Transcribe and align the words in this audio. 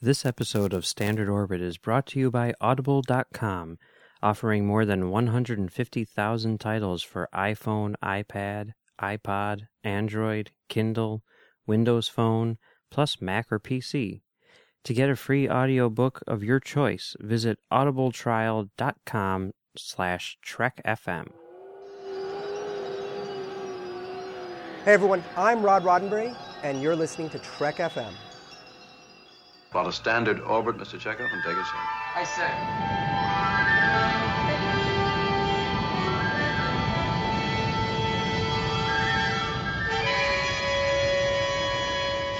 This 0.00 0.24
episode 0.24 0.72
of 0.72 0.86
Standard 0.86 1.28
Orbit 1.28 1.60
is 1.60 1.76
brought 1.76 2.06
to 2.08 2.20
you 2.20 2.30
by 2.30 2.54
Audible.com, 2.60 3.78
offering 4.22 4.64
more 4.64 4.84
than 4.84 5.10
150,000 5.10 6.60
titles 6.60 7.02
for 7.02 7.28
iPhone, 7.34 7.96
iPad, 8.00 8.74
iPod, 9.02 9.62
Android, 9.82 10.52
Kindle, 10.68 11.24
Windows 11.66 12.06
Phone, 12.06 12.58
plus 12.92 13.20
Mac 13.20 13.50
or 13.50 13.58
PC. 13.58 14.20
To 14.84 14.94
get 14.94 15.10
a 15.10 15.16
free 15.16 15.50
audiobook 15.50 16.20
of 16.28 16.44
your 16.44 16.60
choice, 16.60 17.16
visit 17.18 17.58
audibletrial.com 17.72 19.52
slash 19.76 20.38
trekfm. 20.46 21.26
Hey 24.84 24.92
everyone, 24.92 25.24
I'm 25.36 25.60
Rod 25.60 25.82
Roddenberry, 25.82 26.36
and 26.62 26.80
you're 26.80 26.94
listening 26.94 27.30
to 27.30 27.40
Trek 27.40 27.78
FM. 27.78 28.12
Plot 29.70 29.86
a 29.86 29.92
standard 29.92 30.40
orbit, 30.40 30.78
Mr. 30.78 30.98
Chekhov, 30.98 31.28
and 31.30 31.42
take 31.44 31.54
us 31.58 31.68
in. 31.68 31.76
I 32.16 32.24
say. 32.24 32.48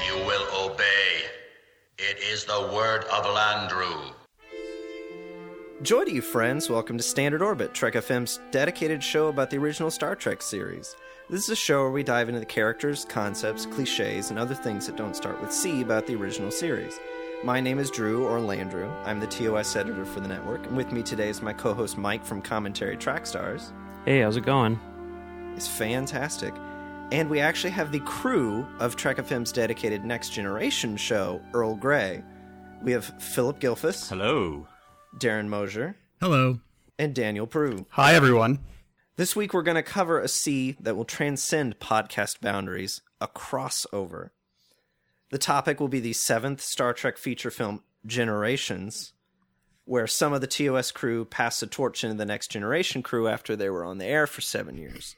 You 0.06 0.16
will 0.26 0.70
obey. 0.70 1.26
It 1.98 2.16
is 2.32 2.46
the 2.46 2.70
word 2.74 3.04
of 3.12 3.26
Landru. 3.26 4.14
Joy 5.82 6.04
to 6.04 6.10
you, 6.10 6.22
friends. 6.22 6.70
Welcome 6.70 6.96
to 6.96 7.02
Standard 7.02 7.42
Orbit, 7.42 7.74
Trek 7.74 7.92
FM's 7.92 8.40
dedicated 8.50 9.04
show 9.04 9.28
about 9.28 9.50
the 9.50 9.58
original 9.58 9.90
Star 9.90 10.16
Trek 10.16 10.40
series. 10.40 10.96
This 11.28 11.44
is 11.44 11.50
a 11.50 11.56
show 11.56 11.82
where 11.82 11.90
we 11.90 12.02
dive 12.02 12.30
into 12.30 12.40
the 12.40 12.46
characters, 12.46 13.04
concepts, 13.04 13.66
cliches, 13.66 14.30
and 14.30 14.38
other 14.38 14.54
things 14.54 14.86
that 14.86 14.96
don't 14.96 15.14
start 15.14 15.38
with 15.42 15.52
C 15.52 15.82
about 15.82 16.06
the 16.06 16.16
original 16.16 16.50
series. 16.50 16.98
My 17.44 17.60
name 17.60 17.78
is 17.78 17.90
Drew, 17.90 18.26
or 18.26 18.38
Landrew. 18.40 18.90
I'm 19.06 19.20
the 19.20 19.26
TOS 19.28 19.76
editor 19.76 20.04
for 20.04 20.18
the 20.20 20.26
network, 20.28 20.66
and 20.66 20.76
with 20.76 20.90
me 20.90 21.02
today 21.02 21.28
is 21.28 21.40
my 21.40 21.52
co 21.52 21.72
host 21.72 21.96
Mike 21.96 22.24
from 22.24 22.42
Commentary 22.42 22.96
Track 22.96 23.26
Stars. 23.26 23.72
Hey, 24.04 24.20
how's 24.22 24.36
it 24.36 24.44
going? 24.44 24.78
It's 25.54 25.68
fantastic. 25.68 26.52
And 27.12 27.30
we 27.30 27.38
actually 27.40 27.70
have 27.70 27.92
the 27.92 28.00
crew 28.00 28.66
of 28.80 28.96
Trek 28.96 29.18
FM's 29.18 29.52
dedicated 29.52 30.04
Next 30.04 30.30
Generation 30.30 30.96
show, 30.96 31.40
Earl 31.54 31.76
Grey. 31.76 32.22
We 32.82 32.92
have 32.92 33.04
Philip 33.22 33.60
Gilfus, 33.60 34.08
Hello. 34.08 34.66
Darren 35.18 35.48
Mosier, 35.48 35.96
Hello. 36.20 36.58
and 36.98 37.14
Daniel 37.14 37.46
Prue. 37.46 37.86
Hi, 37.90 38.14
everyone. 38.14 38.58
This 39.16 39.34
week 39.34 39.54
we're 39.54 39.62
going 39.62 39.76
to 39.76 39.82
cover 39.82 40.20
a 40.20 40.28
sea 40.28 40.76
that 40.80 40.96
will 40.96 41.04
transcend 41.04 41.78
podcast 41.78 42.40
boundaries, 42.40 43.00
a 43.20 43.28
crossover. 43.28 44.30
The 45.30 45.38
topic 45.38 45.78
will 45.78 45.88
be 45.88 46.00
the 46.00 46.14
seventh 46.14 46.60
Star 46.60 46.92
Trek 46.92 47.18
feature 47.18 47.50
film, 47.50 47.82
Generations, 48.06 49.12
where 49.84 50.06
some 50.06 50.32
of 50.32 50.40
the 50.40 50.46
TOS 50.46 50.90
crew 50.90 51.24
pass 51.24 51.60
the 51.60 51.66
torch 51.66 52.02
into 52.04 52.16
the 52.16 52.24
Next 52.24 52.48
Generation 52.48 53.02
crew 53.02 53.28
after 53.28 53.54
they 53.54 53.68
were 53.68 53.84
on 53.84 53.98
the 53.98 54.06
air 54.06 54.26
for 54.26 54.40
seven 54.40 54.78
years. 54.78 55.16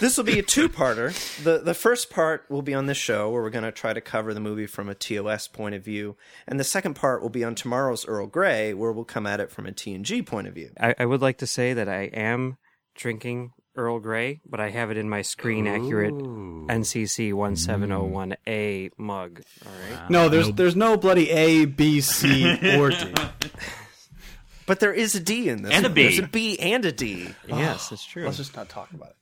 this 0.00 0.16
will 0.16 0.24
be 0.24 0.38
a 0.38 0.42
two-parter. 0.42 1.12
The 1.42 1.58
the 1.58 1.74
first 1.74 2.08
part 2.08 2.44
will 2.48 2.62
be 2.62 2.74
on 2.74 2.86
this 2.86 2.96
show 2.96 3.30
where 3.30 3.42
we're 3.42 3.50
going 3.50 3.64
to 3.64 3.72
try 3.72 3.92
to 3.92 4.00
cover 4.00 4.32
the 4.32 4.40
movie 4.40 4.66
from 4.66 4.88
a 4.88 4.94
TOS 4.94 5.48
point 5.48 5.74
of 5.74 5.84
view, 5.84 6.16
and 6.46 6.60
the 6.60 6.64
second 6.64 6.94
part 6.94 7.20
will 7.20 7.30
be 7.30 7.44
on 7.44 7.54
tomorrow's 7.54 8.06
Earl 8.06 8.28
Grey 8.28 8.72
where 8.74 8.92
we'll 8.92 9.04
come 9.04 9.26
at 9.26 9.40
it 9.40 9.50
from 9.50 9.66
a 9.66 9.72
TNG 9.72 10.24
point 10.24 10.46
of 10.46 10.54
view. 10.54 10.70
I, 10.80 10.94
I 10.98 11.06
would 11.06 11.20
like 11.20 11.38
to 11.38 11.46
say 11.46 11.74
that 11.74 11.88
I 11.88 12.02
am 12.14 12.58
drinking 12.94 13.52
Earl 13.76 14.00
Grey, 14.00 14.40
but 14.48 14.60
I 14.60 14.70
have 14.70 14.90
it 14.90 14.96
in 14.96 15.08
my 15.08 15.22
screen 15.22 15.66
accurate 15.66 16.14
NCC 16.14 17.32
1701A 17.32 18.90
mug. 18.96 19.42
All 19.64 19.72
right. 19.90 20.10
No, 20.10 20.28
there's 20.28 20.50
there's 20.52 20.76
no 20.76 20.96
bloody 20.96 21.30
A, 21.30 21.64
B, 21.66 22.00
C, 22.00 22.76
or 22.78 22.90
D. 22.90 23.14
But 24.66 24.80
there 24.80 24.92
is 24.92 25.14
a 25.14 25.20
D 25.20 25.48
in 25.48 25.62
this. 25.62 25.72
And 25.72 25.86
a 25.86 25.88
one. 25.88 25.94
B. 25.94 26.02
There's 26.02 26.18
a 26.18 26.28
B 26.28 26.58
and 26.58 26.84
a 26.84 26.92
D. 26.92 27.28
Yes, 27.46 27.86
ah, 27.86 27.86
that's 27.90 28.04
true. 28.04 28.24
Let's 28.24 28.38
just 28.38 28.56
not 28.56 28.68
talk 28.68 28.90
about 28.92 29.10
it. 29.10 29.16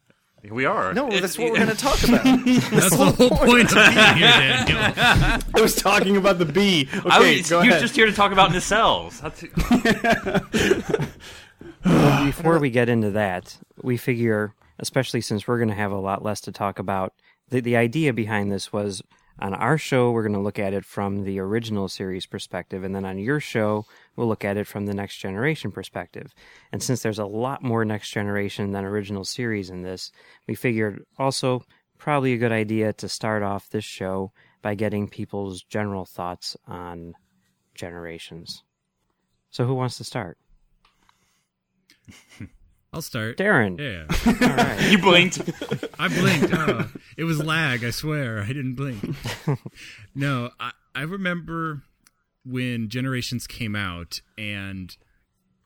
We 0.51 0.67
are. 0.67 0.93
No, 0.93 1.09
that's 1.11 1.39
what 1.39 1.51
we're 1.51 1.57
going 1.57 1.69
to 1.69 1.75
talk 1.75 2.03
about. 2.05 2.23
That's 2.25 2.91
the 2.97 3.15
whole 3.17 3.31
point 3.31 3.73
of 3.73 3.77
being 3.77 4.17
here, 4.19 4.65
Daniel. 4.67 5.43
I 5.55 5.61
was 5.61 5.75
talking 5.75 6.19
about 6.19 6.39
the 6.39 6.45
B. 6.45 6.87
Okay, 6.95 7.09
I 7.09 7.19
was, 7.19 7.49
go 7.49 7.63
he 7.63 7.69
was 7.69 7.77
ahead. 7.77 7.81
just 7.81 7.97
here 7.97 8.05
to 8.05 8.13
talk 8.13 8.31
about 8.31 8.51
nacelles. 8.51 9.23
That's, 9.23 9.43
Before 12.25 12.59
we 12.59 12.71
get 12.71 12.89
into 12.89 13.11
that, 13.11 13.59
we 13.83 13.99
figure, 13.99 14.55
especially 14.79 15.21
since 15.21 15.47
we're 15.47 15.59
going 15.59 15.69
to 15.69 15.75
have 15.75 15.93
a 15.93 16.01
lot 16.01 16.25
less 16.25 16.41
to 16.43 16.53
talk 16.53 16.79
about, 16.79 17.13
the, 17.51 17.61
the 17.61 17.77
idea 17.77 18.15
behind 18.15 18.51
this 18.51 18.73
was 18.73 19.03
on 19.39 19.53
our 19.53 19.77
show, 19.77 20.11
we're 20.11 20.23
going 20.23 20.33
to 20.33 20.41
look 20.41 20.59
at 20.59 20.73
it 20.73 20.87
from 20.87 21.25
the 21.25 21.39
original 21.41 21.89
series 21.89 22.25
perspective, 22.25 22.85
and 22.85 22.95
then 22.95 23.05
on 23.05 23.19
your 23.19 23.39
show, 23.39 23.85
we'll 24.17 24.29
look 24.29 24.47
at 24.47 24.57
it 24.57 24.67
from 24.67 24.87
the 24.87 24.95
next 24.95 25.19
generation 25.19 25.71
perspective. 25.71 26.33
And 26.73 26.83
since 26.83 27.03
there's 27.03 27.19
a 27.19 27.27
lot 27.27 27.63
more 27.63 27.85
next 27.85 28.11
generation 28.11 28.71
than 28.71 28.87
original 28.87 29.25
series 29.27 29.69
in 29.69 29.83
this, 29.83 30.11
we 30.49 30.55
figured 30.55 31.05
also 31.19 31.67
probably 31.99 32.33
a 32.33 32.39
good 32.39 32.53
idea 32.53 32.95
to 32.95 33.11
start 33.11 33.43
off 33.43 33.69
this 33.69 33.85
show 33.85 34.33
by 34.63 34.75
getting 34.75 35.07
people's 35.07 35.63
general 35.63 36.07
thoughts 36.07 36.57
on 36.67 37.13
generations. 37.75 38.63
So, 39.51 39.67
who 39.67 39.75
wants 39.75 39.99
to 39.99 40.05
start? 40.05 40.39
I'll 42.93 43.03
start. 43.03 43.39
Darren. 43.39 43.79
Yeah. 43.79 44.07
All 44.49 44.57
right. 44.57 44.91
you 44.91 44.99
blinked. 44.99 45.41
I 45.99 46.09
blinked. 46.09 46.55
Oh, 46.55 46.89
it 47.17 47.25
was 47.25 47.43
lag, 47.43 47.85
I 47.85 47.91
swear. 47.91 48.41
I 48.43 48.49
didn't 48.49 48.75
blink. 48.75 49.03
No, 50.15 50.51
I, 50.61 50.71
I 50.95 51.03
remember 51.03 51.83
when 52.45 52.89
Generations 52.89 53.49
came 53.49 53.75
out, 53.75 54.21
and 54.39 54.97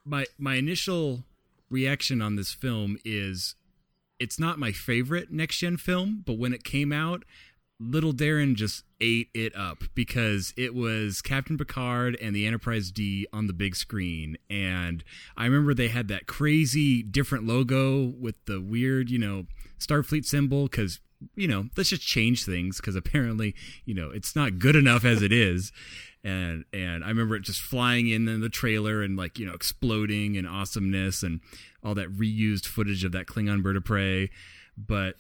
my 0.07 0.25
my 0.39 0.55
initial 0.55 1.25
reaction 1.69 2.23
on 2.23 2.37
this 2.37 2.55
film 2.55 2.97
is 3.05 3.55
it's 4.19 4.39
not 4.39 4.59
my 4.59 4.73
favorite 4.73 5.31
next 5.31 5.59
gen 5.59 5.77
film, 5.77 6.23
but 6.25 6.39
when 6.39 6.55
it 6.55 6.65
came 6.65 6.93
out, 6.93 7.25
little 7.79 8.15
Darren 8.15 8.55
just 8.55 8.85
ate 9.01 9.29
it 9.35 9.55
up 9.57 9.85
because 9.95 10.53
it 10.57 10.75
was 10.75 11.23
Captain 11.23 11.57
Picard 11.57 12.17
and 12.21 12.35
the 12.35 12.47
Enterprise 12.47 12.91
D 12.91 13.27
on 13.33 13.47
the 13.47 13.53
big 13.53 13.77
screen. 13.77 14.37
And 14.51 15.05
I 15.37 15.45
remember 15.45 15.75
they 15.75 15.89
had 15.89 16.09
that 16.09 16.27
crazy 16.27 17.03
different 17.03 17.47
logo 17.47 18.13
with 18.19 18.45
the 18.47 18.61
weird, 18.61 19.11
you 19.11 19.19
know, 19.19 19.47
Starfleet 19.79 20.25
symbol 20.25 20.65
because, 20.65 21.01
you 21.37 21.49
know, 21.49 21.69
let's 21.77 21.91
just 21.91 22.03
change 22.03 22.45
things 22.45 22.79
because 22.79 22.97
apparently, 22.97 23.55
you 23.85 23.95
know, 23.95 24.11
it's 24.11 24.35
not 24.35 24.59
good 24.59 24.77
enough 24.77 25.05
as 25.05 25.23
it 25.23 25.33
is. 25.33 25.73
And 26.25 26.65
and 26.73 27.05
I 27.05 27.09
remember 27.09 27.37
it 27.37 27.43
just 27.43 27.61
flying 27.61 28.09
in 28.09 28.27
in 28.27 28.41
the 28.41 28.49
trailer 28.49 29.03
and 29.03 29.17
like, 29.17 29.39
you 29.39 29.47
know, 29.47 29.55
exploding 29.55 30.37
and 30.37 30.49
awesomeness 30.49 31.23
and 31.23 31.41
all 31.85 31.95
that 31.95 32.13
reused 32.13 32.67
footage 32.67 33.05
of 33.05 33.13
that 33.13 33.27
Klingon 33.27 33.63
bird 33.63 33.77
of 33.77 33.85
prey. 33.85 34.31
But 34.77 35.15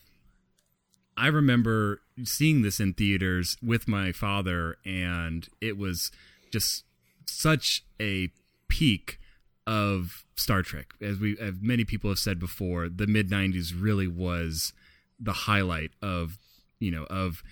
I 1.19 1.27
remember 1.27 2.01
seeing 2.25 2.63
this 2.63 2.79
in 2.79 2.95
theaters 2.95 3.57
with 3.63 3.89
my 3.89 4.13
father, 4.13 4.77
and 4.85 5.49
it 5.61 5.77
was 5.77 6.13
just 6.53 6.85
such 7.27 7.85
a 8.01 8.31
peak 8.69 9.19
of 9.67 10.25
Star 10.37 10.63
Trek. 10.63 10.95
As 11.03 11.19
we, 11.19 11.37
as 11.39 11.55
many 11.61 11.85
people 11.85 12.11
have 12.11 12.19
said 12.19 12.39
before, 12.39 12.89
the 12.89 13.07
mid 13.07 13.31
'90s 13.31 13.73
really 13.77 14.07
was 14.07 14.73
the 15.19 15.33
highlight 15.33 15.91
of 16.01 16.39
you 16.79 16.93
know 16.93 17.05
of 17.05 17.43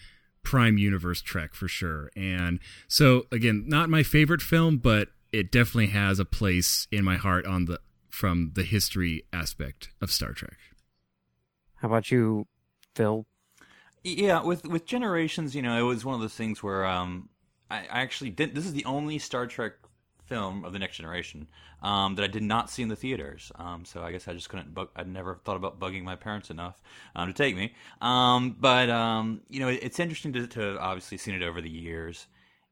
prime 0.44 0.78
universe 0.78 1.20
Trek 1.20 1.52
for 1.54 1.66
sure. 1.66 2.10
And 2.16 2.60
so 2.86 3.26
again, 3.32 3.64
not 3.66 3.90
my 3.90 4.04
favorite 4.04 4.42
film, 4.42 4.78
but 4.78 5.08
it 5.32 5.50
definitely 5.50 5.88
has 5.88 6.20
a 6.20 6.24
place 6.24 6.86
in 6.92 7.04
my 7.04 7.16
heart 7.16 7.44
on 7.46 7.64
the 7.64 7.80
from 8.08 8.52
the 8.54 8.62
history 8.62 9.24
aspect 9.32 9.90
of 10.00 10.10
Star 10.12 10.32
Trek. 10.32 10.56
How 11.74 11.88
about 11.88 12.10
you, 12.10 12.46
Phil? 12.94 13.26
Yeah, 14.06 14.44
with 14.44 14.64
with 14.66 14.86
Generations, 14.86 15.56
you 15.56 15.62
know, 15.62 15.76
it 15.76 15.82
was 15.82 16.04
one 16.04 16.14
of 16.14 16.20
those 16.20 16.34
things 16.34 16.62
where 16.62 16.86
um, 16.86 17.28
I, 17.68 17.80
I 17.80 18.00
actually 18.02 18.30
did. 18.30 18.54
This 18.54 18.64
is 18.64 18.72
the 18.72 18.84
only 18.84 19.18
Star 19.18 19.48
Trek 19.48 19.72
film 20.26 20.64
of 20.64 20.72
the 20.72 20.78
Next 20.78 20.96
Generation 20.96 21.48
um, 21.82 22.14
that 22.14 22.22
I 22.22 22.28
did 22.28 22.44
not 22.44 22.70
see 22.70 22.82
in 22.82 22.88
the 22.88 22.94
theaters. 22.94 23.50
Um, 23.56 23.84
so 23.84 24.02
I 24.02 24.12
guess 24.12 24.28
I 24.28 24.32
just 24.32 24.48
couldn't. 24.48 24.72
Bug, 24.72 24.90
I'd 24.94 25.08
never 25.08 25.40
thought 25.44 25.56
about 25.56 25.80
bugging 25.80 26.04
my 26.04 26.14
parents 26.14 26.50
enough 26.50 26.80
um, 27.16 27.26
to 27.26 27.34
take 27.34 27.56
me. 27.56 27.74
Um, 28.00 28.54
but 28.60 28.88
um, 28.90 29.40
you 29.48 29.58
know, 29.58 29.68
it, 29.68 29.80
it's 29.82 29.98
interesting 29.98 30.32
to, 30.34 30.46
to 30.46 30.78
obviously 30.78 31.18
seen 31.18 31.34
it 31.34 31.42
over 31.42 31.60
the 31.60 31.68
years. 31.68 32.28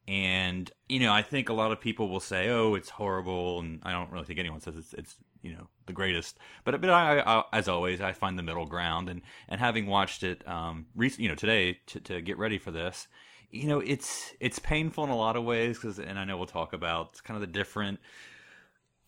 And 0.06 0.70
you 0.88 1.00
know, 1.00 1.12
I 1.12 1.22
think 1.22 1.48
a 1.48 1.52
lot 1.52 1.72
of 1.72 1.80
people 1.80 2.08
will 2.10 2.20
say, 2.20 2.48
"Oh, 2.48 2.76
it's 2.76 2.90
horrible," 2.90 3.58
and 3.58 3.80
I 3.82 3.90
don't 3.90 4.12
really 4.12 4.24
think 4.24 4.38
anyone 4.38 4.60
says 4.60 4.76
it's, 4.76 4.94
it's 4.94 5.16
you 5.44 5.52
know 5.52 5.68
the 5.86 5.92
greatest. 5.92 6.38
But 6.64 6.80
but 6.80 6.90
I, 6.90 7.20
I, 7.20 7.44
as 7.52 7.68
always, 7.68 8.00
I 8.00 8.12
find 8.12 8.38
the 8.38 8.42
middle 8.42 8.66
ground. 8.66 9.08
And 9.08 9.20
and 9.48 9.60
having 9.60 9.86
watched 9.86 10.22
it, 10.22 10.46
um, 10.48 10.86
you 10.96 11.28
know, 11.28 11.34
today 11.34 11.78
to, 11.88 12.00
to 12.00 12.20
get 12.20 12.38
ready 12.38 12.58
for 12.58 12.70
this, 12.70 13.06
you 13.50 13.68
know, 13.68 13.80
it's 13.80 14.32
it's 14.40 14.58
painful 14.58 15.04
in 15.04 15.10
a 15.10 15.16
lot 15.16 15.36
of 15.36 15.44
ways 15.44 15.76
because, 15.76 15.98
and 15.98 16.18
I 16.18 16.24
know 16.24 16.36
we'll 16.36 16.46
talk 16.46 16.72
about 16.72 17.22
kind 17.22 17.36
of 17.36 17.42
the 17.42 17.46
different 17.46 18.00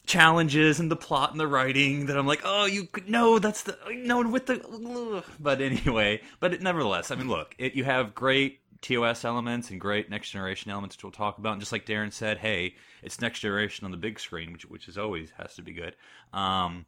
challenges 0.06 0.78
and 0.78 0.90
the 0.90 0.96
plot 0.96 1.32
and 1.32 1.40
the 1.40 1.48
writing 1.48 2.06
that 2.06 2.16
I'm 2.16 2.26
like, 2.26 2.42
oh, 2.44 2.66
you 2.66 2.84
could 2.84 3.08
no, 3.08 3.38
that's 3.38 3.62
the 3.62 3.76
no 3.90 4.22
with 4.28 4.46
the. 4.46 4.62
ugh." 4.62 5.24
But 5.40 5.60
anyway, 5.60 6.20
but 6.38 6.54
it, 6.54 6.62
nevertheless, 6.62 7.10
I 7.10 7.16
mean, 7.16 7.28
look, 7.28 7.54
it, 7.58 7.74
you 7.74 7.84
have 7.84 8.14
great 8.14 8.60
TOS 8.82 9.25
elements 9.25 9.70
and 9.70 9.81
great 9.81 10.11
next 10.11 10.31
generation 10.31 10.70
elements, 10.70 10.96
which 10.96 11.05
we'll 11.05 11.12
talk 11.12 11.38
about. 11.38 11.52
And 11.52 11.61
just 11.61 11.73
like 11.73 11.87
Darren 11.87 12.12
said, 12.12 12.38
hey, 12.38 12.75
it's 13.02 13.20
next 13.20 13.40
generation 13.40 13.84
on 13.84 13.90
the 13.90 13.96
big 13.96 14.20
screen, 14.20 14.52
which 14.52 14.64
which 14.67 14.88
is 14.88 14.99
always 14.99 15.31
has 15.38 15.55
to 15.55 15.62
be 15.62 15.73
good. 15.73 15.96
Um, 16.32 16.87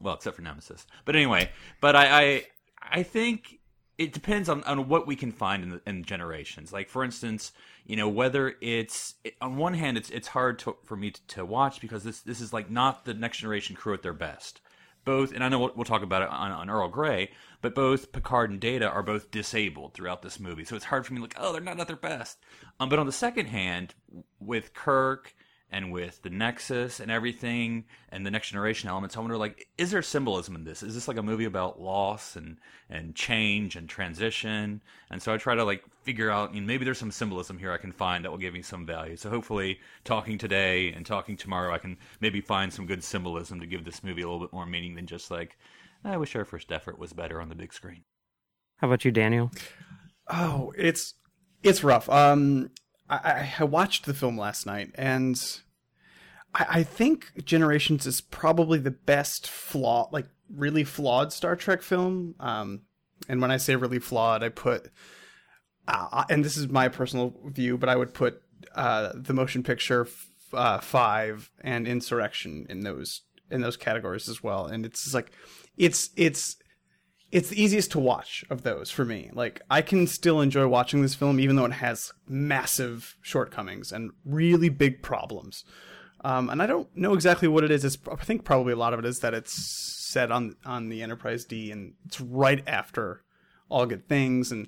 well, 0.00 0.14
except 0.14 0.36
for 0.36 0.42
Nemesis. 0.42 0.86
But 1.04 1.16
anyway, 1.16 1.50
but 1.80 1.96
I 1.96 2.22
I, 2.22 2.44
I 2.82 3.02
think 3.02 3.58
it 3.98 4.12
depends 4.12 4.48
on, 4.48 4.62
on 4.62 4.88
what 4.88 5.08
we 5.08 5.16
can 5.16 5.32
find 5.32 5.64
in, 5.64 5.70
the, 5.70 5.80
in 5.84 6.04
generations. 6.04 6.72
Like 6.72 6.88
for 6.88 7.04
instance, 7.04 7.52
you 7.84 7.96
know 7.96 8.08
whether 8.08 8.54
it's 8.60 9.14
it, 9.24 9.34
on 9.40 9.56
one 9.56 9.74
hand 9.74 9.96
it's 9.96 10.10
it's 10.10 10.28
hard 10.28 10.58
to, 10.60 10.76
for 10.84 10.96
me 10.96 11.10
to, 11.10 11.20
to 11.28 11.44
watch 11.44 11.80
because 11.80 12.04
this 12.04 12.20
this 12.20 12.40
is 12.40 12.52
like 12.52 12.70
not 12.70 13.04
the 13.04 13.14
next 13.14 13.38
generation 13.38 13.76
crew 13.76 13.94
at 13.94 14.02
their 14.02 14.12
best. 14.12 14.60
Both, 15.04 15.32
and 15.32 15.42
I 15.42 15.48
know 15.48 15.72
we'll, 15.74 15.84
talk 15.84 16.02
about 16.02 16.22
it 16.22 16.28
on, 16.28 16.52
on 16.52 16.68
Earl 16.68 16.88
Grey, 16.88 17.30
but 17.62 17.74
both 17.74 18.12
Picard 18.12 18.50
and 18.50 18.60
Data 18.60 18.88
are 18.88 19.02
both 19.02 19.30
disabled 19.30 19.94
throughout 19.94 20.22
this 20.22 20.38
movie, 20.38 20.64
so 20.64 20.76
it's 20.76 20.84
hard 20.84 21.06
for 21.06 21.14
me 21.14 21.18
to 21.18 21.22
like, 21.22 21.36
oh, 21.38 21.52
they're 21.52 21.62
not 21.62 21.80
at 21.80 21.86
their 21.86 21.96
best. 21.96 22.38
Um, 22.78 22.88
but 22.88 22.98
on 22.98 23.06
the 23.06 23.12
second 23.12 23.46
hand, 23.46 23.94
with 24.38 24.74
Kirk 24.74 25.34
and 25.70 25.92
with 25.92 26.22
the 26.22 26.30
Nexus 26.30 26.98
and 26.98 27.10
everything 27.10 27.84
and 28.10 28.24
the 28.24 28.30
next 28.30 28.48
generation 28.48 28.88
elements, 28.88 29.16
I 29.16 29.20
wonder 29.20 29.36
like, 29.36 29.68
is 29.76 29.90
there 29.90 30.02
symbolism 30.02 30.54
in 30.54 30.64
this? 30.64 30.82
Is 30.82 30.94
this 30.94 31.08
like 31.08 31.18
a 31.18 31.22
movie 31.22 31.44
about 31.44 31.80
loss 31.80 32.36
and 32.36 32.56
and 32.88 33.14
change 33.14 33.76
and 33.76 33.88
transition? 33.88 34.82
And 35.10 35.20
so 35.22 35.32
I 35.32 35.36
try 35.36 35.54
to 35.54 35.64
like 35.64 35.84
figure 36.02 36.30
out, 36.30 36.54
you 36.54 36.60
know, 36.60 36.66
maybe 36.66 36.84
there's 36.84 36.98
some 36.98 37.10
symbolism 37.10 37.58
here 37.58 37.72
I 37.72 37.76
can 37.78 37.92
find 37.92 38.24
that 38.24 38.30
will 38.30 38.38
give 38.38 38.54
me 38.54 38.62
some 38.62 38.86
value. 38.86 39.16
So 39.16 39.28
hopefully, 39.28 39.78
talking 40.04 40.38
today 40.38 40.92
and 40.92 41.04
talking 41.04 41.36
tomorrow, 41.36 41.74
I 41.74 41.78
can 41.78 41.98
maybe 42.20 42.40
find 42.40 42.72
some 42.72 42.86
good 42.86 43.04
symbolism 43.04 43.60
to 43.60 43.66
give 43.66 43.84
this 43.84 44.02
movie 44.02 44.22
a 44.22 44.26
little 44.26 44.40
bit 44.40 44.52
more 44.52 44.66
meaning 44.66 44.94
than 44.94 45.06
just 45.06 45.30
like, 45.30 45.58
I 46.04 46.16
wish 46.16 46.34
our 46.34 46.44
first 46.44 46.72
effort 46.72 46.98
was 46.98 47.12
better 47.12 47.40
on 47.40 47.48
the 47.48 47.54
big 47.54 47.74
screen. 47.74 48.04
How 48.78 48.86
about 48.86 49.04
you, 49.04 49.10
Daniel? 49.10 49.50
Oh, 50.28 50.72
it's 50.76 51.14
it's 51.62 51.82
rough. 51.82 52.08
Um, 52.08 52.70
I, 53.10 53.54
I 53.58 53.64
watched 53.64 54.06
the 54.06 54.14
film 54.14 54.38
last 54.38 54.66
night, 54.66 54.90
and 54.94 55.40
I, 56.54 56.66
I 56.68 56.82
think 56.82 57.44
Generations 57.44 58.06
is 58.06 58.20
probably 58.20 58.78
the 58.78 58.90
best 58.90 59.48
flaw, 59.48 60.08
like 60.12 60.26
really 60.54 60.84
flawed 60.84 61.32
Star 61.32 61.56
Trek 61.56 61.82
film. 61.82 62.34
Um, 62.40 62.82
and 63.28 63.40
when 63.40 63.50
I 63.50 63.56
say 63.56 63.76
really 63.76 63.98
flawed, 63.98 64.42
I 64.42 64.48
put, 64.48 64.90
uh, 65.86 66.24
and 66.30 66.44
this 66.44 66.56
is 66.56 66.68
my 66.68 66.88
personal 66.88 67.34
view, 67.46 67.78
but 67.78 67.88
I 67.88 67.96
would 67.96 68.14
put 68.14 68.42
uh, 68.74 69.12
the 69.14 69.34
motion 69.34 69.62
picture 69.62 70.02
f- 70.02 70.28
uh, 70.52 70.78
five 70.78 71.50
and 71.60 71.86
Insurrection 71.86 72.66
in 72.68 72.80
those 72.80 73.22
in 73.50 73.62
those 73.62 73.78
categories 73.78 74.28
as 74.28 74.42
well. 74.42 74.66
And 74.66 74.84
it's 74.84 75.14
like, 75.14 75.30
it's 75.78 76.10
it's 76.16 76.56
it's 77.30 77.50
the 77.50 77.62
easiest 77.62 77.90
to 77.92 77.98
watch 77.98 78.44
of 78.48 78.62
those 78.62 78.90
for 78.90 79.04
me. 79.04 79.30
Like 79.32 79.60
I 79.70 79.82
can 79.82 80.06
still 80.06 80.40
enjoy 80.40 80.66
watching 80.66 81.02
this 81.02 81.14
film 81.14 81.38
even 81.40 81.56
though 81.56 81.66
it 81.66 81.72
has 81.72 82.12
massive 82.26 83.16
shortcomings 83.20 83.92
and 83.92 84.10
really 84.24 84.68
big 84.68 85.02
problems. 85.02 85.64
Um, 86.22 86.48
and 86.48 86.62
I 86.62 86.66
don't 86.66 86.88
know 86.96 87.14
exactly 87.14 87.46
what 87.46 87.64
it 87.64 87.70
is. 87.70 87.84
It's, 87.84 87.98
I 88.10 88.16
think 88.16 88.44
probably 88.44 88.72
a 88.72 88.76
lot 88.76 88.92
of 88.92 88.98
it 88.98 89.04
is 89.04 89.20
that 89.20 89.34
it's 89.34 89.52
set 89.52 90.32
on 90.32 90.56
on 90.64 90.88
the 90.88 91.02
Enterprise 91.02 91.44
D 91.44 91.70
and 91.70 91.94
it's 92.06 92.20
right 92.20 92.62
after 92.66 93.22
All 93.68 93.86
Good 93.86 94.08
Things, 94.08 94.50
and 94.50 94.66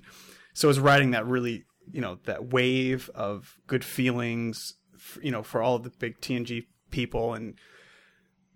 so 0.53 0.69
it's 0.69 0.79
riding 0.79 1.11
that 1.11 1.25
really 1.25 1.65
you 1.91 1.99
know 1.99 2.19
that 2.25 2.53
wave 2.53 3.09
of 3.15 3.57
good 3.67 3.83
feelings, 3.83 4.75
you 5.21 5.31
know, 5.31 5.43
for 5.43 5.61
all 5.61 5.75
of 5.75 5.83
the 5.83 5.89
big 5.89 6.19
TNG 6.21 6.65
people 6.91 7.33
and. 7.33 7.55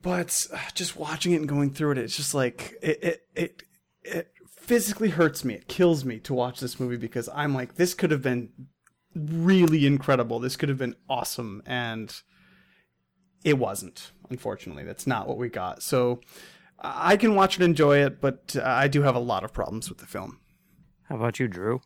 But 0.01 0.39
just 0.75 0.95
watching 0.95 1.31
it 1.31 1.37
and 1.37 1.49
going 1.49 1.71
through 1.71 1.93
it, 1.93 1.97
it's 1.97 2.15
just 2.15 2.35
like 2.35 2.75
it, 2.83 3.03
it, 3.03 3.21
it 3.33 3.63
it 4.05 4.31
physically 4.47 5.09
hurts 5.09 5.43
me. 5.43 5.55
It 5.55 5.67
kills 5.67 6.05
me 6.05 6.19
to 6.19 6.33
watch 6.33 6.59
this 6.59 6.79
movie 6.79 6.97
because 6.97 7.29
I'm 7.33 7.53
like, 7.53 7.75
this 7.75 7.93
could 7.93 8.11
have 8.11 8.21
been 8.21 8.49
really 9.15 9.85
incredible. 9.85 10.39
This 10.39 10.55
could 10.55 10.69
have 10.69 10.77
been 10.77 10.95
awesome, 11.09 11.61
and 11.65 12.13
it 13.43 13.57
wasn't. 13.57 14.11
Unfortunately, 14.29 14.83
that's 14.83 15.07
not 15.07 15.27
what 15.27 15.37
we 15.37 15.49
got. 15.49 15.83
So 15.83 16.21
I 16.79 17.17
can 17.17 17.35
watch 17.35 17.55
it, 17.55 17.63
and 17.63 17.71
enjoy 17.71 18.03
it, 18.03 18.21
but 18.21 18.55
uh, 18.57 18.63
I 18.65 18.87
do 18.87 19.03
have 19.03 19.15
a 19.15 19.19
lot 19.19 19.43
of 19.43 19.53
problems 19.53 19.89
with 19.89 19.99
the 19.99 20.05
film. 20.05 20.39
How 21.03 21.15
about 21.15 21.39
you, 21.39 21.47
Drew? 21.47 21.81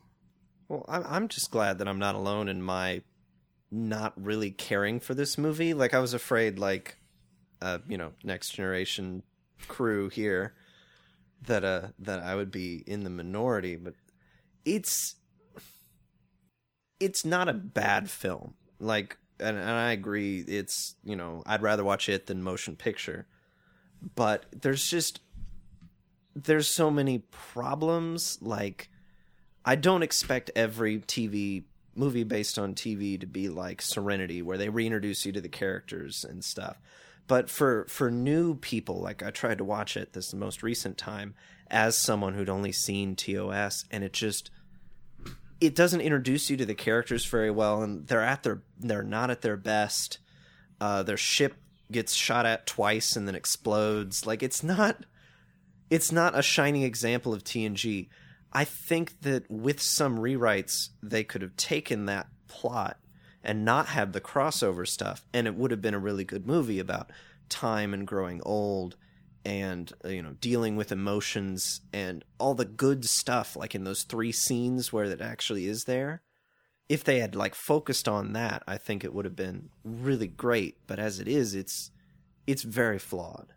Well, 0.68 0.84
I'm 0.88 1.04
I'm 1.06 1.28
just 1.28 1.50
glad 1.50 1.78
that 1.78 1.88
I'm 1.88 1.98
not 1.98 2.14
alone 2.14 2.48
in 2.48 2.62
my 2.62 3.02
not 3.70 4.12
really 4.16 4.50
caring 4.50 5.00
for 5.00 5.14
this 5.14 5.38
movie. 5.38 5.74
Like 5.74 5.94
I 5.94 6.00
was 6.00 6.14
afraid, 6.14 6.58
like, 6.58 6.96
uh, 7.62 7.78
you 7.88 7.98
know, 7.98 8.12
next 8.24 8.50
generation 8.50 9.22
crew 9.68 10.08
here 10.08 10.54
that 11.46 11.64
uh 11.64 11.88
that 11.98 12.22
I 12.22 12.34
would 12.34 12.50
be 12.50 12.82
in 12.86 13.04
the 13.04 13.10
minority, 13.10 13.76
but 13.76 13.94
it's 14.64 15.16
it's 16.98 17.24
not 17.24 17.48
a 17.48 17.54
bad 17.54 18.10
film. 18.10 18.54
Like, 18.78 19.16
and, 19.38 19.56
and 19.56 19.70
I 19.70 19.92
agree, 19.92 20.40
it's 20.40 20.96
you 21.04 21.16
know 21.16 21.42
I'd 21.46 21.62
rather 21.62 21.84
watch 21.84 22.08
it 22.08 22.26
than 22.26 22.42
motion 22.42 22.76
picture, 22.76 23.26
but 24.14 24.46
there's 24.52 24.86
just 24.86 25.20
there's 26.34 26.68
so 26.68 26.90
many 26.90 27.20
problems. 27.30 28.38
Like, 28.40 28.90
I 29.64 29.76
don't 29.76 30.02
expect 30.02 30.50
every 30.54 31.00
TV 31.00 31.64
movie 31.94 32.24
based 32.24 32.58
on 32.58 32.74
TV 32.74 33.18
to 33.20 33.26
be 33.26 33.48
like 33.48 33.82
Serenity, 33.82 34.42
where 34.42 34.58
they 34.58 34.68
reintroduce 34.68 35.26
you 35.26 35.32
to 35.32 35.40
the 35.40 35.48
characters 35.48 36.24
and 36.24 36.44
stuff 36.44 36.78
but 37.30 37.48
for 37.48 37.86
for 37.88 38.10
new 38.10 38.56
people 38.56 39.00
like 39.00 39.22
i 39.22 39.30
tried 39.30 39.58
to 39.58 39.64
watch 39.64 39.96
it 39.96 40.12
this 40.14 40.34
most 40.34 40.64
recent 40.64 40.98
time 40.98 41.32
as 41.70 41.96
someone 41.96 42.34
who'd 42.34 42.48
only 42.48 42.72
seen 42.72 43.14
tos 43.14 43.84
and 43.92 44.02
it 44.02 44.12
just 44.12 44.50
it 45.60 45.76
doesn't 45.76 46.00
introduce 46.00 46.50
you 46.50 46.56
to 46.56 46.66
the 46.66 46.74
characters 46.74 47.24
very 47.26 47.50
well 47.50 47.82
and 47.82 48.06
they're 48.06 48.20
at 48.24 48.42
their 48.42 48.62
they're 48.78 49.02
not 49.02 49.30
at 49.30 49.42
their 49.42 49.56
best. 49.56 50.18
Uh, 50.80 51.02
their 51.02 51.18
ship 51.18 51.56
gets 51.92 52.14
shot 52.14 52.46
at 52.46 52.66
twice 52.66 53.14
and 53.14 53.28
then 53.28 53.34
explodes. 53.34 54.26
Like 54.26 54.42
it's 54.42 54.62
not 54.62 55.04
it's 55.90 56.10
not 56.10 56.38
a 56.38 56.42
shining 56.42 56.82
example 56.82 57.34
of 57.34 57.42
tng 57.42 58.08
i 58.52 58.64
think 58.64 59.20
that 59.22 59.50
with 59.50 59.82
some 59.82 60.18
rewrites 60.18 60.90
they 61.02 61.24
could 61.24 61.42
have 61.42 61.56
taken 61.56 62.06
that 62.06 62.28
plot 62.46 62.96
and 63.42 63.64
not 63.64 63.88
have 63.88 64.12
the 64.12 64.20
crossover 64.20 64.86
stuff 64.86 65.26
and 65.32 65.46
it 65.46 65.54
would 65.54 65.70
have 65.70 65.82
been 65.82 65.94
a 65.94 65.98
really 65.98 66.24
good 66.24 66.46
movie 66.46 66.78
about 66.78 67.10
time 67.48 67.92
and 67.94 68.06
growing 68.06 68.40
old 68.44 68.96
and 69.44 69.92
uh, 70.04 70.08
you 70.08 70.22
know 70.22 70.34
dealing 70.40 70.76
with 70.76 70.92
emotions 70.92 71.80
and 71.92 72.24
all 72.38 72.54
the 72.54 72.64
good 72.64 73.04
stuff 73.04 73.56
like 73.56 73.74
in 73.74 73.84
those 73.84 74.02
three 74.02 74.32
scenes 74.32 74.92
where 74.92 75.04
it 75.04 75.20
actually 75.20 75.66
is 75.66 75.84
there 75.84 76.22
if 76.88 77.04
they 77.04 77.20
had 77.20 77.34
like 77.34 77.54
focused 77.54 78.06
on 78.08 78.32
that 78.32 78.62
i 78.66 78.76
think 78.76 79.02
it 79.02 79.14
would 79.14 79.24
have 79.24 79.36
been 79.36 79.70
really 79.84 80.28
great 80.28 80.76
but 80.86 80.98
as 80.98 81.18
it 81.18 81.28
is 81.28 81.54
it's 81.54 81.90
it's 82.46 82.62
very 82.62 82.98
flawed 82.98 83.54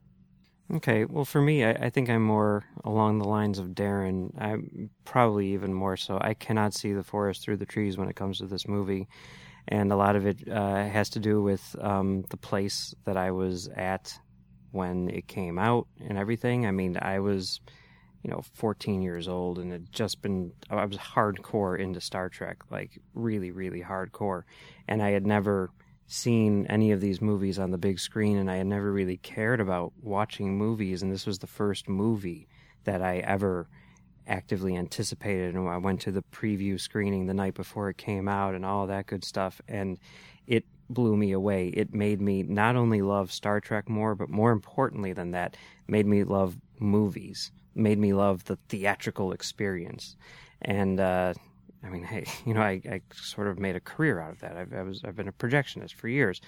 Okay, 0.72 1.06
well, 1.06 1.26
for 1.26 1.42
me, 1.42 1.64
I, 1.64 1.72
I 1.74 1.90
think 1.90 2.10
I'm 2.10 2.24
more 2.24 2.64
along 2.84 3.20
the 3.20 3.28
lines 3.28 3.60
of 3.60 3.68
Darren. 3.70 4.32
I'm 4.40 4.90
probably 5.06 5.54
even 5.54 5.74
more 5.74 5.98
so. 5.98 6.18
I 6.20 6.34
cannot 6.34 6.74
see 6.74 6.94
the 6.94 7.04
forest 7.04 7.44
through 7.44 7.58
the 7.58 7.66
trees 7.66 7.98
when 7.98 8.10
it 8.10 8.16
comes 8.16 8.38
to 8.38 8.48
this 8.48 8.68
movie, 8.68 9.08
and 9.68 9.92
a 9.92 9.96
lot 9.96 10.16
of 10.16 10.26
it 10.26 10.48
uh, 10.50 10.86
has 10.86 11.10
to 11.12 11.20
do 11.20 11.42
with 11.42 11.76
um, 11.80 12.24
the 12.30 12.38
place 12.38 12.94
that 13.06 13.18
I 13.18 13.32
was 13.32 13.68
at 13.76 14.14
when 14.72 15.10
it 15.10 15.28
came 15.28 15.60
out 15.60 15.88
and 16.00 16.18
everything. 16.18 16.66
I 16.66 16.72
mean, 16.72 16.98
I 17.02 17.20
was, 17.20 17.62
you 18.24 18.32
know, 18.32 18.42
14 18.54 19.02
years 19.02 19.28
old, 19.28 19.60
and 19.60 19.72
had 19.72 19.92
just 19.92 20.22
been 20.22 20.52
I 20.70 20.86
was 20.86 20.98
hardcore 20.98 21.80
into 21.80 22.02
Star 22.02 22.30
Trek, 22.30 22.64
like 22.70 23.00
really, 23.14 23.52
really 23.52 23.82
hardcore, 23.82 24.44
and 24.88 25.02
I 25.02 25.12
had 25.12 25.26
never 25.26 25.72
seen 26.06 26.66
any 26.68 26.92
of 26.92 27.02
these 27.02 27.22
movies 27.22 27.58
on 27.58 27.72
the 27.72 27.78
big 27.78 27.98
screen 27.98 28.38
and 28.38 28.52
I 28.52 28.58
had 28.58 28.68
never 28.68 28.92
really 28.92 29.18
cared 29.18 29.62
about 29.62 29.94
watching 30.02 30.58
movies 30.58 31.02
and 31.02 31.12
this 31.12 31.26
was 31.26 31.40
the 31.40 31.48
first 31.48 31.88
movie 31.88 32.48
that 32.84 33.02
I 33.02 33.18
ever 33.20 33.68
actively 34.28 34.76
anticipated 34.76 35.56
and 35.56 35.68
I 35.68 35.78
went 35.78 36.02
to 36.02 36.12
the 36.12 36.24
preview 36.32 36.80
screening 36.80 37.26
the 37.26 37.34
night 37.34 37.54
before 37.54 37.90
it 37.90 37.98
came 37.98 38.28
out 38.28 38.56
and 38.56 38.66
all 38.66 38.88
that 38.88 39.08
good 39.08 39.24
stuff 39.24 39.62
and 39.68 40.00
it 40.48 40.66
blew 40.90 41.16
me 41.16 41.32
away. 41.32 41.68
It 41.70 41.94
made 41.94 42.22
me 42.22 42.44
not 42.44 42.76
only 42.76 43.02
love 43.02 43.32
Star 43.32 43.60
Trek 43.60 43.90
more 43.90 44.16
but 44.16 44.30
more 44.30 44.52
importantly 44.52 45.14
than 45.14 45.32
that, 45.32 45.58
made 45.88 46.06
me 46.06 46.24
love 46.24 46.58
movies, 46.80 47.52
made 47.76 47.98
me 47.98 48.14
love 48.14 48.46
the 48.46 48.58
theatrical 48.70 49.32
experience. 49.32 50.16
And 50.62 51.00
uh 51.00 51.34
I 51.84 51.90
mean, 51.90 52.04
hey, 52.04 52.26
you 52.46 52.54
know, 52.54 52.62
I, 52.62 52.82
I 52.90 53.02
sort 53.14 53.48
of 53.48 53.60
made 53.60 53.76
a 53.76 53.80
career 53.80 54.20
out 54.20 54.32
of 54.32 54.40
that. 54.40 54.56
I've, 54.56 54.74
I 54.74 54.84
was, 54.84 55.04
I've 55.04 55.16
been 55.16 55.28
a 55.28 55.34
projectionist 55.34 55.94
for 55.94 56.08
years, 56.08 56.42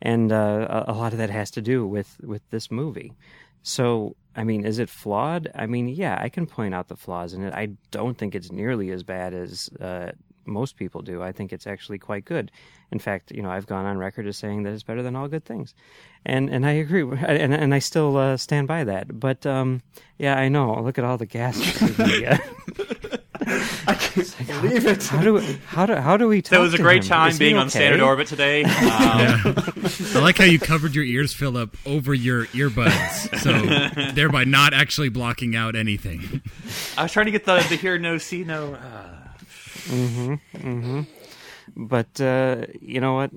and 0.00 0.32
uh, 0.32 0.84
a, 0.86 0.92
a 0.92 0.94
lot 0.94 1.12
of 1.12 1.18
that 1.18 1.30
has 1.30 1.50
to 1.52 1.62
do 1.62 1.86
with 1.86 2.18
with 2.22 2.42
this 2.50 2.70
movie. 2.70 3.12
So, 3.62 4.16
I 4.34 4.44
mean, 4.44 4.64
is 4.64 4.78
it 4.78 4.88
flawed? 4.88 5.50
I 5.54 5.66
mean, 5.66 5.88
yeah, 5.88 6.18
I 6.20 6.28
can 6.28 6.46
point 6.46 6.74
out 6.74 6.88
the 6.88 6.96
flaws 6.96 7.34
in 7.34 7.44
it. 7.44 7.52
I 7.52 7.70
don't 7.90 8.16
think 8.16 8.34
it's 8.34 8.50
nearly 8.50 8.90
as 8.90 9.02
bad 9.02 9.34
as 9.34 9.68
uh, 9.80 10.12
most 10.46 10.76
people 10.76 11.02
do. 11.02 11.22
I 11.22 11.32
think 11.32 11.52
it's 11.52 11.66
actually 11.66 11.98
quite 11.98 12.24
good. 12.24 12.50
In 12.90 12.98
fact, 12.98 13.30
you 13.32 13.42
know, 13.42 13.50
I've 13.50 13.66
gone 13.66 13.86
on 13.86 13.98
record 13.98 14.26
as 14.26 14.36
saying 14.36 14.62
that 14.62 14.72
it's 14.72 14.82
better 14.82 15.02
than 15.02 15.16
all 15.16 15.28
good 15.28 15.44
things, 15.44 15.74
and 16.24 16.50
and 16.50 16.66
I 16.66 16.72
agree, 16.72 17.02
and 17.26 17.54
and 17.54 17.74
I 17.74 17.78
still 17.78 18.16
uh, 18.16 18.36
stand 18.36 18.68
by 18.68 18.84
that. 18.84 19.18
But 19.18 19.46
um, 19.46 19.82
yeah, 20.18 20.36
I 20.36 20.48
know. 20.48 20.80
Look 20.82 20.98
at 20.98 21.04
all 21.04 21.18
the 21.18 21.26
gas. 21.26 21.58
I 23.86 23.94
can't 23.94 24.46
believe 24.62 24.86
it. 24.86 25.02
How 25.04 25.22
do 25.22 25.34
we, 25.34 25.58
how 25.66 25.86
do 25.86 25.94
how 25.96 26.16
do 26.16 26.28
we? 26.28 26.42
Talk 26.42 26.50
That 26.50 26.60
was 26.60 26.74
a 26.74 26.78
great 26.78 27.02
time 27.02 27.30
Is 27.30 27.38
he 27.38 27.44
being 27.46 27.56
on 27.56 27.70
standard 27.70 28.00
orbit 28.00 28.26
today. 28.28 28.64
Um, 28.92 29.54
I 30.14 30.20
like 30.20 30.38
how 30.38 30.44
you 30.44 30.58
covered 30.58 30.94
your 30.94 31.04
ears, 31.04 31.32
Philip, 31.32 31.76
over 31.86 32.14
your 32.14 32.46
earbuds, 32.46 33.38
so 33.40 34.12
thereby 34.12 34.44
not 34.44 34.74
actually 34.74 35.08
blocking 35.08 35.56
out 35.56 35.74
anything. 35.76 36.42
I 36.96 37.04
was 37.04 37.12
trying 37.12 37.26
to 37.26 37.32
get 37.32 37.44
the, 37.44 37.64
the 37.68 37.76
hear 37.76 37.98
no 37.98 38.18
see 38.18 38.44
no. 38.44 38.74
Uh, 38.74 40.36
But 41.76 42.20
uh, 42.20 42.66
you 42.80 43.00
know 43.00 43.14
what? 43.14 43.30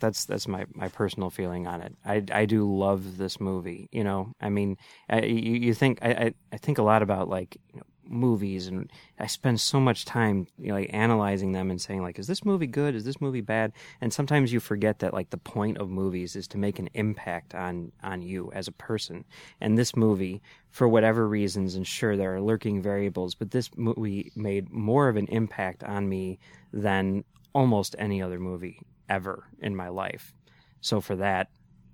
That's 0.00 0.24
that's 0.26 0.46
my, 0.46 0.66
my 0.74 0.88
personal 0.88 1.30
feeling 1.30 1.66
on 1.66 1.80
it. 1.80 1.96
I, 2.04 2.22
I 2.30 2.44
do 2.44 2.70
love 2.70 3.16
this 3.16 3.40
movie. 3.40 3.88
You 3.92 4.04
know, 4.04 4.32
I 4.40 4.50
mean, 4.50 4.76
I, 5.08 5.22
you, 5.22 5.54
you 5.54 5.74
think 5.74 5.98
I, 6.02 6.10
I, 6.10 6.34
I 6.52 6.56
think 6.58 6.78
a 6.78 6.82
lot 6.82 7.02
about 7.02 7.28
like 7.28 7.56
you 7.72 7.78
know, 7.78 7.86
movies, 8.08 8.66
and 8.66 8.90
I 9.18 9.26
spend 9.26 9.60
so 9.60 9.80
much 9.80 10.04
time 10.04 10.46
you 10.58 10.68
know, 10.68 10.74
like 10.74 10.90
analyzing 10.92 11.52
them 11.52 11.70
and 11.70 11.80
saying 11.80 12.02
like, 12.02 12.18
is 12.18 12.26
this 12.26 12.44
movie 12.44 12.66
good? 12.66 12.94
Is 12.94 13.04
this 13.04 13.20
movie 13.20 13.40
bad? 13.40 13.72
And 14.00 14.12
sometimes 14.12 14.52
you 14.52 14.60
forget 14.60 15.00
that 15.00 15.14
like 15.14 15.30
the 15.30 15.36
point 15.36 15.78
of 15.78 15.88
movies 15.88 16.36
is 16.36 16.48
to 16.48 16.58
make 16.58 16.78
an 16.78 16.88
impact 16.94 17.54
on 17.54 17.92
on 18.02 18.22
you 18.22 18.50
as 18.52 18.68
a 18.68 18.72
person. 18.72 19.24
And 19.60 19.76
this 19.76 19.96
movie, 19.96 20.42
for 20.70 20.88
whatever 20.88 21.28
reasons, 21.28 21.74
and 21.74 21.86
sure 21.86 22.16
there 22.16 22.34
are 22.34 22.40
lurking 22.40 22.82
variables, 22.82 23.34
but 23.34 23.50
this 23.50 23.70
movie 23.76 24.32
made 24.34 24.70
more 24.70 25.08
of 25.08 25.16
an 25.16 25.26
impact 25.26 25.84
on 25.84 26.08
me 26.08 26.38
than 26.72 27.24
almost 27.52 27.96
any 27.98 28.20
other 28.20 28.38
movie 28.38 28.80
ever 29.08 29.44
in 29.60 29.74
my 29.74 29.88
life. 29.88 30.34
So 30.80 31.00
for 31.00 31.16
that, 31.16 31.48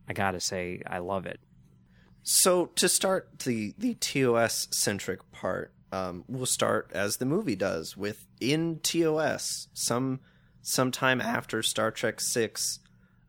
I 0.08 0.12
gotta 0.12 0.40
say 0.40 0.82
I 0.86 0.98
love 0.98 1.26
it. 1.26 1.40
So 2.22 2.66
to 2.76 2.88
start 2.88 3.40
the 3.40 3.74
the 3.78 3.94
TOS 3.94 4.68
centric 4.70 5.30
part, 5.32 5.72
um, 5.92 6.24
we'll 6.26 6.46
start 6.46 6.90
as 6.94 7.18
the 7.18 7.26
movie 7.26 7.54
does 7.54 7.96
with 7.96 8.26
in 8.40 8.80
TOS 8.82 9.68
some 9.74 10.20
sometime 10.62 11.20
after 11.20 11.62
Star 11.62 11.90
Trek 11.90 12.20
Six, 12.20 12.80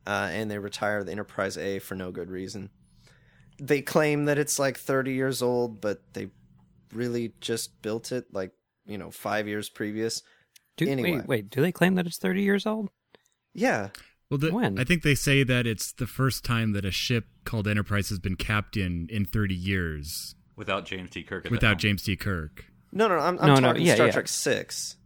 uh, 0.07 0.29
and 0.31 0.49
they 0.49 0.57
retire 0.57 1.03
the 1.03 1.11
Enterprise 1.11 1.57
A 1.57 1.79
for 1.79 1.95
no 1.95 2.11
good 2.11 2.31
reason. 2.31 2.69
They 3.61 3.81
claim 3.81 4.25
that 4.25 4.37
it's 4.37 4.57
like 4.57 4.77
thirty 4.77 5.13
years 5.13 5.41
old, 5.41 5.81
but 5.81 6.01
they 6.13 6.29
really 6.93 7.33
just 7.41 7.81
built 7.81 8.11
it 8.13 8.27
like 8.31 8.51
you 8.85 8.97
know 8.97 9.11
five 9.11 9.47
years 9.47 9.69
previous. 9.69 10.23
Do, 10.77 10.87
Anyway. 10.87 11.17
Wait, 11.17 11.27
wait, 11.27 11.49
do 11.49 11.61
they 11.61 11.71
claim 11.71 11.95
that 11.95 12.07
it's 12.07 12.17
30 12.17 12.41
years 12.41 12.65
old? 12.65 12.89
Yeah, 13.53 13.89
Well, 14.31 14.39
the, 14.39 14.51
When? 14.51 14.79
I 14.79 14.83
think 14.83 15.03
they 15.03 15.13
say 15.13 15.43
that 15.43 15.67
it's 15.67 15.91
the 15.91 16.07
first 16.07 16.43
time 16.43 16.71
that 16.71 16.83
a 16.83 16.89
ship 16.89 17.25
called 17.45 17.67
Enterprise 17.67 18.09
has 18.09 18.17
been 18.17 18.35
captained 18.35 19.11
in 19.11 19.25
30 19.25 19.53
years 19.53 20.33
without 20.55 20.85
James 20.85 21.09
T. 21.09 21.23
Kirk. 21.23 21.45
Without 21.49 21.67
helm. 21.67 21.77
James 21.79 22.03
T. 22.03 22.15
Kirk. 22.15 22.65
no, 22.91 23.07
no, 23.07 23.15
I'm, 23.15 23.37
I'm 23.39 23.47
No, 23.47 23.55
no, 23.71 23.75
yeah, 23.75 23.95
Star 23.95 24.07
yeah. 24.07 24.13
Trek 24.13 24.27
Six. 24.27 24.97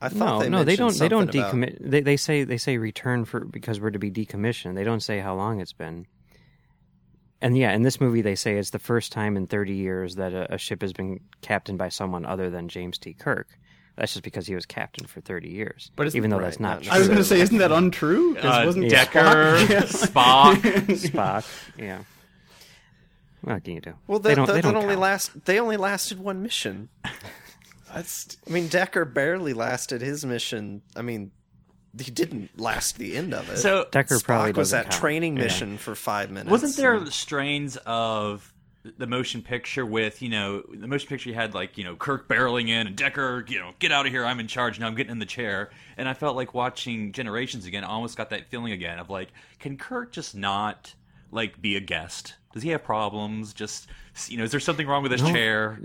I 0.00 0.08
thought 0.10 0.18
No, 0.18 0.38
they 0.40 0.48
no, 0.50 0.64
they 0.64 0.76
don't. 0.76 0.96
They 0.98 1.08
don't 1.08 1.32
something 1.32 1.62
about- 1.64 1.78
They, 1.80 2.00
they 2.02 2.16
say 2.18 2.44
they 2.44 2.58
say 2.58 2.76
return 2.78 3.24
for 3.24 3.44
because 3.44 3.80
we're 3.80 3.90
to 3.92 3.98
be 3.98 4.10
decommissioned. 4.10 4.74
They 4.74 4.84
don't 4.84 5.00
say 5.00 5.20
how 5.20 5.34
long 5.34 5.60
it's 5.60 5.72
been. 5.72 6.06
And 7.40 7.56
yeah, 7.56 7.72
in 7.72 7.82
this 7.82 8.00
movie, 8.00 8.22
they 8.22 8.34
say 8.34 8.56
it's 8.56 8.70
the 8.70 8.78
first 8.78 9.12
time 9.12 9.36
in 9.36 9.46
30 9.46 9.74
years 9.74 10.14
that 10.16 10.32
a, 10.32 10.54
a 10.54 10.58
ship 10.58 10.80
has 10.82 10.92
been 10.92 11.20
captained 11.42 11.78
by 11.78 11.88
someone 11.90 12.24
other 12.24 12.48
than 12.50 12.68
James 12.68 12.98
T. 12.98 13.12
Kirk. 13.14 13.48
That's 13.96 14.12
just 14.12 14.24
because 14.24 14.46
he 14.46 14.54
was 14.54 14.66
captain 14.66 15.06
for 15.06 15.20
30 15.22 15.48
years. 15.50 15.90
But 15.96 16.14
even 16.14 16.28
though 16.30 16.36
right, 16.36 16.44
that's 16.44 16.60
not 16.60 16.84
not 16.84 16.92
I 16.94 16.98
was 16.98 17.08
going 17.08 17.18
to 17.18 17.24
say, 17.24 17.40
isn't 17.40 17.58
that 17.58 17.72
untrue? 17.72 18.34
'Cause 18.34 18.44
Uh, 18.44 18.62
wasn't 18.66 18.90
Decker, 18.90 19.56
Spock- 19.86 20.56
Spock. 20.56 20.56
Spock. 21.42 21.64
Yeah. 21.78 22.00
What 23.46 23.62
can 23.62 23.74
you 23.74 23.80
do? 23.80 23.94
Well, 24.08 24.18
they 24.18 24.30
that, 24.30 24.34
don't. 24.34 24.46
that, 24.46 24.52
they 24.54 24.60
don't 24.60 24.74
only 24.74 24.88
count. 24.88 25.00
last. 25.00 25.44
They 25.44 25.60
only 25.60 25.76
lasted 25.76 26.18
one 26.18 26.42
mission. 26.42 26.88
That's 27.94 28.36
I 28.46 28.50
mean, 28.50 28.66
Decker 28.66 29.04
barely 29.04 29.52
lasted 29.54 30.02
his 30.02 30.24
mission. 30.26 30.82
I 30.96 31.02
mean, 31.02 31.30
he 31.96 32.10
didn't 32.10 32.58
last 32.58 32.98
the 32.98 33.16
end 33.16 33.32
of 33.32 33.48
it. 33.48 33.58
So 33.58 33.86
Decker 33.92 34.18
probably 34.18 34.50
was 34.50 34.70
doesn't 34.70 34.78
that 34.78 34.90
count. 34.90 35.00
training 35.00 35.36
Yeah. 35.36 35.44
mission 35.44 35.78
for 35.78 35.94
five 35.94 36.30
minutes. 36.30 36.50
Wasn't 36.50 36.74
there 36.76 36.98
the 36.98 37.12
strains 37.12 37.76
of 37.86 38.52
the 38.98 39.06
motion 39.06 39.42
picture 39.42 39.86
with 39.86 40.22
you 40.22 40.28
know 40.28 40.62
the 40.72 40.86
motion 40.88 41.08
picture 41.08 41.28
you 41.28 41.34
had 41.36 41.54
like 41.54 41.78
you 41.78 41.84
know 41.84 41.94
Kirk 41.96 42.28
barreling 42.28 42.68
in 42.68 42.86
and 42.88 42.94
Decker 42.96 43.44
you 43.48 43.58
know 43.60 43.72
get 43.80 43.90
out 43.92 44.06
of 44.06 44.12
here 44.12 44.24
I'm 44.24 44.38
in 44.40 44.46
charge 44.46 44.78
now 44.78 44.86
I'm 44.86 44.94
getting 44.94 45.10
in 45.10 45.18
the 45.18 45.26
chair 45.26 45.70
and 45.96 46.08
I 46.08 46.14
felt 46.14 46.36
like 46.36 46.54
watching 46.54 47.10
Generations 47.10 47.66
again 47.66 47.82
I 47.82 47.88
almost 47.88 48.16
got 48.16 48.30
that 48.30 48.46
feeling 48.48 48.72
again 48.72 49.00
of 49.00 49.10
like 49.10 49.30
can 49.58 49.76
Kirk 49.76 50.12
just 50.12 50.36
not 50.36 50.94
like 51.32 51.60
be 51.60 51.74
a 51.74 51.80
guest 51.80 52.34
does 52.56 52.62
he 52.62 52.70
have 52.70 52.82
problems 52.82 53.52
just 53.52 53.86
you 54.28 54.38
know 54.38 54.44
is 54.44 54.50
there 54.50 54.58
something 54.58 54.86
wrong 54.86 55.02
with 55.02 55.12
his 55.12 55.20
chair 55.20 55.78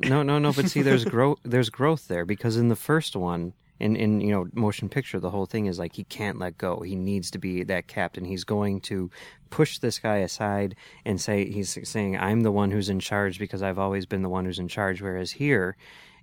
no, 0.00 0.22
no, 0.22 0.38
no. 0.38 0.52
But 0.52 0.68
see, 0.68 0.82
there's 0.82 1.04
growth. 1.16 1.38
There's 1.44 1.70
growth 1.70 2.08
there 2.08 2.24
because 2.24 2.56
in 2.56 2.68
the 2.68 2.76
first 2.76 3.16
one, 3.16 3.54
in 3.80 3.96
in 3.96 4.20
you 4.20 4.30
know 4.30 4.46
motion 4.52 4.88
picture, 4.88 5.20
the 5.20 5.30
whole 5.30 5.46
thing 5.46 5.66
is 5.66 5.78
like 5.78 5.94
he 5.94 6.04
can't 6.04 6.38
let 6.38 6.58
go. 6.58 6.80
He 6.80 6.94
needs 6.94 7.30
to 7.32 7.38
be 7.38 7.62
that 7.64 7.86
captain. 7.86 8.24
He's 8.24 8.44
going 8.44 8.80
to 8.82 9.10
push 9.50 9.78
this 9.78 9.98
guy 9.98 10.16
aside 10.18 10.76
and 11.04 11.20
say 11.20 11.50
he's 11.50 11.78
saying 11.88 12.18
I'm 12.18 12.42
the 12.42 12.52
one 12.52 12.70
who's 12.70 12.88
in 12.88 13.00
charge 13.00 13.38
because 13.38 13.62
I've 13.62 13.78
always 13.78 14.04
been 14.04 14.22
the 14.22 14.28
one 14.28 14.44
who's 14.44 14.58
in 14.58 14.68
charge. 14.68 15.00
Whereas 15.00 15.32
here, 15.32 15.76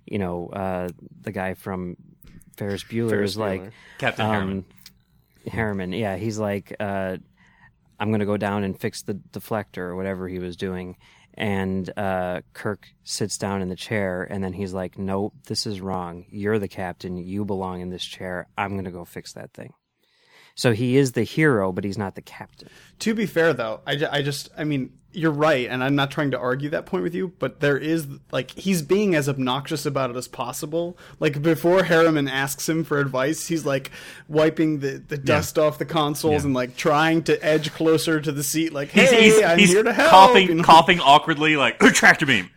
you 0.06 0.18
know, 0.18 0.48
uh, 0.48 0.88
the 1.22 1.32
guy 1.32 1.54
from 1.54 1.96
Ferris 2.56 2.84
Bueller 2.84 3.10
Ferris 3.10 3.32
is 3.32 3.36
like 3.36 3.62
Bueller. 3.62 3.72
Captain 3.98 4.26
Harriman 4.26 4.64
Harriman, 5.46 5.92
yeah, 5.92 6.16
he's 6.16 6.38
like, 6.38 6.74
uh, 6.80 7.18
I'm 7.98 8.08
going 8.08 8.20
to 8.20 8.26
go 8.26 8.36
down 8.36 8.64
and 8.64 8.78
fix 8.78 9.02
the 9.02 9.14
deflector 9.14 9.78
or 9.78 9.96
whatever 9.96 10.28
he 10.28 10.38
was 10.38 10.56
doing. 10.56 10.96
And 11.34 11.90
uh, 11.98 12.40
Kirk 12.54 12.88
sits 13.04 13.36
down 13.36 13.60
in 13.60 13.68
the 13.68 13.76
chair, 13.76 14.26
and 14.30 14.42
then 14.42 14.54
he's 14.54 14.72
like, 14.72 14.96
Nope, 14.96 15.34
this 15.46 15.66
is 15.66 15.80
wrong. 15.80 16.24
You're 16.30 16.58
the 16.58 16.68
captain. 16.68 17.18
You 17.18 17.44
belong 17.44 17.82
in 17.82 17.90
this 17.90 18.04
chair. 18.04 18.48
I'm 18.56 18.72
going 18.72 18.84
to 18.86 18.90
go 18.90 19.04
fix 19.04 19.34
that 19.34 19.52
thing. 19.52 19.74
So 20.56 20.72
he 20.72 20.96
is 20.96 21.12
the 21.12 21.22
hero, 21.22 21.70
but 21.70 21.84
he's 21.84 21.98
not 21.98 22.14
the 22.16 22.22
captain. 22.22 22.68
To 23.00 23.14
be 23.14 23.26
fair, 23.26 23.52
though, 23.52 23.80
I, 23.86 23.94
ju- 23.96 24.08
I 24.10 24.22
just, 24.22 24.48
I 24.56 24.64
mean, 24.64 24.90
you're 25.12 25.30
right, 25.30 25.68
and 25.68 25.84
I'm 25.84 25.94
not 25.94 26.10
trying 26.10 26.30
to 26.30 26.38
argue 26.38 26.70
that 26.70 26.86
point 26.86 27.02
with 27.02 27.14
you, 27.14 27.32
but 27.38 27.60
there 27.60 27.76
is, 27.76 28.06
like, 28.32 28.50
he's 28.52 28.80
being 28.82 29.14
as 29.14 29.28
obnoxious 29.28 29.84
about 29.84 30.08
it 30.10 30.16
as 30.16 30.28
possible. 30.28 30.96
Like, 31.20 31.42
before 31.42 31.82
Harriman 31.84 32.26
asks 32.26 32.66
him 32.68 32.84
for 32.84 32.98
advice, 33.00 33.46
he's, 33.48 33.66
like, 33.66 33.90
wiping 34.28 34.80
the, 34.80 35.02
the 35.06 35.18
dust 35.18 35.58
off 35.58 35.76
the 35.78 35.84
consoles 35.84 36.42
Yeah. 36.42 36.46
and, 36.46 36.54
like, 36.54 36.74
trying 36.76 37.22
to 37.24 37.42
edge 37.44 37.72
closer 37.74 38.18
to 38.20 38.32
the 38.32 38.42
seat, 38.42 38.72
like, 38.72 38.88
he's, 38.88 39.10
hey, 39.10 39.24
he's, 39.24 39.42
I'm 39.42 39.58
he's 39.58 39.72
here 39.72 39.82
to 39.82 39.92
help. 39.92 40.10
coughing 40.10 40.48
you 40.48 40.54
know? 40.54 40.62
coughing 40.62 41.00
awkwardly 41.00 41.56
like 41.56 41.78
tractor 41.78 42.24
beam 42.26 42.48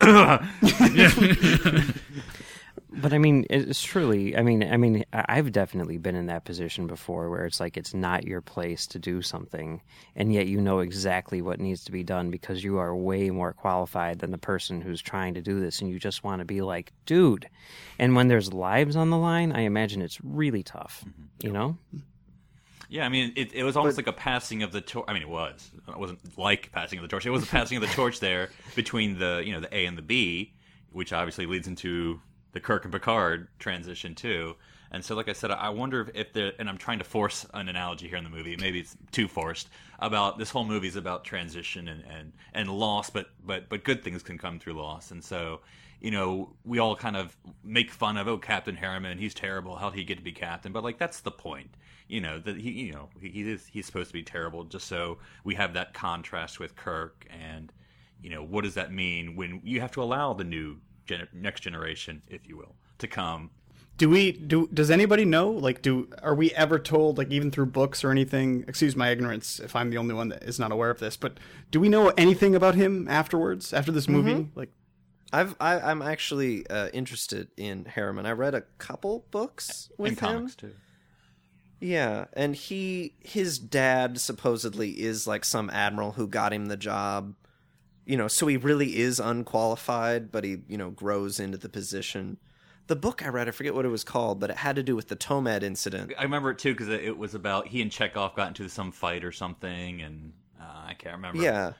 But 2.92 3.12
I 3.12 3.18
mean, 3.18 3.46
it's 3.48 3.82
truly. 3.82 4.36
I 4.36 4.42
mean, 4.42 4.64
I 4.64 4.76
mean, 4.76 5.04
I- 5.12 5.24
I've 5.28 5.52
definitely 5.52 5.98
been 5.98 6.16
in 6.16 6.26
that 6.26 6.44
position 6.44 6.86
before, 6.86 7.30
where 7.30 7.46
it's 7.46 7.60
like 7.60 7.76
it's 7.76 7.94
not 7.94 8.26
your 8.26 8.40
place 8.40 8.86
to 8.88 8.98
do 8.98 9.22
something, 9.22 9.80
and 10.16 10.32
yet 10.32 10.48
you 10.48 10.60
know 10.60 10.80
exactly 10.80 11.40
what 11.40 11.60
needs 11.60 11.84
to 11.84 11.92
be 11.92 12.02
done 12.02 12.30
because 12.30 12.64
you 12.64 12.78
are 12.78 12.94
way 12.96 13.30
more 13.30 13.52
qualified 13.52 14.18
than 14.18 14.32
the 14.32 14.38
person 14.38 14.80
who's 14.80 15.00
trying 15.00 15.34
to 15.34 15.40
do 15.40 15.60
this, 15.60 15.80
and 15.80 15.90
you 15.90 15.98
just 16.00 16.24
want 16.24 16.40
to 16.40 16.44
be 16.44 16.62
like, 16.62 16.92
dude. 17.06 17.48
And 17.98 18.16
when 18.16 18.28
there's 18.28 18.52
lives 18.52 18.96
on 18.96 19.10
the 19.10 19.18
line, 19.18 19.52
I 19.52 19.60
imagine 19.60 20.02
it's 20.02 20.18
really 20.24 20.62
tough. 20.62 21.04
Mm-hmm. 21.06 21.46
You 21.46 21.52
know? 21.52 21.78
Yeah, 22.88 23.06
I 23.06 23.08
mean, 23.08 23.32
it, 23.36 23.54
it 23.54 23.62
was 23.62 23.76
almost 23.76 23.98
like 23.98 24.08
a 24.08 24.12
passing 24.12 24.64
of 24.64 24.72
the 24.72 24.80
torch. 24.80 25.04
I 25.06 25.12
mean, 25.12 25.22
it 25.22 25.28
was. 25.28 25.70
It 25.86 25.96
wasn't 25.96 26.36
like 26.36 26.72
passing 26.72 26.98
of 26.98 27.02
the 27.02 27.08
torch. 27.08 27.24
It 27.24 27.30
was 27.30 27.44
a 27.44 27.46
passing 27.46 27.76
of 27.76 27.82
the 27.82 27.94
torch 27.94 28.18
there 28.18 28.50
between 28.74 29.18
the 29.18 29.42
you 29.46 29.52
know 29.52 29.60
the 29.60 29.72
A 29.72 29.86
and 29.86 29.96
the 29.96 30.02
B, 30.02 30.54
which 30.90 31.12
obviously 31.12 31.46
leads 31.46 31.68
into 31.68 32.20
the 32.52 32.60
Kirk 32.60 32.84
and 32.84 32.92
Picard 32.92 33.48
transition 33.58 34.14
too. 34.14 34.56
And 34.92 35.04
so, 35.04 35.14
like 35.14 35.28
I 35.28 35.34
said, 35.34 35.52
I 35.52 35.68
wonder 35.68 36.10
if, 36.14 36.32
there. 36.32 36.52
And 36.58 36.68
I'm 36.68 36.78
trying 36.78 36.98
to 36.98 37.04
force 37.04 37.46
an 37.54 37.68
analogy 37.68 38.08
here 38.08 38.18
in 38.18 38.24
the 38.24 38.30
movie. 38.30 38.56
Maybe 38.56 38.80
it's 38.80 38.96
too 39.12 39.28
forced. 39.28 39.68
About 40.00 40.38
this 40.38 40.50
whole 40.50 40.64
movie 40.64 40.88
is 40.88 40.96
about 40.96 41.24
transition 41.24 41.86
and, 41.86 42.02
and, 42.10 42.32
and 42.54 42.68
loss, 42.68 43.10
but 43.10 43.30
but 43.44 43.68
but 43.68 43.84
good 43.84 44.02
things 44.02 44.22
can 44.22 44.36
come 44.36 44.58
through 44.58 44.72
loss. 44.72 45.12
And 45.12 45.22
so, 45.22 45.60
you 46.00 46.10
know, 46.10 46.56
we 46.64 46.80
all 46.80 46.96
kind 46.96 47.16
of 47.16 47.36
make 47.62 47.92
fun 47.92 48.16
of 48.16 48.26
oh 48.26 48.38
Captain 48.38 48.74
Harriman, 48.74 49.18
he's 49.18 49.34
terrible. 49.34 49.76
How 49.76 49.90
would 49.90 49.94
he 49.94 50.04
get 50.04 50.18
to 50.18 50.24
be 50.24 50.32
captain? 50.32 50.72
But 50.72 50.82
like 50.82 50.98
that's 50.98 51.20
the 51.20 51.30
point 51.30 51.76
you 52.10 52.20
know 52.20 52.40
that 52.40 52.56
he 52.56 52.70
you 52.70 52.92
know 52.92 53.08
he, 53.20 53.28
he 53.28 53.50
is 53.50 53.66
he's 53.70 53.86
supposed 53.86 54.08
to 54.08 54.12
be 54.12 54.22
terrible 54.22 54.64
just 54.64 54.88
so 54.88 55.18
we 55.44 55.54
have 55.54 55.74
that 55.74 55.94
contrast 55.94 56.58
with 56.58 56.74
Kirk 56.74 57.24
and 57.30 57.72
you 58.20 58.30
know 58.30 58.42
what 58.42 58.64
does 58.64 58.74
that 58.74 58.92
mean 58.92 59.36
when 59.36 59.60
you 59.64 59.80
have 59.80 59.92
to 59.92 60.02
allow 60.02 60.34
the 60.34 60.44
new 60.44 60.78
gener- 61.06 61.32
next 61.32 61.60
generation 61.60 62.22
if 62.28 62.46
you 62.46 62.56
will 62.56 62.74
to 62.98 63.08
come 63.08 63.50
Do 63.96 64.08
we 64.08 64.32
do? 64.32 64.66
Does 64.72 64.90
anybody 64.90 65.26
know? 65.26 65.50
Like, 65.50 65.82
do 65.82 66.08
are 66.22 66.34
we 66.34 66.52
ever 66.52 66.78
told? 66.78 67.18
Like, 67.18 67.30
even 67.30 67.50
through 67.50 67.66
books 67.66 68.02
or 68.02 68.10
anything? 68.10 68.64
Excuse 68.66 68.96
my 68.96 69.10
ignorance 69.10 69.60
if 69.60 69.76
I'm 69.76 69.90
the 69.90 69.98
only 69.98 70.14
one 70.14 70.30
that 70.30 70.42
is 70.42 70.58
not 70.58 70.72
aware 70.72 70.88
of 70.88 71.00
this. 71.00 71.18
But 71.18 71.38
do 71.70 71.80
we 71.80 71.90
know 71.90 72.08
anything 72.16 72.54
about 72.54 72.76
him 72.76 73.06
afterwards? 73.08 73.74
After 73.74 73.92
this 73.92 74.08
movie, 74.08 74.48
like, 74.54 74.70
I've 75.32 75.54
I, 75.60 75.78
I'm 75.80 76.00
actually 76.00 76.66
uh, 76.68 76.88
interested 76.94 77.48
in 77.58 77.84
Harriman. 77.84 78.24
I 78.24 78.32
read 78.32 78.54
a 78.54 78.62
couple 78.78 79.26
books 79.30 79.90
with 79.98 80.12
in 80.12 80.18
him. 80.18 80.34
comics 80.34 80.54
too. 80.56 80.72
Yeah, 81.80 82.26
and 82.32 82.54
he 82.54 83.16
his 83.20 83.58
dad 83.58 84.20
supposedly 84.20 85.00
is 85.00 85.26
like 85.26 85.44
some 85.44 85.70
admiral 85.70 86.12
who 86.12 86.26
got 86.26 86.52
him 86.52 86.66
the 86.66 86.76
job. 86.76 87.34
You 88.10 88.16
know, 88.16 88.26
so 88.26 88.48
he 88.48 88.56
really 88.56 88.98
is 88.98 89.20
unqualified, 89.20 90.32
but 90.32 90.42
he, 90.42 90.58
you 90.66 90.76
know, 90.76 90.90
grows 90.90 91.38
into 91.38 91.56
the 91.56 91.68
position. 91.68 92.38
The 92.88 92.96
book 92.96 93.24
I 93.24 93.28
read, 93.28 93.46
I 93.46 93.52
forget 93.52 93.72
what 93.72 93.84
it 93.84 93.90
was 93.90 94.02
called, 94.02 94.40
but 94.40 94.50
it 94.50 94.56
had 94.56 94.74
to 94.74 94.82
do 94.82 94.96
with 94.96 95.06
the 95.06 95.14
Tomed 95.14 95.62
incident. 95.62 96.12
I 96.18 96.24
remember 96.24 96.50
it 96.50 96.58
too 96.58 96.72
because 96.72 96.88
it 96.88 97.16
was 97.16 97.36
about 97.36 97.68
he 97.68 97.80
and 97.80 97.92
Chekhov 97.92 98.34
got 98.34 98.48
into 98.48 98.68
some 98.68 98.90
fight 98.90 99.22
or 99.22 99.30
something, 99.30 100.02
and 100.02 100.32
uh, 100.60 100.86
I 100.88 100.94
can't 100.94 101.14
remember. 101.14 101.40
Yeah. 101.40 101.74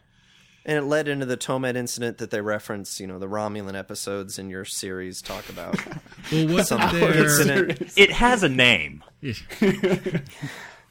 And 0.64 0.78
it 0.78 0.82
led 0.82 1.08
into 1.08 1.26
the 1.26 1.36
Tomed 1.36 1.76
incident 1.76 2.18
that 2.18 2.30
they 2.30 2.40
reference, 2.40 3.00
you 3.00 3.08
know, 3.08 3.18
the 3.18 3.26
Romulan 3.26 3.76
episodes 3.76 4.38
in 4.38 4.50
your 4.50 4.64
series 4.64 5.20
talk 5.20 5.48
about. 5.48 5.76
Well, 6.30 6.46
wasn't 6.46 6.92
there? 6.92 7.24
incident. 7.24 7.92
it 7.96 8.12
has 8.12 8.44
a 8.44 8.48
name. 8.48 9.02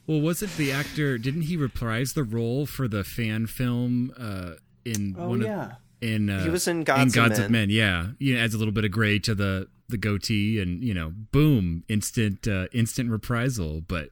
well, 0.06 0.20
wasn't 0.20 0.54
the 0.58 0.70
actor? 0.70 1.16
Didn't 1.16 1.42
he 1.42 1.56
reprise 1.56 2.12
the 2.12 2.24
role 2.24 2.66
for 2.66 2.88
the 2.88 3.04
fan 3.04 3.46
film 3.46 4.12
uh, 4.18 4.56
in 4.84 5.14
Oh 5.18 5.28
one 5.28 5.42
yeah. 5.42 5.64
of 5.66 5.72
in? 6.00 6.30
Uh, 6.30 6.42
He 6.42 6.50
was 6.50 6.66
in 6.68 6.82
Gods 6.84 7.16
of 7.16 7.24
of 7.32 7.38
Men. 7.38 7.52
Men. 7.52 7.70
Yeah, 7.70 8.06
you 8.18 8.34
know, 8.34 8.40
adds 8.40 8.54
a 8.54 8.58
little 8.58 8.72
bit 8.72 8.84
of 8.84 8.90
gray 8.90 9.18
to 9.20 9.34
the 9.34 9.68
the 9.88 9.98
goatee, 9.98 10.60
and 10.60 10.82
you 10.82 10.94
know, 10.94 11.12
boom, 11.32 11.84
instant 11.88 12.46
uh, 12.48 12.66
instant 12.72 13.10
reprisal. 13.10 13.80
But 13.80 14.10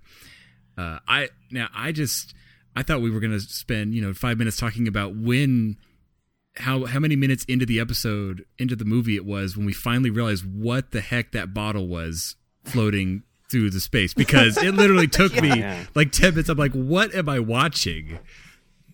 uh, 0.76 0.98
I 1.08 1.28
now 1.50 1.68
I 1.75 1.92
just 1.92 2.34
I 2.76 2.82
thought 2.82 3.00
we 3.00 3.10
were 3.10 3.20
going 3.20 3.32
to 3.32 3.40
spend 3.40 3.94
you 3.94 4.02
know 4.02 4.12
five 4.14 4.38
minutes 4.38 4.56
talking 4.56 4.87
about 4.88 5.16
when 5.16 5.76
how 6.56 6.84
how 6.87 6.98
many 6.98 7.14
minutes 7.16 7.44
into 7.44 7.64
the 7.64 7.78
episode 7.78 8.44
into 8.58 8.75
the 8.75 8.84
movie 8.84 9.14
it 9.16 9.25
was 9.25 9.56
when 9.56 9.64
we 9.64 9.72
finally 9.72 10.10
realized 10.10 10.44
what 10.44 10.90
the 10.90 11.00
heck 11.00 11.30
that 11.32 11.54
bottle 11.54 11.87
was 11.87 12.34
floating 12.64 13.22
through 13.48 13.70
the 13.70 13.78
space 13.80 14.12
because 14.12 14.56
it 14.58 14.75
literally 14.75 15.06
took 15.08 15.32
me 15.40 15.64
like 15.94 16.10
10 16.10 16.30
minutes 16.30 16.48
i'm 16.48 16.58
like 16.58 16.72
what 16.72 17.14
am 17.14 17.28
i 17.28 17.38
watching 17.38 18.18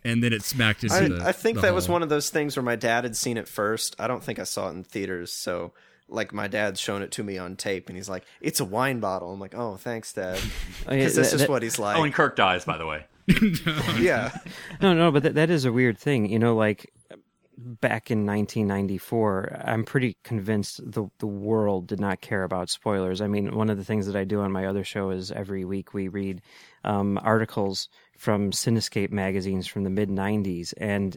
and 0.04 0.22
then 0.22 0.32
it 0.32 0.42
smacked 0.42 0.84
into 0.84 0.94
I, 0.94 1.08
the 1.08 1.22
I 1.24 1.32
think 1.32 1.56
the 1.56 1.62
that 1.62 1.74
was 1.74 1.88
one 1.88 2.02
of 2.02 2.08
those 2.08 2.30
things 2.30 2.56
where 2.56 2.62
my 2.62 2.76
dad 2.76 3.04
had 3.04 3.16
seen 3.16 3.36
it 3.36 3.48
first. 3.48 3.96
I 3.98 4.06
don't 4.06 4.22
think 4.22 4.38
I 4.38 4.44
saw 4.44 4.68
it 4.68 4.72
in 4.72 4.84
theaters, 4.84 5.32
so 5.32 5.72
like 6.08 6.32
my 6.34 6.46
dad's 6.46 6.78
shown 6.80 7.00
it 7.02 7.10
to 7.12 7.22
me 7.24 7.38
on 7.38 7.56
tape, 7.56 7.88
and 7.88 7.96
he's 7.96 8.08
like, 8.08 8.24
"It's 8.40 8.60
a 8.60 8.64
wine 8.64 9.00
bottle." 9.00 9.32
I'm 9.32 9.40
like, 9.40 9.54
"Oh, 9.54 9.76
thanks, 9.76 10.12
Dad," 10.12 10.38
Oh, 10.86 10.92
yeah, 10.92 10.98
because 10.98 11.14
that's 11.14 11.28
that- 11.30 11.34
just 11.36 11.38
that- 11.46 11.50
what 11.50 11.62
he's 11.62 11.78
like. 11.78 11.96
Oh, 11.96 12.04
and 12.04 12.12
Kirk 12.12 12.36
dies, 12.36 12.64
by 12.64 12.76
the 12.78 12.86
way. 12.86 13.06
yeah, 13.98 14.30
No, 14.82 14.92
no, 14.92 15.10
but 15.10 15.22
that, 15.22 15.34
that 15.36 15.48
is 15.48 15.64
a 15.64 15.72
weird 15.72 15.98
thing. 15.98 16.28
You 16.28 16.38
know, 16.38 16.54
like 16.54 16.92
back 17.56 18.10
in 18.10 18.26
1994, 18.26 19.62
I'm 19.64 19.84
pretty 19.84 20.16
convinced 20.24 20.80
the 20.92 21.06
the 21.20 21.26
world 21.26 21.86
did 21.86 22.00
not 22.00 22.20
care 22.20 22.44
about 22.44 22.68
spoilers. 22.68 23.20
I 23.20 23.26
mean, 23.26 23.54
one 23.56 23.70
of 23.70 23.78
the 23.78 23.84
things 23.84 24.06
that 24.06 24.16
I 24.16 24.24
do 24.24 24.40
on 24.40 24.52
my 24.52 24.66
other 24.66 24.84
show 24.84 25.08
is 25.10 25.32
every 25.32 25.64
week 25.64 25.94
we 25.94 26.08
read 26.08 26.42
um, 26.84 27.18
articles 27.22 27.88
from 28.16 28.50
Cinescape 28.50 29.10
magazines 29.10 29.66
from 29.66 29.84
the 29.84 29.90
mid 29.90 30.08
90s, 30.08 30.74
and 30.78 31.16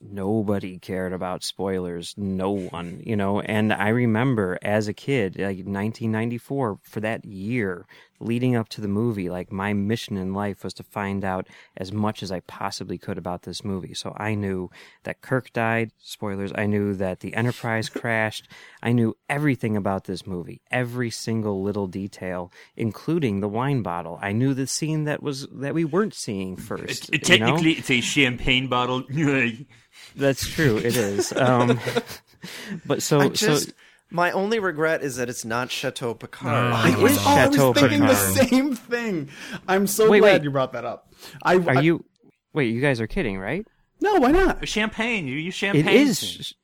nobody 0.00 0.78
cared 0.78 1.12
about 1.12 1.44
spoilers. 1.44 2.14
No 2.16 2.50
one, 2.50 3.00
you 3.04 3.16
know. 3.16 3.40
And 3.40 3.72
I 3.72 3.88
remember 3.88 4.58
as 4.62 4.88
a 4.88 4.92
kid, 4.92 5.36
like 5.36 5.58
1994, 5.58 6.78
for 6.82 7.00
that 7.00 7.24
year 7.24 7.86
leading 8.22 8.56
up 8.56 8.68
to 8.70 8.80
the 8.80 8.88
movie, 8.88 9.28
like 9.28 9.52
my 9.52 9.72
mission 9.72 10.16
in 10.16 10.32
life 10.34 10.64
was 10.64 10.74
to 10.74 10.82
find 10.82 11.24
out 11.24 11.48
as 11.76 11.92
much 11.92 12.22
as 12.22 12.30
I 12.30 12.40
possibly 12.40 12.98
could 12.98 13.18
about 13.18 13.42
this 13.42 13.64
movie. 13.64 13.94
So 13.94 14.14
I 14.16 14.34
knew 14.34 14.70
that 15.04 15.20
Kirk 15.20 15.52
died, 15.52 15.92
spoilers. 15.98 16.52
I 16.54 16.66
knew 16.66 16.94
that 16.94 17.20
the 17.20 17.34
Enterprise 17.34 17.88
crashed. 17.90 18.48
I 18.82 18.92
knew 18.92 19.16
everything 19.28 19.76
about 19.76 20.04
this 20.04 20.26
movie, 20.26 20.60
every 20.70 21.10
single 21.10 21.62
little 21.62 21.86
detail, 21.86 22.52
including 22.76 23.40
the 23.40 23.48
wine 23.48 23.82
bottle. 23.82 24.18
I 24.22 24.32
knew 24.32 24.54
the 24.54 24.66
scene 24.66 25.04
that 25.04 25.22
was 25.22 25.46
that 25.52 25.74
we 25.74 25.84
weren't 25.84 26.14
seeing 26.14 26.56
first. 26.56 27.12
you 27.12 27.18
know? 27.18 27.22
Technically, 27.22 27.72
it's 27.72 27.90
a 27.90 28.00
champagne 28.00 28.68
bottle. 28.68 29.04
That's 30.16 30.48
true. 30.48 30.78
It 30.78 30.96
is. 30.96 31.32
Um, 31.32 31.78
but 32.86 33.02
so 33.02 33.20
I 33.20 33.28
just 33.28 33.68
so 33.68 33.74
my 34.12 34.30
only 34.30 34.58
regret 34.58 35.02
is 35.02 35.16
that 35.16 35.28
it's 35.28 35.44
not 35.44 35.70
Chateau 35.70 36.14
Picard. 36.14 36.52
No. 36.70 36.76
I 36.76 36.96
was, 37.02 37.12
is 37.12 37.18
oh, 37.18 37.22
I 37.26 37.46
was 37.46 37.56
Chateau 37.56 37.72
thinking 37.72 38.00
the 38.00 38.14
same 38.14 38.74
thing. 38.76 39.28
I'm 39.66 39.86
so 39.86 40.08
Wait, 40.10 40.20
glad 40.20 40.32
wait. 40.34 40.42
you 40.44 40.50
brought 40.50 40.72
that 40.74 40.84
up. 40.84 41.12
I, 41.42 41.56
are 41.56 41.78
I- 41.78 41.80
you? 41.80 42.04
Wait, 42.52 42.66
you 42.74 42.80
guys 42.82 43.00
are 43.00 43.06
kidding, 43.06 43.38
right? 43.38 43.66
No, 44.00 44.16
why 44.16 44.30
not? 44.32 44.66
champagne. 44.68 45.26
You 45.26 45.36
use 45.36 45.54
champagne. 45.54 45.86
It 45.88 45.94
is. 45.94 46.54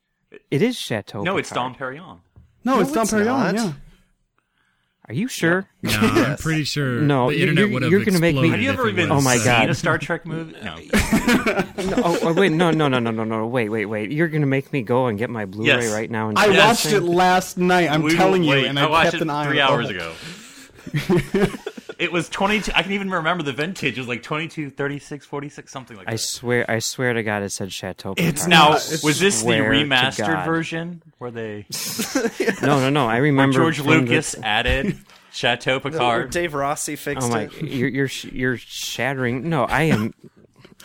It 0.50 0.60
is 0.60 0.76
Chateau. 0.76 1.22
No, 1.22 1.38
it's 1.38 1.50
Dom 1.50 1.72
Picard. 1.72 1.96
Perignon. 1.96 2.18
No, 2.64 2.80
it's 2.80 2.90
No, 2.90 2.94
Dom 2.96 3.02
it's 3.04 3.12
Perignon. 3.12 3.24
not. 3.26 3.54
Yeah. 3.54 3.72
Are 5.08 5.14
you 5.14 5.26
sure? 5.26 5.66
no 5.82 5.90
i'm 6.00 6.36
pretty 6.38 6.64
sure 6.64 7.00
No, 7.00 7.28
the 7.30 7.36
you're- 7.36 7.48
internet 7.48 7.70
you're- 7.70 7.88
you're 7.90 8.04
gonna 8.04 8.18
make 8.20 8.36
me- 8.36 8.50
Have 8.50 8.60
you 8.60 8.68
ever 8.70 8.88
it 8.88 8.92
even 8.92 9.10
Oh 9.10 9.20
my 9.22 9.36
seen 9.36 9.44
God. 9.46 9.70
a 9.70 9.74
Star 9.74 9.96
Trek 9.98 10.26
movie? 10.26 10.54
No. 10.62 10.76
No, 11.78 11.94
oh, 12.04 12.18
oh, 12.22 12.32
wait, 12.34 12.50
no, 12.52 12.70
no, 12.72 12.88
no, 12.88 12.98
no, 12.98 13.10
no, 13.12 13.22
no. 13.24 13.46
Wait, 13.46 13.68
wait, 13.68 13.86
wait. 13.86 14.10
You're 14.10 14.26
gonna 14.28 14.46
make 14.46 14.72
me 14.72 14.82
go 14.82 15.06
and 15.06 15.16
get 15.18 15.30
my 15.30 15.44
Blu-ray 15.46 15.66
Yes. 15.84 15.92
right 15.92 16.10
now 16.10 16.28
and 16.28 16.36
I 16.38 16.48
do 16.50 16.58
watched 16.58 16.86
it 16.86 17.00
last 17.00 17.56
night. 17.56 17.88
I'm 17.90 18.02
We 18.02 18.14
telling 18.16 18.42
will 18.42 18.48
you, 18.48 18.54
wait. 18.62 18.66
and 18.66 18.78
I 18.78 18.84
I, 18.86 18.90
watched 18.90 19.04
kept 19.12 19.16
it 19.16 19.22
an 19.22 19.30
eye 19.30 19.46
three 19.46 19.60
on 19.60 19.72
hours 19.72 19.88
ago. 19.90 20.12
it 21.98 22.12
was 22.12 22.28
22. 22.28 22.72
I 22.74 22.82
can 22.82 22.92
even 22.92 23.10
remember 23.10 23.42
the 23.42 23.52
vintage. 23.52 23.96
It 23.98 24.00
was 24.00 24.08
like 24.08 24.22
22, 24.22 24.70
36, 24.70 25.26
46, 25.26 25.72
something 25.72 25.96
like 25.96 26.06
that. 26.06 26.12
I 26.12 26.16
swear, 26.16 26.64
I 26.70 26.78
swear 26.78 27.12
to 27.12 27.22
God, 27.22 27.42
it 27.42 27.50
said 27.52 27.72
Chateau. 27.72 28.14
It's 28.16 28.46
now, 28.46 28.70
It's- 28.76 29.02
was 29.02 29.18
this 29.20 29.42
the 29.42 29.50
remastered 29.50 30.44
version 30.44 31.02
where 31.18 31.30
they 31.30 31.66
No, 32.62 32.78
no, 32.80 32.90
no. 32.90 33.06
I 33.08 33.14
where 33.14 33.22
remember 33.22 33.58
George 33.58 33.78
from 33.78 33.86
the- 33.86 33.92
Lucas 33.98 34.36
added 34.42 34.96
Chateau 35.32 35.78
Where 35.78 35.92
Picard? 35.92 36.30
Dave 36.30 36.54
Rossi 36.54 36.96
fixed 36.96 37.28
Oh 37.28 37.30
my! 37.30 37.42
it. 37.42 37.62
You're 37.62 37.88
you're 37.88 38.10
you're 38.32 38.56
shattering. 38.56 39.48
No, 39.48 39.64
I 39.64 39.82
am. 39.82 40.14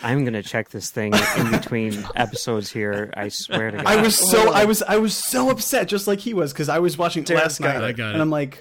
I'm 0.02 0.24
gonna 0.24 0.42
check 0.42 0.68
this 0.70 0.90
thing 0.90 1.14
in 1.38 1.50
between 1.50 2.04
episodes 2.14 2.70
here. 2.70 3.12
I 3.16 3.28
swear 3.28 3.70
to 3.70 3.78
God. 3.78 3.86
I 3.86 4.00
was 4.02 4.16
so 4.18 4.52
I 4.52 4.64
was 4.66 4.82
I 4.82 4.98
was 4.98 5.16
so 5.16 5.50
upset, 5.50 5.88
just 5.88 6.06
like 6.06 6.20
he 6.20 6.34
was, 6.34 6.52
because 6.52 6.68
I 6.68 6.78
was 6.80 6.98
watching 6.98 7.22
it 7.22 7.26
Darren's 7.28 7.40
last 7.40 7.60
night. 7.60 7.82
I 7.82 7.92
got 7.92 8.12
and. 8.12 8.20
I'm 8.22 8.30
like, 8.30 8.60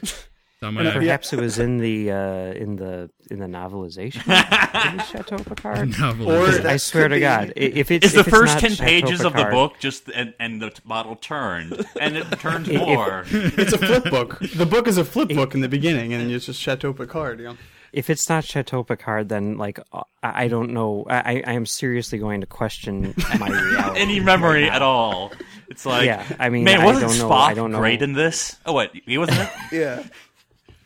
It's 0.63 0.67
on 0.67 0.73
my 0.75 0.81
And 0.83 0.93
Perhaps 0.93 1.33
it 1.33 1.39
was 1.39 1.59
in 1.59 1.77
the 1.79 2.11
uh, 2.11 2.53
in 2.53 2.77
the 2.77 3.09
in 3.29 3.39
the 3.39 3.47
novelization. 3.47 4.23
It 4.27 5.05
Chateau 5.07 5.37
Picard. 5.37 5.99
Novel. 5.99 6.31
Or- 6.31 6.67
I 6.67 6.77
swear 6.77 7.07
to 7.09 7.15
be- 7.15 7.21
God, 7.21 7.53
if 7.55 7.91
it's 7.91 8.05
It's 8.05 8.13
the 8.13 8.21
if 8.21 8.27
it's 8.27 8.35
first 8.37 8.53
not 8.55 8.59
10 8.61 8.69
Chateau 8.71 8.83
pages 8.85 9.21
of 9.25 9.33
the 9.33 9.45
book, 9.45 9.73
just 9.79 10.09
and, 10.09 10.33
and 10.39 10.61
the 10.61 10.71
bottle 10.85 11.15
turned, 11.15 11.85
and 11.99 12.15
it 12.17 12.25
turns 12.39 12.69
If- 12.69 12.79
more. 12.81 13.25
it's 13.31 13.73
a 13.73 13.77
flip 13.77 14.05
book. 14.09 14.39
The 14.39 14.65
book 14.65 14.87
is 14.87 14.97
a 14.97 15.05
flip 15.05 15.29
book 15.29 15.53
in 15.53 15.61
the 15.61 15.69
beginning, 15.69 16.13
and 16.13 16.31
it's 16.31 16.45
just 16.45 16.61
Chateau 16.61 16.93
Picard. 16.93 17.39
You 17.39 17.45
know? 17.49 17.57
If 17.91 18.09
it's 18.09 18.27
not 18.29 18.43
Chateau 18.43 18.83
Picard, 18.83 19.29
then 19.29 19.57
like 19.57 19.79
uh, 19.91 20.03
I 20.23 20.45
I 20.45 20.47
don't 20.47 20.71
know. 20.71 21.05
I, 21.09 21.43
I 21.45 21.53
am 21.53 21.65
seriously 21.65 22.17
going 22.19 22.41
to 22.41 22.47
question 22.47 23.13
my 23.39 23.47
reality. 23.71 23.99
Any 23.99 24.19
memory 24.19 24.63
right 24.63 24.71
at 24.73 24.81
all. 24.81 25.31
It's 25.69 25.85
like, 25.85 26.05
Yeah, 26.05 26.23
I 26.39 26.49
mean, 26.49 26.63
man, 26.65 26.81
I 26.81 26.85
wasn't 26.85 27.09
don't 27.11 27.19
know- 27.19 27.29
Spock 27.29 27.47
I 27.47 27.53
don't 27.53 27.71
know. 27.71 27.79
great 27.79 28.01
in 28.01 28.13
this? 28.13 28.57
Oh, 28.65 28.73
what? 28.73 28.91
He 29.05 29.17
wasn't? 29.17 29.49
Yeah. 29.71 30.03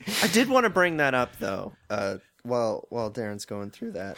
I 0.23 0.27
did 0.27 0.49
want 0.49 0.63
to 0.65 0.69
bring 0.69 0.97
that 0.97 1.13
up 1.13 1.37
though. 1.39 1.73
Uh, 1.89 2.17
while 2.43 2.85
while 2.89 3.11
Darren's 3.11 3.45
going 3.45 3.71
through 3.71 3.91
that, 3.93 4.17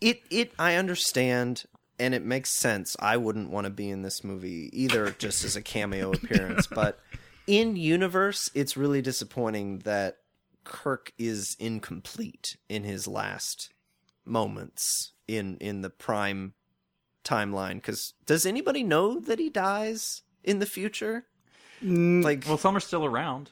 it 0.00 0.22
it 0.30 0.52
I 0.58 0.76
understand 0.76 1.64
and 1.98 2.14
it 2.14 2.24
makes 2.24 2.50
sense. 2.50 2.96
I 2.98 3.16
wouldn't 3.16 3.50
want 3.50 3.66
to 3.66 3.70
be 3.70 3.88
in 3.88 4.02
this 4.02 4.24
movie 4.24 4.70
either, 4.72 5.10
just 5.18 5.44
as 5.44 5.56
a 5.56 5.62
cameo 5.62 6.12
appearance. 6.12 6.66
But 6.66 6.98
in 7.46 7.76
universe, 7.76 8.50
it's 8.54 8.76
really 8.76 9.02
disappointing 9.02 9.80
that 9.80 10.18
Kirk 10.64 11.12
is 11.18 11.56
incomplete 11.58 12.56
in 12.68 12.84
his 12.84 13.06
last 13.06 13.72
moments 14.24 15.12
in 15.26 15.56
in 15.58 15.82
the 15.82 15.90
prime 15.90 16.54
timeline. 17.24 17.76
Because 17.76 18.14
does 18.26 18.44
anybody 18.46 18.82
know 18.82 19.18
that 19.20 19.38
he 19.38 19.48
dies 19.48 20.22
in 20.44 20.58
the 20.58 20.66
future? 20.66 21.26
Like, 21.84 22.44
well, 22.46 22.58
some 22.58 22.76
are 22.76 22.80
still 22.80 23.04
around. 23.04 23.50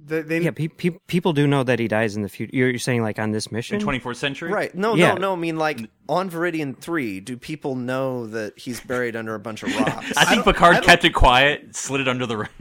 They, 0.00 0.22
they, 0.22 0.40
Yeah, 0.40 0.52
pe- 0.52 0.68
pe- 0.68 0.98
people 1.08 1.32
do 1.32 1.46
know 1.46 1.64
that 1.64 1.78
he 1.78 1.88
dies 1.88 2.16
in 2.16 2.22
the 2.22 2.28
future. 2.28 2.54
You're, 2.56 2.70
you're 2.70 2.78
saying 2.78 3.02
like 3.02 3.18
on 3.18 3.32
this 3.32 3.50
mission? 3.50 3.80
In 3.80 3.86
24th 3.86 4.16
century? 4.16 4.50
Right. 4.52 4.74
No, 4.74 4.94
Yeah. 4.94 5.14
no, 5.14 5.18
no. 5.20 5.32
I 5.32 5.36
mean, 5.36 5.56
like 5.58 5.80
on 6.08 6.30
Veridian 6.30 6.76
Three, 6.78 7.20
do 7.20 7.36
people 7.36 7.74
know 7.74 8.26
that 8.28 8.58
he's 8.58 8.80
buried 8.80 9.16
under 9.16 9.34
a 9.34 9.40
bunch 9.40 9.62
of 9.64 9.74
rocks? 9.76 10.12
I 10.16 10.24
think 10.24 10.44
don't- 10.44 10.54
Picard 10.54 10.76
I 10.76 10.80
kept 10.80 11.04
it 11.04 11.14
quiet, 11.14 11.74
slid 11.76 12.00
it 12.00 12.08
under 12.08 12.26
the. 12.26 12.48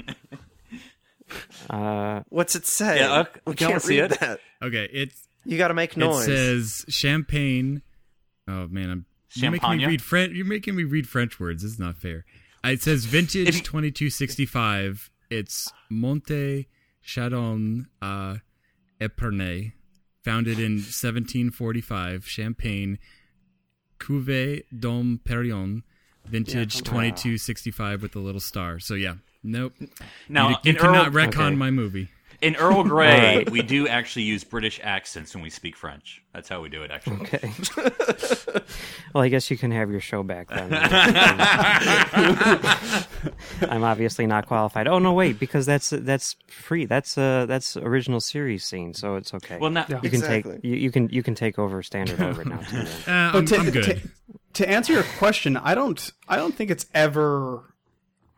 Uh, 1.69 2.23
What's 2.29 2.55
it 2.55 2.65
say? 2.65 2.99
Yeah, 2.99 3.11
uh, 3.11 3.25
we 3.45 3.55
can 3.55 3.67
I 3.67 3.71
can't 3.71 3.81
see 3.83 3.99
read 4.01 4.13
it? 4.13 4.19
that. 4.21 4.39
Okay, 4.63 4.87
it's 4.93 5.27
You 5.43 5.57
got 5.57 5.67
to 5.67 5.73
make 5.73 5.97
noise. 5.97 6.25
it 6.27 6.35
says 6.37 6.85
champagne. 6.87 7.81
Oh 8.47 8.67
man, 8.69 8.89
I'm 8.89 9.05
you're 9.35 9.51
making 9.51 9.69
me 9.69 9.73
Champagne? 9.75 9.87
read 9.89 10.01
French. 10.01 10.33
You're 10.33 10.45
making 10.45 10.75
me 10.77 10.85
read 10.85 11.07
French 11.09 11.37
words. 11.39 11.63
This 11.63 11.73
is 11.73 11.79
not 11.79 11.97
fair. 11.97 12.23
Uh, 12.63 12.69
It 12.69 12.81
says 12.81 13.03
vintage 13.05 13.61
2265. 13.63 15.11
It's 15.29 15.71
Monte 15.89 16.67
Chardon 17.07 17.87
uh, 18.01 18.35
Epernay, 18.99 19.71
founded 20.23 20.59
in 20.59 20.73
1745. 20.73 22.27
Champagne, 22.27 22.99
Cuvée 23.97 24.63
Dom 24.77 25.19
Perignon, 25.23 25.83
vintage 26.25 26.75
Yeah. 26.75 26.81
twenty 26.81 27.11
two 27.13 27.37
sixty 27.37 27.71
five 27.71 28.01
with 28.01 28.15
a 28.15 28.19
little 28.19 28.41
star. 28.41 28.79
So 28.79 28.93
yeah, 28.93 29.15
nope. 29.41 29.73
Now, 30.27 30.49
you, 30.49 30.55
you 30.63 30.73
cannot 30.75 31.07
Earl- 31.07 31.13
retcon 31.13 31.47
Okay. 31.47 31.55
my 31.55 31.71
movie. 31.71 32.09
In 32.39 32.55
Earl 32.55 32.83
Grey, 32.83 33.11
Alright. 33.11 33.49
we 33.49 33.63
do 33.63 33.87
actually 33.87 34.23
use 34.23 34.43
British 34.43 34.79
accents 34.83 35.33
when 35.33 35.43
we 35.43 35.49
speak 35.49 35.75
French. 35.75 36.21
That's 36.33 36.47
how 36.47 36.61
we 36.61 36.69
do 36.69 36.83
it, 36.83 36.91
actually. 36.91 37.21
Okay. 37.21 37.51
well, 39.13 39.23
I 39.23 39.29
guess 39.29 39.49
you 39.49 39.57
can 39.57 39.71
have 39.71 39.89
your 39.89 39.99
show 39.99 40.21
back 40.21 40.49
then. 40.49 40.71
I'm 43.69 43.83
obviously 43.83 44.27
not 44.27 44.47
qualified. 44.47 44.87
Oh 44.87 44.99
no, 44.99 45.13
wait, 45.13 45.39
because 45.39 45.65
that's 45.65 45.89
that's 45.89 46.35
free. 46.47 46.85
That's 46.85 47.17
uh 47.17 47.45
that's 47.47 47.75
original 47.77 48.21
series 48.21 48.65
scene, 48.65 48.93
so 48.93 49.15
it's 49.15 49.33
okay. 49.33 49.57
Well, 49.59 49.71
now, 49.71 49.85
you 49.89 49.95
can 49.97 50.05
Exactly. 50.05 50.53
take 50.55 50.63
you, 50.63 50.75
you 50.75 50.91
can 50.91 51.09
you 51.09 51.23
can 51.23 51.35
take 51.35 51.57
over 51.57 51.81
standard 51.81 52.21
over 52.21 52.45
now 52.45 52.57
too. 52.57 52.77
Uh, 53.07 53.07
I'm, 53.07 53.31
But 53.31 53.47
to, 53.47 53.57
I'm 53.57 53.71
good. 53.71 53.83
To, 53.83 53.99
to 54.53 54.69
answer 54.69 54.93
your 54.93 55.03
question, 55.17 55.57
I 55.57 55.75
don't. 55.75 56.11
I 56.27 56.35
don't 56.35 56.55
think 56.55 56.71
it's 56.71 56.85
ever 56.93 57.73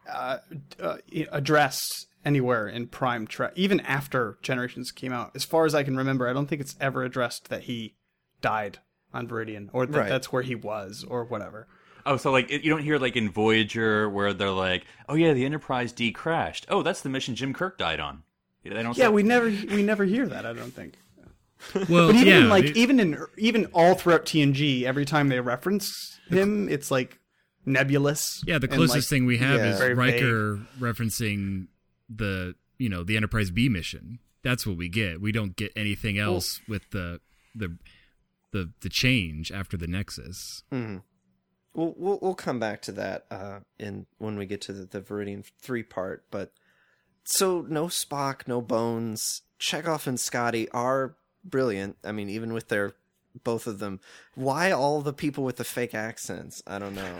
uh, 0.09 0.37
uh, 0.81 0.97
addressed 1.31 2.07
anywhere 2.25 2.67
in 2.67 2.87
Prime 2.87 3.25
Trek, 3.27 3.53
even 3.55 3.79
after 3.81 4.37
Generations 4.41 4.91
came 4.91 5.11
out. 5.13 5.31
As 5.35 5.43
far 5.43 5.65
as 5.65 5.73
I 5.75 5.83
can 5.83 5.95
remember, 5.97 6.27
I 6.27 6.33
don't 6.33 6.47
think 6.47 6.61
it's 6.61 6.75
ever 6.79 7.03
addressed 7.03 7.49
that 7.49 7.63
he 7.63 7.95
died 8.41 8.79
on 9.13 9.27
Veridian 9.27 9.69
or 9.73 9.85
that 9.85 9.97
Right. 9.97 10.09
that's 10.09 10.31
where 10.31 10.43
he 10.43 10.55
was 10.55 11.03
or 11.07 11.23
whatever. 11.25 11.67
Oh, 12.05 12.17
so 12.17 12.31
like 12.31 12.49
you 12.49 12.69
don't 12.69 12.81
hear 12.83 12.97
like 12.97 13.15
in 13.15 13.29
Voyager 13.29 14.09
where 14.09 14.33
they're 14.33 14.49
like, 14.51 14.85
"Oh 15.07 15.15
yeah, 15.15 15.33
the 15.33 15.45
Enterprise 15.45 15.91
D 15.91 16.11
crashed." 16.11 16.65
Oh, 16.69 16.81
that's 16.81 17.01
the 17.01 17.09
mission 17.09 17.35
Jim 17.35 17.53
Kirk 17.53 17.77
died 17.77 17.99
on. 17.99 18.23
Yeah, 18.63 18.73
They 18.73 18.83
don't. 18.83 18.97
Yeah, 18.97 19.05
say- 19.05 19.11
we 19.11 19.23
never 19.23 19.45
we 19.47 19.83
never 19.83 20.05
hear 20.05 20.25
that. 20.27 20.45
I 20.45 20.53
don't 20.53 20.71
think. 20.73 20.95
well, 21.89 22.07
But 22.07 22.15
even 22.15 22.27
yeah, 22.27 22.37
in, 22.39 22.49
like 22.49 22.65
it- 22.65 22.77
even 22.77 22.99
in 22.99 23.17
even 23.37 23.65
all 23.67 23.95
throughout 23.95 24.25
TNG, 24.25 24.83
every 24.83 25.05
time 25.05 25.27
they 25.29 25.39
reference 25.41 26.19
him, 26.29 26.69
it's 26.69 26.89
like 26.89 27.19
nebulous. 27.65 28.41
yeah, 28.47 28.57
the 28.57 28.67
closest 28.67 28.95
like, 28.95 29.03
thing 29.03 29.25
we 29.25 29.37
have 29.37 29.59
yeah. 29.59 29.71
is 29.73 29.77
Very 29.79 29.93
vague. 29.93 30.13
Riker 30.23 30.59
referencing 30.79 31.67
the 32.09 32.55
you 32.77 32.89
know 32.89 33.03
the 33.03 33.17
Enterprise 33.17 33.51
B 33.51 33.69
mission. 33.69 34.19
That's 34.43 34.65
what 34.65 34.77
we 34.77 34.89
get. 34.89 35.21
We 35.21 35.31
don't 35.31 35.55
get 35.55 35.71
anything 35.75 36.17
else 36.17 36.61
with 36.67 36.89
the 36.91 37.19
the 37.55 37.77
the 38.51 38.71
the 38.81 38.89
change 38.89 39.51
after 39.51 39.77
the 39.77 39.87
Nexus. 39.87 40.63
Mhm. 40.71 41.03
We'll, 41.73 41.93
we'll 41.97 42.19
we'll 42.21 42.35
come 42.35 42.59
back 42.59 42.81
to 42.83 42.91
that 42.93 43.25
uh, 43.29 43.59
in 43.77 44.07
when 44.17 44.37
we 44.37 44.45
get 44.45 44.61
to 44.61 44.73
the, 44.73 44.85
the 44.85 45.01
Veridian 45.01 45.45
three 45.61 45.83
part. 45.83 46.25
But 46.31 46.51
so 47.23 47.65
no 47.67 47.85
Spock, 47.85 48.47
no 48.47 48.61
Bones. 48.61 49.43
Chekhov 49.59 50.07
and 50.07 50.19
Scotty 50.19 50.69
are 50.69 51.15
brilliant. 51.43 51.97
I 52.03 52.11
mean, 52.11 52.29
even 52.29 52.53
with 52.53 52.69
their 52.69 52.93
both 53.43 53.67
of 53.67 53.79
them. 53.79 53.99
Why 54.35 54.71
all 54.71 55.01
the 55.01 55.13
people 55.13 55.43
with 55.43 55.57
the 55.57 55.63
fake 55.63 55.93
accents? 55.93 56.63
I 56.65 56.79
don't 56.79 56.95
know. 56.95 57.15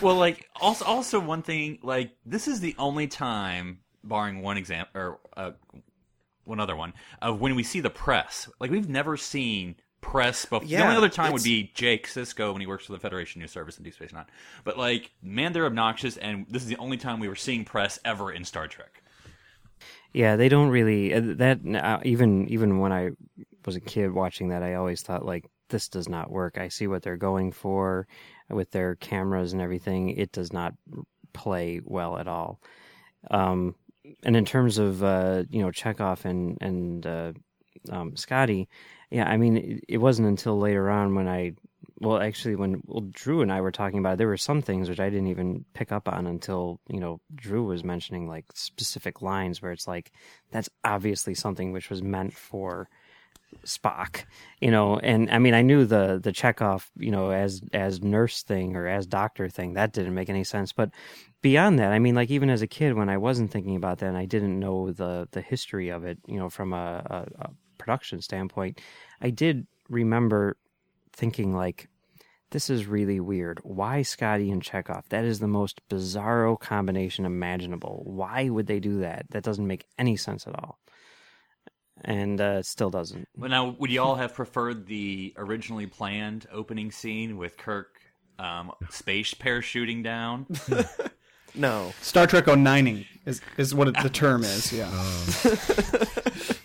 Well, 0.00 0.16
like 0.16 0.48
also 0.60 0.84
also 0.84 1.20
one 1.20 1.42
thing 1.42 1.78
like 1.82 2.12
this 2.24 2.48
is 2.48 2.60
the 2.60 2.74
only 2.78 3.06
time, 3.06 3.80
barring 4.04 4.42
one 4.42 4.56
example 4.56 5.00
or 5.00 5.18
uh, 5.36 5.52
one 6.44 6.60
other 6.60 6.76
one, 6.76 6.92
of 7.20 7.40
when 7.40 7.54
we 7.54 7.62
see 7.62 7.80
the 7.80 7.90
press. 7.90 8.48
Like 8.60 8.70
we've 8.70 8.88
never 8.88 9.16
seen 9.16 9.76
press. 10.00 10.44
Before. 10.44 10.66
the 10.66 10.76
only 10.78 10.96
other 10.96 11.08
time 11.08 11.32
would 11.32 11.42
be 11.42 11.70
Jake 11.74 12.06
Sisko 12.06 12.52
when 12.52 12.60
he 12.60 12.66
works 12.66 12.86
for 12.86 12.92
the 12.92 12.98
Federation 12.98 13.40
News 13.40 13.52
Service 13.52 13.78
in 13.78 13.84
Deep 13.84 13.94
Space 13.94 14.12
Nine. 14.12 14.26
But 14.64 14.76
like, 14.76 15.12
man, 15.22 15.52
they're 15.52 15.66
obnoxious, 15.66 16.18
and 16.18 16.46
this 16.50 16.62
is 16.62 16.68
the 16.68 16.76
only 16.76 16.98
time 16.98 17.20
we 17.20 17.28
were 17.28 17.36
seeing 17.36 17.64
press 17.64 17.98
ever 18.04 18.30
in 18.30 18.44
Star 18.44 18.68
Trek. 18.68 19.02
Yeah, 20.12 20.36
they 20.36 20.50
don't 20.50 20.68
really 20.68 21.14
uh, 21.14 21.20
that 21.36 21.60
uh, 21.66 22.00
even 22.04 22.48
even 22.48 22.80
when 22.80 22.92
I 22.92 23.10
was 23.64 23.76
a 23.76 23.80
kid 23.80 24.12
watching 24.12 24.48
that, 24.48 24.62
I 24.62 24.74
always 24.74 25.02
thought 25.02 25.24
like 25.24 25.46
this 25.70 25.88
does 25.88 26.08
not 26.08 26.30
work. 26.30 26.58
I 26.58 26.68
see 26.68 26.86
what 26.86 27.02
they're 27.02 27.16
going 27.16 27.52
for 27.52 28.06
with 28.50 28.70
their 28.72 28.96
cameras 28.96 29.54
and 29.54 29.62
everything. 29.62 30.10
It 30.10 30.32
does 30.32 30.52
not 30.52 30.74
play 31.32 31.80
well 31.82 32.18
at 32.18 32.28
all. 32.28 32.60
Um, 33.30 33.74
and 34.22 34.36
in 34.36 34.44
terms 34.44 34.78
of 34.78 35.02
uh, 35.02 35.44
you 35.50 35.62
know 35.62 35.70
Chekhov 35.70 36.24
and 36.24 36.58
and 36.60 37.06
uh, 37.06 37.32
um, 37.90 38.16
Scotty, 38.16 38.68
yeah, 39.10 39.28
I 39.28 39.36
mean 39.36 39.56
it, 39.56 39.84
it 39.88 39.98
wasn't 39.98 40.28
until 40.28 40.58
later 40.58 40.90
on 40.90 41.14
when 41.14 41.28
I 41.28 41.52
well 42.00 42.20
actually 42.20 42.56
when 42.56 42.82
well, 42.86 43.06
Drew 43.10 43.42
and 43.42 43.52
I 43.52 43.60
were 43.60 43.72
talking 43.72 43.98
about 43.98 44.14
it, 44.14 44.18
there 44.18 44.28
were 44.28 44.36
some 44.36 44.62
things 44.62 44.88
which 44.88 45.00
I 45.00 45.10
didn't 45.10 45.28
even 45.28 45.64
pick 45.74 45.92
up 45.92 46.08
on 46.08 46.26
until 46.26 46.80
you 46.88 47.00
know 47.00 47.20
Drew 47.34 47.64
was 47.64 47.84
mentioning 47.84 48.26
like 48.28 48.46
specific 48.54 49.22
lines 49.22 49.60
where 49.62 49.72
it's 49.72 49.88
like 49.88 50.12
that's 50.50 50.68
obviously 50.84 51.34
something 51.34 51.72
which 51.72 51.90
was 51.90 52.02
meant 52.02 52.34
for 52.34 52.88
Spock, 53.64 54.24
you 54.60 54.70
know, 54.70 54.98
and 54.98 55.30
I 55.30 55.38
mean 55.38 55.54
I 55.54 55.62
knew 55.62 55.84
the 55.84 56.20
the 56.22 56.32
Chekhov, 56.32 56.90
you 56.96 57.10
know, 57.10 57.30
as 57.30 57.62
as 57.72 58.02
nurse 58.02 58.42
thing 58.42 58.76
or 58.76 58.86
as 58.86 59.06
doctor 59.06 59.48
thing 59.48 59.74
that 59.74 59.92
didn't 59.92 60.14
make 60.14 60.28
any 60.28 60.44
sense, 60.44 60.72
but 60.72 60.90
beyond 61.42 61.78
that, 61.78 61.92
I 61.92 61.98
mean, 61.98 62.14
like 62.14 62.30
even 62.30 62.48
as 62.48 62.62
a 62.62 62.66
kid 62.66 62.94
when 62.94 63.08
I 63.08 63.18
wasn't 63.18 63.50
thinking 63.50 63.76
about 63.76 63.98
that 63.98 64.06
and 64.06 64.16
I 64.16 64.24
didn't 64.24 64.58
know 64.58 64.92
the 64.92 65.28
the 65.32 65.42
history 65.42 65.90
of 65.90 66.04
it, 66.04 66.18
you 66.26 66.38
know, 66.38 66.48
from 66.48 66.72
a, 66.72 67.02
a, 67.04 67.46
a 67.46 67.50
production 67.78 68.22
standpoint, 68.22 68.80
I 69.20 69.30
did 69.30 69.66
remember 69.88 70.56
thinking 71.12 71.54
like 71.54 71.88
this 72.52 72.70
is 72.70 72.86
really 72.86 73.18
weird. 73.18 73.60
Why 73.64 74.02
Scotty 74.02 74.50
and 74.50 74.62
Chekhov? 74.62 75.08
That 75.08 75.24
is 75.24 75.40
the 75.40 75.48
most 75.48 75.80
bizarro 75.88 76.58
combination 76.58 77.24
imaginable. 77.24 78.02
Why 78.04 78.48
would 78.50 78.66
they 78.66 78.78
do 78.78 79.00
that? 79.00 79.26
That 79.30 79.42
doesn't 79.42 79.66
make 79.66 79.86
any 79.98 80.16
sense 80.16 80.46
at 80.46 80.54
all. 80.54 80.78
And 82.04 82.40
uh, 82.40 82.56
it 82.58 82.66
still 82.66 82.90
doesn't. 82.90 83.28
Well, 83.36 83.50
now, 83.50 83.76
would 83.78 83.90
you 83.90 84.02
all 84.02 84.16
have 84.16 84.34
preferred 84.34 84.86
the 84.86 85.32
originally 85.36 85.86
planned 85.86 86.46
opening 86.52 86.90
scene 86.90 87.36
with 87.36 87.56
Kirk 87.56 88.00
um, 88.38 88.72
space 88.90 89.34
parachuting 89.34 90.02
down? 90.02 90.46
No. 91.54 91.92
Star 92.00 92.26
Trek 92.26 92.46
09ing 92.46 93.06
is 93.26 93.40
is 93.56 93.74
what 93.74 93.88
it, 93.88 93.94
the 94.02 94.08
term 94.08 94.42
is. 94.42 94.72
Yeah. 94.72 94.90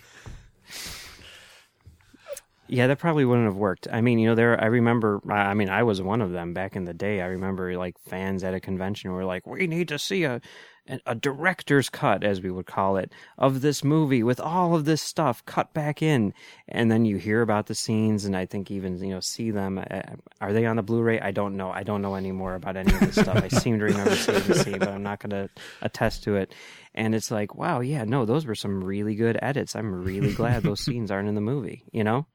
Yeah, 2.70 2.86
that 2.88 2.98
probably 2.98 3.24
wouldn't 3.24 3.46
have 3.46 3.56
worked. 3.56 3.88
I 3.90 4.02
mean, 4.02 4.18
you 4.18 4.28
know, 4.28 4.34
there. 4.34 4.60
I 4.62 4.66
remember. 4.66 5.22
I 5.30 5.36
I 5.36 5.54
mean, 5.54 5.70
I 5.70 5.82
was 5.84 6.02
one 6.02 6.20
of 6.20 6.32
them 6.32 6.52
back 6.52 6.76
in 6.76 6.84
the 6.84 6.92
day. 6.92 7.22
I 7.22 7.28
remember 7.28 7.74
like 7.78 7.98
fans 7.98 8.44
at 8.44 8.52
a 8.52 8.60
convention 8.60 9.10
were 9.10 9.24
like, 9.24 9.46
"We 9.46 9.66
need 9.66 9.88
to 9.88 9.98
see 9.98 10.24
a 10.24 10.42
a, 11.06 11.14
director's 11.14 11.88
cut, 11.88 12.24
as 12.24 12.40
we 12.40 12.50
would 12.50 12.66
call 12.66 12.96
it, 12.96 13.12
of 13.36 13.60
this 13.60 13.84
movie 13.84 14.22
with 14.22 14.40
all 14.40 14.74
of 14.74 14.84
this 14.84 15.02
stuff 15.02 15.44
cut 15.46 15.72
back 15.72 16.02
in." 16.02 16.32
And 16.68 16.90
then 16.90 17.04
you 17.04 17.16
hear 17.16 17.42
about 17.42 17.66
the 17.66 17.74
scenes, 17.74 18.24
and 18.24 18.36
I 18.36 18.46
think 18.46 18.70
even 18.70 18.98
you 19.02 19.10
know 19.10 19.20
see 19.20 19.50
them. 19.50 19.78
Uh, 19.78 20.02
Are 20.40 20.52
they 20.52 20.66
on 20.66 20.76
the 20.76 20.82
Blu-ray? 20.82 21.20
I 21.20 21.30
don't 21.30 21.56
know. 21.56 21.70
I 21.70 21.82
don't 21.82 22.02
know 22.02 22.14
anymore 22.14 22.54
about 22.54 22.76
any 22.76 22.92
of 22.92 23.00
this 23.00 23.16
stuff. 23.16 23.36
I 23.36 23.48
seem 23.48 23.78
to 23.78 23.84
remember 23.84 24.16
seeing 24.16 24.42
the 24.46 24.54
scene, 24.54 24.78
but 24.78 24.88
I'm 24.88 25.02
not 25.02 25.20
going 25.20 25.30
to 25.30 25.50
attest 25.82 26.24
to 26.24 26.36
it. 26.36 26.54
And 26.94 27.14
it's 27.14 27.30
like, 27.30 27.54
wow, 27.54 27.80
yeah, 27.80 28.04
no, 28.04 28.24
those 28.24 28.46
were 28.46 28.54
some 28.54 28.82
really 28.82 29.14
good 29.14 29.38
edits. 29.40 29.76
I'm 29.76 30.04
really 30.04 30.32
glad 30.34 30.62
those 30.62 30.80
scenes 30.84 31.10
aren't 31.10 31.28
in 31.28 31.34
the 31.34 31.40
movie. 31.40 31.84
You 31.92 32.04
know. 32.04 32.26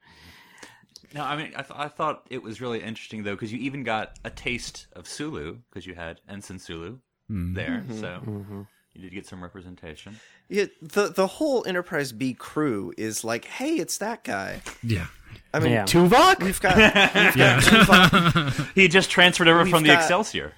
No, 1.14 1.22
I 1.22 1.36
mean, 1.36 1.52
I, 1.54 1.62
th- 1.62 1.78
I 1.78 1.86
thought 1.86 2.26
it 2.28 2.42
was 2.42 2.60
really 2.60 2.80
interesting 2.80 3.22
though 3.22 3.34
because 3.34 3.52
you 3.52 3.60
even 3.60 3.84
got 3.84 4.18
a 4.24 4.30
taste 4.30 4.88
of 4.94 5.06
Sulu 5.06 5.58
because 5.68 5.86
you 5.86 5.94
had 5.94 6.20
Ensign 6.28 6.58
Sulu 6.58 6.98
there, 7.28 7.84
so 8.00 8.66
you 8.94 9.02
did 9.02 9.12
get 9.12 9.26
some 9.26 9.42
representation. 9.42 10.18
Yeah, 10.48 10.66
the 10.82 11.08
the 11.08 11.26
whole 11.26 11.64
Enterprise 11.66 12.12
B 12.12 12.34
crew 12.34 12.92
is 12.96 13.24
like, 13.24 13.44
hey, 13.46 13.74
it's 13.76 13.98
that 13.98 14.24
guy. 14.24 14.62
Yeah. 14.82 15.06
I 15.52 15.58
mean, 15.60 15.72
Yeah. 15.72 15.84
Tuvok? 15.84 16.42
we've 16.42 16.60
got 16.60 16.76
we've 16.76 17.36
Yeah. 17.36 17.60
got 17.60 17.62
Tuvok, 17.62 18.70
He 18.74 18.88
just 18.88 19.10
transferred 19.10 19.48
over 19.48 19.62
We've 19.64 19.70
from 19.72 19.82
the 19.84 19.92
Excelsior. 19.94 20.52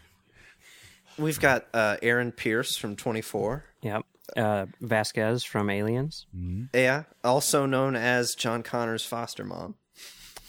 we've 1.18 1.40
got 1.40 1.66
uh, 1.72 1.96
Aaron 2.02 2.32
Pierce 2.32 2.76
from 2.76 2.96
Twenty 2.96 3.22
Four. 3.22 3.64
Yep. 3.82 4.04
Uh, 4.36 4.66
Vasquez 4.80 5.44
from 5.44 5.70
Aliens, 5.70 6.26
Yeah, 6.74 7.04
also 7.22 7.64
known 7.64 7.94
as 7.94 8.34
John 8.34 8.64
Connor's 8.64 9.04
foster 9.06 9.44
mom. 9.44 9.76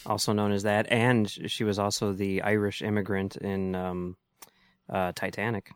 also 0.06 0.34
known 0.34 0.52
as 0.52 0.64
that, 0.64 0.92
and 0.92 1.30
she 1.30 1.64
was 1.64 1.78
also 1.78 2.12
the 2.12 2.42
Irish 2.42 2.82
immigrant 2.82 3.36
in 3.36 3.76
um, 3.76 4.18
uh, 4.90 5.12
Titanic. 5.16 5.70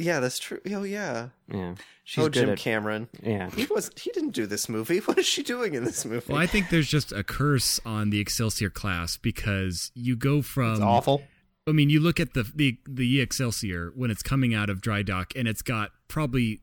Yeah, 0.00 0.20
that's 0.20 0.38
true. 0.38 0.60
Oh 0.70 0.82
yeah. 0.82 1.28
Yeah, 1.52 1.74
she's 2.04 2.24
oh, 2.24 2.26
good 2.28 2.34
Jim 2.34 2.50
at. 2.50 2.58
Cameron. 2.58 3.08
Yeah, 3.22 3.50
He 3.50 3.66
was. 3.66 3.90
He 3.96 4.10
didn't 4.12 4.30
do 4.30 4.46
this 4.46 4.68
movie. 4.68 4.98
What 5.04 5.18
is 5.18 5.26
she 5.26 5.42
doing 5.42 5.74
in 5.74 5.84
this 5.84 6.04
movie? 6.04 6.32
Well, 6.32 6.40
I 6.40 6.46
think 6.46 6.70
there's 6.70 6.88
just 6.88 7.12
a 7.12 7.22
curse 7.22 7.78
on 7.84 8.10
the 8.10 8.18
Excelsior 8.18 8.70
class 8.70 9.18
because 9.18 9.92
you 9.94 10.16
go 10.16 10.40
from 10.40 10.72
It's 10.74 10.80
awful. 10.80 11.22
I 11.66 11.72
mean, 11.72 11.90
you 11.90 12.00
look 12.00 12.18
at 12.18 12.32
the 12.32 12.50
the 12.54 12.78
the 12.88 13.20
Excelsior 13.20 13.92
when 13.94 14.10
it's 14.10 14.22
coming 14.22 14.54
out 14.54 14.70
of 14.70 14.80
dry 14.80 15.02
dock, 15.02 15.32
and 15.36 15.46
it's 15.46 15.62
got 15.62 15.90
probably. 16.08 16.60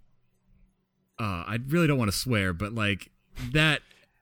Uh, 1.19 1.43
I 1.47 1.60
really 1.67 1.88
don't 1.88 1.97
want 1.97 2.12
to 2.12 2.17
swear, 2.17 2.54
but 2.54 2.73
like 2.73 3.12
that 3.52 3.82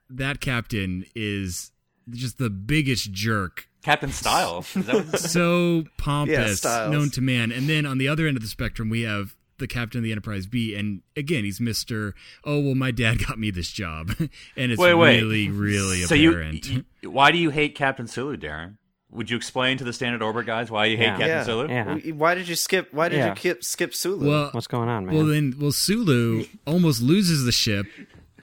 that 0.09 0.41
captain 0.41 1.05
is 1.15 1.71
just 2.09 2.37
the 2.37 2.49
biggest 2.49 3.11
jerk. 3.11 3.69
Captain 3.85 4.11
Style. 4.11 4.65
Is 4.75 4.85
that 4.87 4.95
what- 4.95 5.19
So 5.19 5.85
pompous, 5.97 6.57
Styles. 6.57 6.91
known 6.91 7.09
to 7.11 7.21
man. 7.21 7.51
And 7.51 7.69
then 7.69 7.85
on 7.85 7.97
the 7.99 8.07
other 8.07 8.27
end 8.27 8.35
of 8.35 8.41
the 8.43 8.49
spectrum, 8.49 8.89
we 8.89 9.03
have 9.03 9.35
the 9.57 9.67
captain 9.67 9.99
of 9.99 10.03
the 10.03 10.11
Enterprise 10.11 10.47
B, 10.47 10.75
and 10.75 11.01
again, 11.15 11.45
he's 11.45 11.61
Mister. 11.61 12.13
Oh 12.43 12.59
well, 12.59 12.75
my 12.75 12.91
dad 12.91 13.25
got 13.25 13.39
me 13.39 13.51
this 13.51 13.71
job, 13.71 14.11
and 14.19 14.29
it's 14.71 14.77
Wait, 14.81 14.93
wait. 14.95 15.21
really, 15.21 15.49
really 15.49 16.01
so 16.01 16.13
apparent. 16.15 16.67
you- 16.67 16.83
why 17.09 17.31
do 17.31 17.37
you 17.37 17.51
hate 17.51 17.75
Captain 17.75 18.07
Sulu, 18.07 18.35
Darren? 18.37 18.77
would 19.11 19.29
you 19.29 19.37
explain 19.37 19.77
to 19.77 19.85
the 19.85 19.93
standard 19.93 20.21
orbit 20.21 20.45
guys 20.45 20.69
why 20.69 20.87
you 20.87 20.97
hate 20.97 21.03
Yeah. 21.03 21.09
Captain 21.11 21.27
yeah. 21.29 21.43
Sulu? 21.43 21.67
Yeah. 21.69 22.13
Why 22.15 22.35
did 22.35 22.49
you 22.49 22.55
skip? 22.55 22.91
Why 22.93 23.07
did 23.07 23.17
Yeah. 23.19 23.29
you 23.29 23.35
skip, 23.37 23.63
skip 23.63 23.93
Sulu? 23.95 24.27
Well, 24.27 24.49
What's 24.51 24.67
going 24.67 24.89
on, 24.89 25.05
man? 25.05 25.15
well 25.15 25.25
then, 25.25 25.55
well 25.57 25.71
Sulu 25.71 26.45
almost 26.67 27.01
loses 27.01 27.45
the 27.45 27.53
ship 27.53 27.85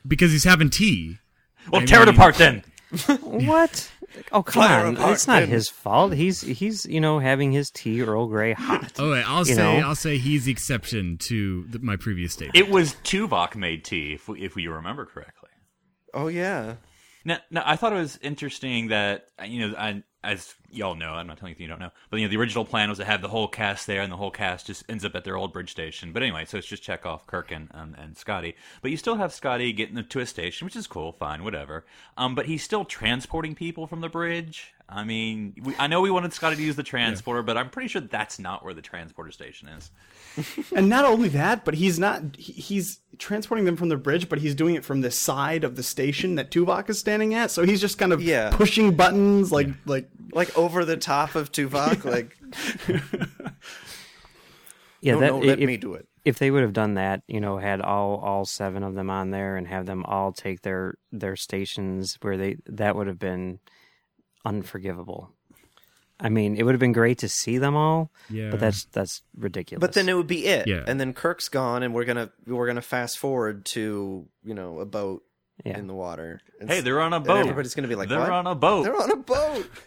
because 0.06 0.32
he's 0.32 0.44
having 0.44 0.70
tea. 0.70 1.18
Well, 1.70 1.82
I 1.82 1.84
tear 1.84 2.00
it 2.02 2.08
apart 2.08 2.36
then. 2.36 2.62
what? 3.20 3.90
Oh 4.32 4.42
come 4.42 4.62
Fire 4.62 4.86
on! 4.86 4.96
apart, 4.96 5.12
It's 5.12 5.26
not 5.26 5.40
Ben. 5.40 5.48
his 5.48 5.68
fault. 5.68 6.12
He's 6.12 6.40
he's 6.42 6.86
you 6.86 7.00
know 7.00 7.18
having 7.18 7.52
his 7.52 7.70
tea 7.70 8.02
Earl 8.02 8.26
Grey 8.28 8.52
hot. 8.52 8.92
Oh, 8.98 9.12
wait, 9.12 9.24
I'll 9.28 9.44
say 9.44 9.54
know? 9.56 9.86
I'll 9.86 9.94
say 9.94 10.18
he's 10.18 10.44
the 10.44 10.52
exception 10.52 11.18
to 11.28 11.64
the, 11.68 11.78
my 11.78 11.96
previous 11.96 12.32
statement. 12.32 12.56
It 12.56 12.70
was 12.70 12.94
Tuvok 13.04 13.56
made 13.56 13.84
tea, 13.84 14.14
if 14.14 14.28
we, 14.28 14.40
if 14.42 14.54
we 14.54 14.66
remember 14.66 15.04
correctly. 15.06 15.50
oh 16.14 16.28
yeah. 16.28 16.74
Now, 17.24 17.38
now, 17.50 17.62
I 17.64 17.76
thought 17.76 17.92
it 17.92 17.96
was 17.96 18.18
interesting 18.22 18.88
that 18.88 19.26
uh, 19.40 19.44
you 19.44 19.68
know, 19.68 19.74
I, 19.78 20.02
as 20.24 20.54
y'all 20.70 20.94
know, 20.94 21.10
I'm 21.14 21.26
not 21.26 21.38
telling 21.38 21.50
you 21.50 21.56
if 21.56 21.60
you 21.60 21.66
don't 21.68 21.80
know, 21.80 21.90
but 22.10 22.18
you 22.20 22.26
know, 22.26 22.30
the 22.30 22.36
original 22.36 22.64
plan 22.64 22.88
was 22.88 22.98
to 22.98 23.04
have 23.04 23.22
the 23.22 23.28
whole 23.28 23.48
cast 23.48 23.86
there, 23.86 24.02
and 24.02 24.12
the 24.12 24.16
whole 24.16 24.30
cast 24.30 24.66
just 24.66 24.84
ends 24.88 25.04
up 25.04 25.14
at 25.14 25.24
their 25.24 25.36
old 25.36 25.52
bridge 25.52 25.70
station. 25.70 26.12
But 26.12 26.22
anyway, 26.22 26.44
so 26.44 26.58
it's 26.58 26.66
just 26.66 26.82
Chekhov, 26.82 27.26
Kirk, 27.26 27.50
and 27.50 27.68
um, 27.74 27.96
and 27.98 28.16
Scotty. 28.16 28.54
But 28.82 28.90
you 28.90 28.96
still 28.96 29.16
have 29.16 29.32
Scotty 29.32 29.72
getting 29.72 30.02
to 30.04 30.20
a 30.20 30.26
station, 30.26 30.64
which 30.64 30.76
is 30.76 30.86
cool, 30.86 31.12
fine, 31.12 31.42
whatever. 31.44 31.84
Um, 32.16 32.34
but 32.34 32.46
he's 32.46 32.62
still 32.62 32.84
transporting 32.84 33.54
people 33.54 33.86
from 33.86 34.00
the 34.00 34.08
bridge. 34.08 34.72
I 34.88 35.04
mean, 35.04 35.54
we, 35.62 35.74
I 35.78 35.86
know 35.86 36.00
we 36.02 36.10
wanted 36.10 36.32
Scotty 36.32 36.56
to 36.56 36.62
use 36.62 36.76
the 36.76 36.82
transporter, 36.82 37.42
but 37.42 37.56
I'm 37.56 37.70
pretty 37.70 37.88
sure 37.88 38.02
that's 38.02 38.38
not 38.38 38.64
where 38.64 38.74
the 38.74 38.82
transporter 38.82 39.30
station 39.32 39.68
is. 39.68 39.90
And 40.74 40.88
not 40.88 41.04
only 41.04 41.28
that, 41.30 41.64
but 41.64 41.74
he's 41.74 41.98
not 41.98 42.36
he- 42.36 42.52
he's 42.54 43.00
transporting 43.22 43.64
them 43.64 43.76
from 43.76 43.88
the 43.88 43.96
bridge, 43.96 44.28
but 44.28 44.40
he's 44.40 44.54
doing 44.54 44.74
it 44.74 44.84
from 44.84 45.00
the 45.00 45.10
side 45.10 45.62
of 45.64 45.76
the 45.76 45.82
station 45.82 46.34
that 46.34 46.50
Tuvok 46.50 46.90
is 46.90 46.98
standing 46.98 47.32
at. 47.34 47.50
So 47.50 47.64
he's 47.64 47.80
just 47.80 47.96
kind 47.98 48.12
of 48.12 48.20
Yeah. 48.22 48.50
pushing 48.54 48.94
buttons 48.96 49.50
like 49.52 49.68
like 49.86 50.08
Like 50.32 50.56
over 50.58 50.84
the 50.84 50.96
top 50.96 51.34
of 51.36 51.52
Tuvok. 51.52 52.04
like 52.16 52.36
Yeah, 55.00 55.14
no, 55.14 55.20
that, 55.20 55.26
no, 55.32 55.38
let 55.40 55.58
if, 55.60 55.66
me 55.66 55.76
do 55.76 55.94
it. 55.94 56.06
if 56.24 56.38
they 56.38 56.50
would 56.50 56.62
have 56.62 56.72
done 56.72 56.94
that, 56.94 57.22
you 57.26 57.40
know, 57.40 57.58
had 57.58 57.80
all 57.80 58.16
all 58.18 58.44
seven 58.44 58.82
of 58.84 58.94
them 58.94 59.10
on 59.10 59.30
there 59.30 59.56
and 59.56 59.66
have 59.66 59.86
them 59.86 60.04
all 60.04 60.32
take 60.32 60.62
their 60.62 60.94
their 61.10 61.34
stations 61.36 62.18
where 62.22 62.36
they 62.36 62.56
that 62.66 62.94
would 62.96 63.06
have 63.08 63.18
been 63.18 63.58
unforgivable. 64.44 65.30
I 66.24 66.28
mean, 66.28 66.56
it 66.56 66.62
would 66.62 66.72
have 66.72 66.80
been 66.80 66.92
great 66.92 67.18
to 67.18 67.28
see 67.28 67.58
them 67.58 67.74
all, 67.74 68.10
Yeah. 68.30 68.50
but 68.50 68.60
that's 68.60 68.84
that's 68.86 69.22
ridiculous. 69.36 69.80
But 69.80 69.92
then 69.94 70.08
it 70.08 70.14
would 70.14 70.28
be 70.28 70.46
it. 70.46 70.66
Yeah. 70.68 70.84
And 70.86 71.00
then 71.00 71.12
Kirk's 71.12 71.48
gone, 71.48 71.82
and 71.82 71.92
we're 71.92 72.04
gonna 72.04 72.30
we're 72.46 72.66
gonna 72.68 72.80
fast 72.80 73.18
forward 73.18 73.64
to 73.66 74.26
you 74.44 74.54
know 74.54 74.78
a 74.78 74.86
boat 74.86 75.24
Yeah. 75.64 75.78
in 75.78 75.88
the 75.88 75.94
water. 75.94 76.40
And 76.60 76.70
Hey, 76.70 76.80
they're 76.80 77.00
on 77.00 77.12
a 77.12 77.16
and 77.16 77.24
boat. 77.24 77.38
everybody's 77.38 77.74
gonna 77.74 77.88
be 77.88 77.96
like, 77.96 78.08
they're 78.08 78.20
what? 78.20 78.30
on 78.30 78.46
a 78.46 78.54
boat. 78.54 78.84
They're 78.84 78.96
on 79.02 79.10
a 79.10 79.16
boat. 79.16 79.68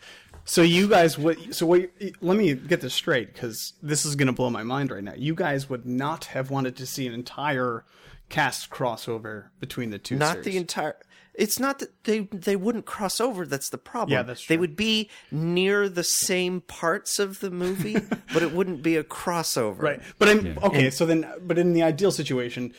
So 0.48 0.62
you 0.62 0.88
guys 0.88 1.18
would 1.18 1.56
so 1.56 1.66
wait 1.66 1.90
let 2.22 2.38
me 2.38 2.54
get 2.54 2.80
this 2.80 2.94
straight 2.94 3.34
because 3.34 3.74
this 3.82 4.06
is 4.06 4.16
going 4.16 4.28
to 4.28 4.32
blow 4.32 4.52
my 4.52 4.62
mind 4.62 4.92
right 4.92 5.04
now. 5.04 5.14
You 5.18 5.34
guys 5.34 5.72
would 5.72 5.88
not 5.88 6.26
have 6.26 6.52
wanted 6.52 6.76
to 6.76 6.86
see 6.86 7.08
an 7.08 7.16
entire 7.16 7.84
cast 8.30 8.70
crossover 8.70 9.46
between 9.60 9.90
the 9.90 9.98
two. 9.98 10.18
Not 10.18 10.44
the 10.44 10.56
entire. 10.58 10.98
It's 11.38 11.60
not 11.60 11.80
that 11.80 12.04
they 12.06 12.22
they 12.32 12.56
wouldn't 12.56 12.86
cross 12.86 13.20
over. 13.20 13.46
That's 13.46 13.70
the 13.70 13.78
problem. 13.78 14.14
Yeah, 14.14 14.24
that's 14.24 14.42
true. 14.42 14.56
They 14.56 14.60
would 14.60 14.76
be 14.76 15.10
near 15.32 15.90
the 15.90 16.04
same 16.04 16.62
parts 16.62 17.20
of 17.20 17.40
the 17.40 17.52
movie, 17.52 17.98
but 18.34 18.42
it 18.42 18.54
wouldn't 18.54 18.82
be 18.82 18.96
a 18.96 19.04
crossover. 19.04 19.82
right. 19.82 20.02
But 20.18 20.30
I'm 20.30 20.58
okay. 20.64 20.90
So 20.90 21.06
then, 21.06 21.30
but 21.42 21.58
in 21.58 21.74
the 21.74 21.84
ideal 21.84 22.12
situation, 22.12 22.74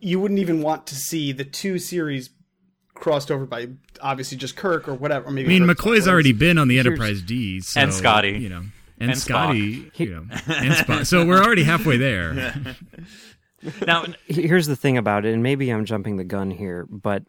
you 0.00 0.20
wouldn't 0.20 0.40
even 0.40 0.60
want 0.62 0.86
to 0.88 0.94
see 0.94 1.32
the 1.32 1.44
two 1.44 1.78
series 1.78 2.30
crossed 2.94 3.30
over 3.30 3.46
by 3.46 3.68
obviously 4.00 4.38
just 4.38 4.56
Kirk 4.56 4.88
or 4.88 4.94
whatever. 4.94 5.26
Or 5.26 5.30
maybe 5.30 5.46
I 5.54 5.58
mean, 5.58 5.66
Kirk's 5.68 5.80
McCoy's 5.80 6.08
already 6.08 6.32
been 6.32 6.58
on 6.58 6.68
the 6.68 6.78
Enterprise 6.78 7.22
D, 7.22 7.60
so, 7.60 7.80
And 7.80 7.92
Scotty. 7.92 8.30
you 8.38 8.48
know, 8.48 8.64
and, 8.98 9.10
And 9.10 9.18
Scotty, 9.18 9.90
you 9.96 10.10
know, 10.14 10.26
and 10.46 10.74
Spock. 10.74 11.06
So 11.06 11.24
we're 11.26 11.42
already 11.42 11.64
halfway 11.64 11.96
there. 11.96 12.54
now, 13.86 14.04
here's 14.26 14.66
the 14.66 14.76
thing 14.76 14.96
about 14.98 15.24
it, 15.24 15.32
and 15.34 15.42
maybe 15.42 15.70
I'm 15.70 15.84
jumping 15.84 16.16
the 16.16 16.24
gun 16.24 16.50
here, 16.50 16.86
but 16.90 17.24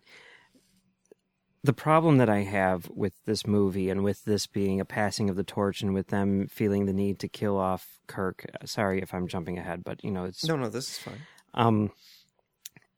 the 1.65 1.73
problem 1.73 2.17
that 2.19 2.29
I 2.29 2.43
have 2.43 2.89
with 2.89 3.13
this 3.25 3.47
movie 3.47 3.89
and 3.89 4.03
with 4.03 4.23
this 4.23 4.45
being 4.45 4.79
a 4.79 4.85
passing 4.85 5.29
of 5.29 5.35
the 5.35 5.43
torch 5.43 5.81
and 5.81 5.93
with 5.93 6.07
them 6.07 6.47
feeling 6.47 6.85
the 6.85 6.93
need 6.93 7.19
to 7.19 7.27
kill 7.27 7.57
off 7.57 7.99
Kirk. 8.07 8.45
Sorry 8.65 9.01
if 9.01 9.13
I'm 9.13 9.27
jumping 9.27 9.57
ahead, 9.57 9.83
but 9.83 10.03
you 10.03 10.11
know, 10.11 10.25
it's 10.25 10.45
No, 10.45 10.55
no, 10.55 10.69
this 10.69 10.89
is 10.91 10.97
fine. 10.99 11.21
um, 11.55 11.91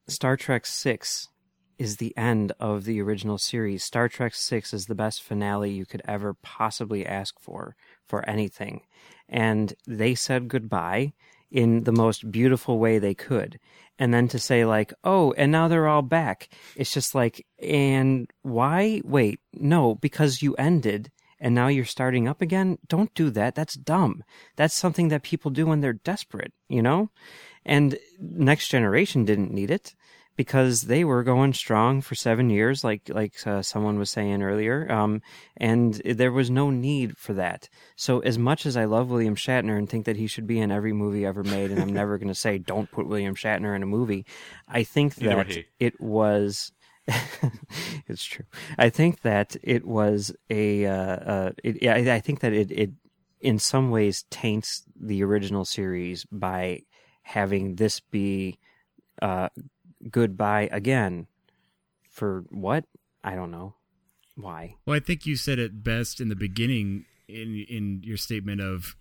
Star 0.08 0.36
Trek 0.36 0.66
Six 0.66 1.30
is 1.78 1.98
the 1.98 2.16
end 2.18 2.52
of 2.60 2.84
the 2.84 3.02
original 3.02 3.38
series. 3.38 3.84
Star 3.84 4.10
Trek 4.10 4.36
Six 4.36 4.74
is 4.74 4.88
the 4.88 4.96
best 4.96 5.24
finale 5.24 5.72
you 5.72 5.86
could 5.86 6.02
ever 6.06 6.34
possibly 6.34 7.06
ask 7.06 7.40
for 7.40 7.76
for 8.06 8.28
anything, 8.30 8.82
and 9.30 9.74
they 9.88 10.14
said 10.16 10.50
goodbye 10.50 11.14
in 11.50 11.84
the 11.84 11.94
most 11.94 12.30
beautiful 12.32 12.80
way 12.80 13.00
they 13.00 13.14
could. 13.14 13.60
And 14.00 14.14
then 14.14 14.28
to 14.30 14.40
say 14.40 14.64
like, 14.66 14.94
oh, 15.04 15.34
and 15.34 15.52
now 15.52 15.68
they're 15.68 15.88
all 15.88 16.04
back. 16.04 16.50
It's 16.76 16.94
just 16.94 17.16
like, 17.16 17.46
and 17.62 18.30
why? 18.44 19.02
Wait, 19.04 19.40
no, 19.54 19.96
because 19.96 20.42
you 20.42 20.54
ended 20.56 21.12
and 21.40 21.54
now 21.54 21.68
you're 21.68 21.86
starting 21.86 22.28
up 22.28 22.42
again. 22.42 22.78
Don't 22.88 23.14
do 23.14 23.30
that. 23.32 23.56
That's 23.56 23.76
dumb. 23.76 24.24
That's 24.56 24.76
something 24.76 25.10
that 25.10 25.24
people 25.24 25.52
do 25.52 25.66
when 25.66 25.82
they're 25.82 25.94
desperate, 25.94 26.54
you 26.70 26.82
know? 26.82 27.10
And 27.66 27.98
Next 28.20 28.70
Generation 28.70 29.26
didn't 29.26 29.54
need 29.54 29.72
it 29.72 29.96
because 30.38 30.84
they 30.84 31.04
were 31.04 31.24
going 31.24 31.52
strong 31.52 32.00
for 32.00 32.14
seven 32.14 32.50
years, 32.50 32.84
like 32.84 33.10
like 33.10 33.34
uh, 33.46 33.62
someone 33.64 33.98
was 33.98 34.12
saying 34.12 34.44
earlier. 34.44 34.90
Um, 34.90 35.22
and 35.58 35.96
there 36.06 36.32
was 36.32 36.50
no 36.50 36.70
need 36.70 37.18
for 37.18 37.34
that. 37.34 37.68
So 37.96 38.20
as 38.20 38.38
much 38.38 38.66
as 38.66 38.78
I 38.78 38.86
love 38.86 39.10
William 39.10 39.36
Shatner 39.36 39.78
and 39.78 39.90
think 39.90 40.06
that 40.06 40.16
he 40.16 40.28
should 40.28 40.46
be 40.46 40.60
in 40.60 40.72
every 40.72 40.94
movie 40.94 41.26
ever 41.26 41.44
made, 41.44 41.72
and 41.72 41.82
I'm 41.82 41.92
never 41.92 42.18
going 42.20 42.28
to 42.30 42.36
say 42.36 42.58
don't 42.60 42.92
put 42.92 43.08
William 43.08 43.36
Shatner 43.36 43.76
in 43.76 43.84
a 43.84 43.88
movie, 43.88 44.26
I 44.70 44.84
think 44.84 45.16
that 45.16 45.66
it 45.80 46.00
was. 46.00 46.72
it's 48.08 48.26
true. 48.26 48.46
I 48.78 48.90
think 48.90 49.22
that 49.22 49.56
it 49.64 49.86
was 49.86 50.34
a. 50.50 50.86
Uh, 50.86 50.94
uh, 50.94 51.52
it, 51.64 51.82
yeah, 51.82 51.96
I, 51.96 52.16
I 52.16 52.20
think 52.20 52.42
that 52.42 52.54
it, 52.54 52.70
it, 52.70 52.92
in 53.42 53.58
some 53.58 53.90
ways, 53.90 54.26
taints 54.30 54.84
the 55.00 55.24
original 55.24 55.66
series 55.66 56.26
by 56.26 56.82
having 57.24 57.76
this 57.76 58.02
be 58.02 58.60
uh, 59.22 59.50
goodbye 60.10 60.70
again. 60.72 61.28
For 62.10 62.46
what? 62.50 62.86
I 63.24 63.36
don't 63.36 63.52
know. 63.52 63.76
Why? 64.36 64.76
Well, 64.86 64.96
I 64.96 65.00
think 65.00 65.26
you 65.26 65.36
said 65.36 65.60
it 65.60 65.84
best 65.84 66.20
in 66.22 66.30
the 66.30 66.36
beginning 66.36 67.06
in 67.28 67.66
in 67.70 68.02
your 68.04 68.18
statement 68.18 68.62
of, 68.62 68.96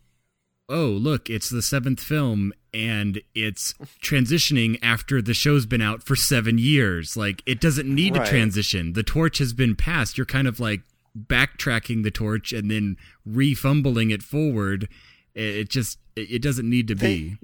"Oh, 0.69 0.87
look, 0.88 1.29
it's 1.31 1.49
the 1.51 1.62
seventh 1.62 2.01
film, 2.01 2.53
and 2.73 3.21
it's 3.35 3.75
transitioning 4.03 4.79
after 4.83 5.21
the 5.23 5.35
show's 5.35 5.66
been 5.66 5.83
out 5.83 6.03
for 6.03 6.16
seven 6.16 6.59
years. 6.59 7.16
Like, 7.16 7.42
it 7.47 7.61
doesn't 7.61 7.87
need 7.92 8.16
Right. 8.16 8.25
to 8.25 8.31
transition. 8.31 8.95
The 8.95 9.03
torch 9.03 9.38
has 9.38 9.53
been 9.53 9.77
passed. 9.77 10.16
You're 10.19 10.25
kind 10.27 10.49
of 10.49 10.59
like 10.59 10.83
backtracking 11.16 12.03
the 12.03 12.11
torch 12.11 12.53
and 12.53 12.71
then 12.71 12.97
refumbling 13.29 14.12
it 14.12 14.23
forward. 14.23 14.88
It, 15.35 15.69
just 15.71 15.99
it, 16.14 16.31
it 16.33 16.42
doesn't 16.42 16.69
need 16.69 16.88
to 16.88 16.95
be. 16.95 17.37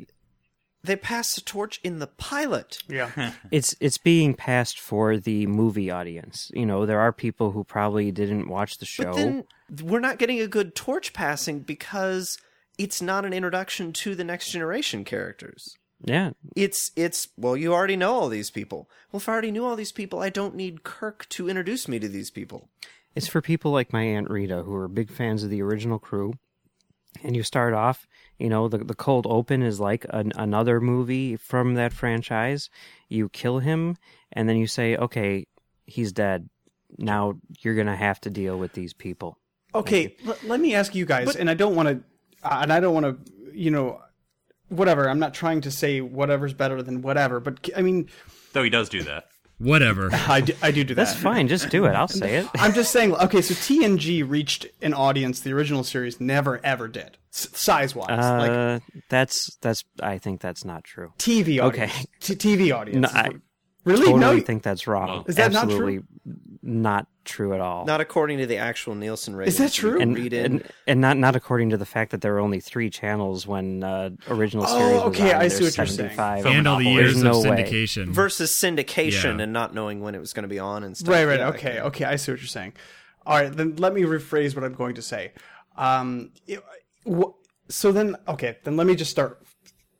They 0.84 0.96
passed 0.96 1.36
the 1.36 1.40
torch 1.42 1.80
in 1.84 1.98
the 2.00 2.08
pilot. 2.08 2.78
Yeah. 2.88 3.10
It's 3.50 3.74
it's 3.80 3.98
being 3.98 4.34
passed 4.34 4.80
for 4.80 5.16
the 5.18 5.46
movie 5.46 5.90
audience. 5.90 6.50
You 6.54 6.66
know, 6.66 6.86
there 6.86 7.00
are 7.00 7.12
people 7.12 7.52
who 7.52 7.64
probably 7.64 8.10
didn't 8.10 8.48
watch 8.48 8.78
the 8.78 8.86
show. 8.86 9.04
But 9.04 9.16
then 9.16 9.44
we're 9.82 10.00
not 10.00 10.18
getting 10.18 10.40
a 10.40 10.46
good 10.48 10.74
torch 10.74 11.12
passing 11.12 11.60
because 11.60 12.38
it's 12.78 13.00
not 13.02 13.24
an 13.24 13.32
introduction 13.32 13.92
to 13.92 14.14
the 14.14 14.24
next 14.24 14.50
generation 14.50 15.04
characters. 15.04 15.76
yeah, 16.04 16.30
It's 16.56 16.90
it's 16.96 17.28
well, 17.36 17.56
you 17.56 17.72
already 17.72 17.96
know 17.96 18.14
all 18.14 18.28
these 18.28 18.50
people. 18.50 18.88
Well, 19.12 19.18
if 19.18 19.28
I 19.28 19.32
already 19.32 19.50
knew 19.52 19.64
all 19.64 19.76
these 19.76 19.92
people, 19.92 20.18
I 20.20 20.30
don't 20.30 20.56
need 20.56 20.82
Kirk 20.82 21.28
to 21.30 21.48
introduce 21.48 21.86
me 21.86 21.98
to 22.00 22.08
these 22.08 22.30
people. 22.30 22.68
It's 23.14 23.28
for 23.28 23.42
people 23.42 23.70
like 23.72 23.92
my 23.92 24.02
Aunt 24.02 24.30
Rita 24.30 24.62
who 24.62 24.74
are 24.74 24.88
big 24.88 25.10
fans 25.10 25.44
of 25.44 25.50
the 25.50 25.62
original 25.62 25.98
crew. 25.98 26.34
And 27.22 27.36
you 27.36 27.42
start 27.42 27.74
off, 27.74 28.06
you 28.38 28.48
know, 28.48 28.68
the, 28.68 28.78
the 28.78 28.94
cold 28.94 29.26
open 29.28 29.62
is 29.62 29.78
like 29.78 30.06
an, 30.10 30.32
another 30.36 30.80
movie 30.80 31.36
from 31.36 31.74
that 31.74 31.92
franchise. 31.92 32.70
You 33.08 33.28
kill 33.28 33.58
him, 33.58 33.96
and 34.32 34.48
then 34.48 34.56
you 34.56 34.66
say, 34.66 34.96
okay, 34.96 35.46
he's 35.84 36.12
dead. 36.12 36.48
Now 36.98 37.34
you're 37.60 37.74
going 37.74 37.86
to 37.86 37.96
have 37.96 38.20
to 38.22 38.30
deal 38.30 38.58
with 38.58 38.72
these 38.72 38.94
people. 38.94 39.38
Okay, 39.74 40.16
l- 40.26 40.36
let 40.44 40.60
me 40.60 40.74
ask 40.74 40.94
you 40.94 41.04
guys, 41.04 41.36
and 41.36 41.48
I 41.48 41.54
don't 41.54 41.74
want 41.76 41.88
to, 41.88 42.00
and 42.42 42.72
I 42.72 42.80
don't 42.80 42.94
want 42.94 43.06
to, 43.06 43.32
you 43.54 43.70
know, 43.70 44.00
whatever. 44.68 45.08
I'm 45.08 45.18
not 45.18 45.34
trying 45.34 45.60
to 45.62 45.70
say 45.70 46.00
whatever's 46.00 46.54
better 46.54 46.82
than 46.82 47.02
whatever, 47.02 47.40
but 47.40 47.68
I 47.76 47.82
mean, 47.82 48.08
though 48.52 48.62
he 48.62 48.70
does 48.70 48.88
do 48.88 49.02
that. 49.04 49.26
Whatever. 49.62 50.08
I 50.28 50.40
do, 50.40 50.52
I 50.62 50.70
do 50.70 50.84
do 50.84 50.94
that. 50.94 51.04
That's 51.06 51.16
fine. 51.16 51.48
Just 51.48 51.70
do 51.70 51.84
it. 51.86 51.90
I'll 51.90 52.08
say 52.08 52.36
it. 52.36 52.46
I'm 52.54 52.72
just 52.74 52.90
saying. 52.92 53.14
Okay, 53.14 53.40
so 53.42 53.54
TNG 53.54 54.28
reached 54.28 54.66
an 54.80 54.92
audience 54.94 55.40
the 55.40 55.52
original 55.52 55.84
series 55.84 56.20
never 56.20 56.60
ever 56.64 56.88
did, 56.88 57.16
size 57.30 57.94
wise, 57.94 58.08
like 58.08 58.50
Uh, 58.50 58.80
that's, 59.08 59.56
that's, 59.60 59.84
I 60.02 60.18
think 60.18 60.40
that's 60.40 60.64
not 60.64 60.84
true. 60.84 61.12
TV 61.18 61.62
audience. 61.62 61.92
okay. 61.94 62.06
T- 62.20 62.34
TV 62.56 62.74
audience. 62.76 63.12
No, 63.12 63.20
I 63.20 63.28
what- 63.28 63.36
really? 63.84 64.04
totally 64.06 64.20
no, 64.20 64.40
think 64.40 64.62
that's 64.62 64.86
wrong. 64.86 65.08
Well- 65.08 65.24
Is 65.28 65.36
that 65.36 65.52
not 65.52 65.64
true? 65.64 65.72
Absolutely. 65.72 66.02
not 66.62 67.06
true 67.24 67.54
at 67.54 67.60
all. 67.60 67.84
Not 67.86 68.00
according 68.00 68.38
to 68.38 68.46
the 68.46 68.56
actual 68.56 68.94
Nielsen 68.94 69.34
ratings. 69.36 69.54
Is 69.54 69.58
that 69.58 69.72
true? 69.72 70.00
and, 70.00 70.14
Read 70.16 70.32
in. 70.32 70.44
and 70.44 70.68
and 70.86 71.00
not 71.00 71.16
not 71.16 71.36
according 71.36 71.70
to 71.70 71.76
the 71.76 71.86
fact 71.86 72.10
that 72.12 72.20
there 72.20 72.32
were 72.32 72.40
only 72.40 72.60
three 72.60 72.90
channels 72.90 73.46
when 73.46 73.82
uh, 73.84 74.10
original 74.28 74.64
Oh, 74.66 74.78
series 74.78 74.92
was 74.94 75.02
okay, 75.14 75.30
on. 75.32 75.36
I 75.36 75.38
There's 75.40 75.56
see 75.58 75.64
what 75.64 75.76
you're 75.76 75.86
saying. 75.86 76.10
75. 76.16 76.46
and 76.46 76.66
all 76.68 76.78
the 76.78 76.84
years 76.84 77.14
There's 77.20 77.36
of 77.36 77.44
no 77.44 77.50
way. 77.50 77.62
syndication. 77.64 78.06
versus 78.08 78.50
syndication 78.52 79.36
Yeah. 79.38 79.42
and 79.44 79.52
not 79.52 79.74
knowing 79.74 80.00
when 80.00 80.14
it 80.14 80.20
was 80.20 80.32
going 80.32 80.42
to 80.44 80.48
be 80.48 80.58
on 80.58 80.82
and 80.84 80.96
stuff. 80.96 81.12
Right, 81.12 81.24
right. 81.24 81.38
Yeah, 81.40 81.48
okay, 81.50 81.80
okay. 81.80 82.04
I 82.04 82.16
see 82.16 82.32
what 82.32 82.40
you're 82.40 82.46
saying. 82.48 82.74
All 83.24 83.36
right, 83.40 83.52
then 83.56 83.76
let 83.76 83.94
me 83.94 84.02
rephrase 84.02 84.54
what 84.56 84.64
I'm 84.64 84.74
going 84.74 84.94
to 84.96 85.02
say. 85.02 85.32
Um, 85.76 86.30
it- 86.46 86.62
wh- 87.08 87.30
so 87.68 87.92
then, 87.92 88.16
okay, 88.28 88.58
then 88.64 88.76
let 88.76 88.86
me 88.86 88.94
just 88.96 89.10
start 89.10 89.40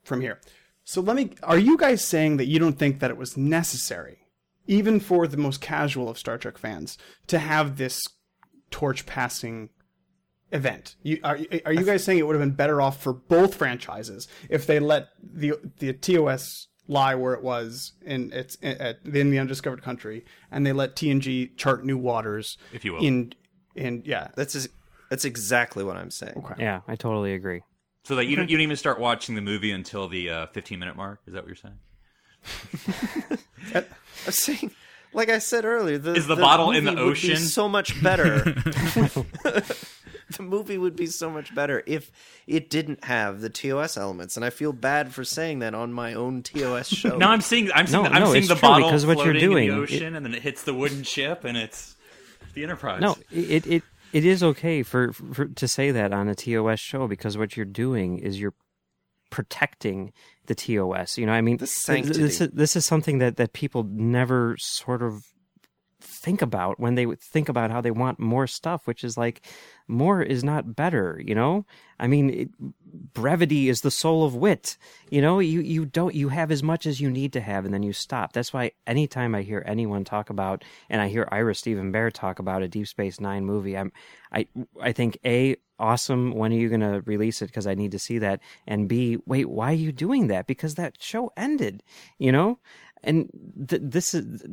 from 0.05 0.21
here. 0.21 0.40
So 0.85 1.01
let 1.01 1.16
me. 1.16 1.31
Are 1.42 1.59
you 1.59 1.77
guys 1.77 2.05
saying 2.05 2.37
that 2.38 2.47
you 2.47 2.59
don't 2.59 2.79
think 2.79 3.01
that 3.01 3.11
it 3.11 3.16
was 3.16 3.37
necessary, 3.37 4.18
even 4.66 5.01
for 5.01 5.27
the 5.27 5.37
most 5.37 5.61
casual 5.61 6.09
of 6.09 6.18
Star 6.18 6.38
Trek 6.38 6.59
fans, 6.59 6.99
to 7.29 7.38
have 7.38 7.77
this 7.77 8.01
torch 8.71 9.07
passing 9.07 9.71
event? 10.51 10.97
You, 11.03 11.18
are 11.23 11.38
are 11.64 11.73
you 11.73 11.85
guys 11.85 12.05
saying 12.05 12.18
it 12.18 12.27
would 12.27 12.35
have 12.35 12.42
been 12.42 12.57
better 12.57 12.81
off 12.81 13.01
for 13.03 13.12
both 13.12 13.55
franchises 13.55 14.29
if 14.49 14.66
they 14.66 14.81
let 14.81 15.09
the 15.23 15.55
the 15.79 15.92
TOS 15.92 16.68
lie 16.88 17.14
where 17.14 17.33
it 17.35 17.42
was 17.42 17.92
in 18.05 18.33
its 18.33 18.57
at, 18.62 18.99
in 19.05 19.31
the 19.31 19.38
undiscovered 19.38 19.83
country, 19.83 20.25
and 20.51 20.66
they 20.66 20.73
let 20.73 20.97
TNG 20.97 21.57
chart 21.57 21.85
new 21.85 21.97
waters, 21.97 22.59
If 22.73 22.85
you 22.85 22.95
will. 22.95 23.05
In 23.05 23.33
in 23.75 24.03
yeah, 24.05 24.29
That's 24.37 24.55
is- 24.55 24.68
that's 25.11 25.25
exactly 25.27 25.85
what 25.85 25.97
I'm 25.99 26.11
saying. 26.11 26.42
Yeah, 26.59 26.81
I 26.88 26.97
totally 26.97 27.35
agree. 27.35 27.61
So 28.05 28.17
that 28.17 28.25
you 28.27 28.35
don't 28.37 28.51
you 28.51 28.57
don't 28.57 28.62
even 28.62 28.77
start 28.77 28.99
watching 28.99 29.35
the 29.37 29.41
movie 29.41 29.71
until 29.71 30.09
the 30.09 30.29
uh, 30.31 30.47
15 30.49 30.79
minute 30.79 30.97
mark. 30.97 31.21
Is 31.27 31.35
that 31.35 31.45
what 31.45 31.49
you're 31.49 31.57
saying? 31.57 33.38
I'm 34.27 34.33
saying, 34.33 34.71
like 35.12 35.29
I 35.29 35.38
said 35.38 35.65
earlier, 35.65 35.99
the, 35.99 36.15
Is 36.15 36.27
the 36.27 36.37
bottle 36.37 36.73
in 36.73 36.85
the 36.85 36.99
ocean? 36.99 37.37
so 37.37 37.69
much 37.69 38.03
better. 38.03 38.38
the 40.37 40.43
movie 40.43 40.79
would 40.79 40.97
be 40.97 41.07
so 41.07 41.31
much 41.31 41.55
better 41.55 41.83
if 41.87 42.11
it 42.47 42.71
didn't 42.71 43.05
have 43.05 43.41
the 43.41 43.51
TOS 43.51 43.97
elements, 43.97 44.37
and 44.37 44.45
I 44.45 44.51
feel 44.51 44.73
bad 44.73 45.15
for 45.15 45.23
saying 45.25 45.61
that 45.61 45.75
on 45.75 45.93
my 45.93 46.15
own 46.15 46.43
TOS 46.43 46.88
show. 46.88 47.17
No, 47.17 47.29
I'm 47.29 47.41
seeing 47.41 47.71
I'm 47.73 47.87
seeing 47.87 48.03
No, 48.03 48.09
the, 48.09 48.15
I'm 48.17 48.23
no, 48.23 48.27
seeing 48.33 48.38
it's 48.38 48.49
the 48.49 48.55
true, 48.57 48.69
bottle 48.69 48.88
because 48.88 49.07
what 49.07 49.25
you're 49.25 49.35
doing, 49.35 49.69
in 49.69 49.75
the 49.77 49.81
it- 49.81 49.85
ocean, 49.85 50.17
and 50.17 50.27
then 50.27 50.35
it 50.35 50.43
hits 50.43 50.65
the 50.65 50.75
wooden 50.75 51.05
ship, 51.05 51.45
and 51.45 51.57
it's 51.57 51.95
the 52.55 52.65
Enterprise. 52.65 53.01
No, 53.01 53.17
it 53.31 53.67
it 53.67 53.83
it 54.12 54.25
is 54.25 54.42
okay 54.42 54.83
for, 54.83 55.12
for 55.12 55.46
to 55.46 55.68
say 55.68 55.90
that 55.90 56.12
on 56.12 56.29
a 56.29 56.35
TOS 56.35 56.79
show 56.79 57.09
because 57.09 57.38
what 57.38 57.57
you're 57.57 57.66
doing 57.66 58.18
is 58.18 58.40
you're 58.40 58.55
protecting 59.31 60.12
the 60.46 60.55
TOS. 60.55 61.18
You 61.18 61.27
know, 61.27 61.33
I 61.33 61.40
mean, 61.40 61.57
The 61.57 61.66
th- 61.66 61.70
sanctity. 61.70 62.22
This 62.22 62.40
is, 62.40 62.51
this 62.51 62.77
is 62.77 62.87
something 62.87 63.18
that 63.18 63.37
that 63.37 63.53
people 63.53 63.85
never 63.85 64.57
sort 64.59 65.03
of 65.03 65.25
think 66.23 66.41
about 66.41 66.79
when 66.79 66.95
they 66.95 67.07
think 67.17 67.49
about 67.49 67.71
how 67.71 67.81
they 67.81 67.91
want 67.91 68.19
more 68.19 68.47
stuff, 68.47 68.87
which 68.87 69.03
is 69.03 69.17
like 69.17 69.45
more 69.89 70.23
is 70.23 70.45
not 70.45 70.77
better. 70.77 71.21
You 71.25 71.35
know, 71.35 71.67
I 71.99 72.07
mean, 72.07 72.31
it, 72.31 72.51
brevity 73.13 73.69
is 73.69 73.81
the 73.81 73.91
soul 73.91 74.25
of 74.25 74.37
wit. 74.37 74.77
You 75.11 75.21
know, 75.21 75.41
you 75.41 75.61
you 75.61 75.85
don't 75.85 76.15
you 76.15 76.29
have 76.29 76.51
as 76.51 76.63
much 76.63 76.87
as 76.87 77.01
you 77.01 77.11
need 77.11 77.33
to 77.33 77.41
have, 77.41 77.65
and 77.65 77.75
then 77.75 77.83
you 77.83 77.93
stop. 77.93 78.33
That's 78.33 78.53
why 78.53 78.73
anytime 78.87 79.35
I 79.35 79.43
hear 79.43 79.63
anyone 79.67 80.05
talk 80.05 80.31
about, 80.31 80.65
and 80.89 81.01
I 81.01 81.09
hear 81.09 81.29
Ira 81.33 81.55
Steven 81.55 81.93
Behr 81.93 82.13
talk 82.13 82.39
about 82.39 82.63
a 82.63 82.69
Deep 82.69 82.87
Space 82.87 83.21
Nine 83.21 83.45
movie, 83.45 83.77
I'm 83.77 83.93
I 84.33 84.47
I 84.81 84.93
think 84.93 85.19
a 85.25 85.57
awesome. 85.79 86.33
When 86.33 86.53
are 86.53 86.57
you 86.57 86.69
going 86.69 86.81
to 86.81 87.03
release 87.05 87.43
it? 87.43 87.47
Because 87.47 87.67
I 87.67 87.75
need 87.75 87.91
to 87.91 87.99
see 87.99 88.19
that. 88.19 88.41
And 88.67 88.89
b 88.89 89.19
wait, 89.27 89.49
why 89.49 89.73
are 89.73 89.75
you 89.75 89.93
doing 89.93 90.29
that? 90.29 90.47
Because 90.47 90.77
that 90.77 91.03
show 91.03 91.33
ended. 91.37 91.83
You 92.19 92.31
know, 92.33 92.59
and 93.03 93.29
th- 93.69 93.83
this 93.85 94.15
is 94.15 94.45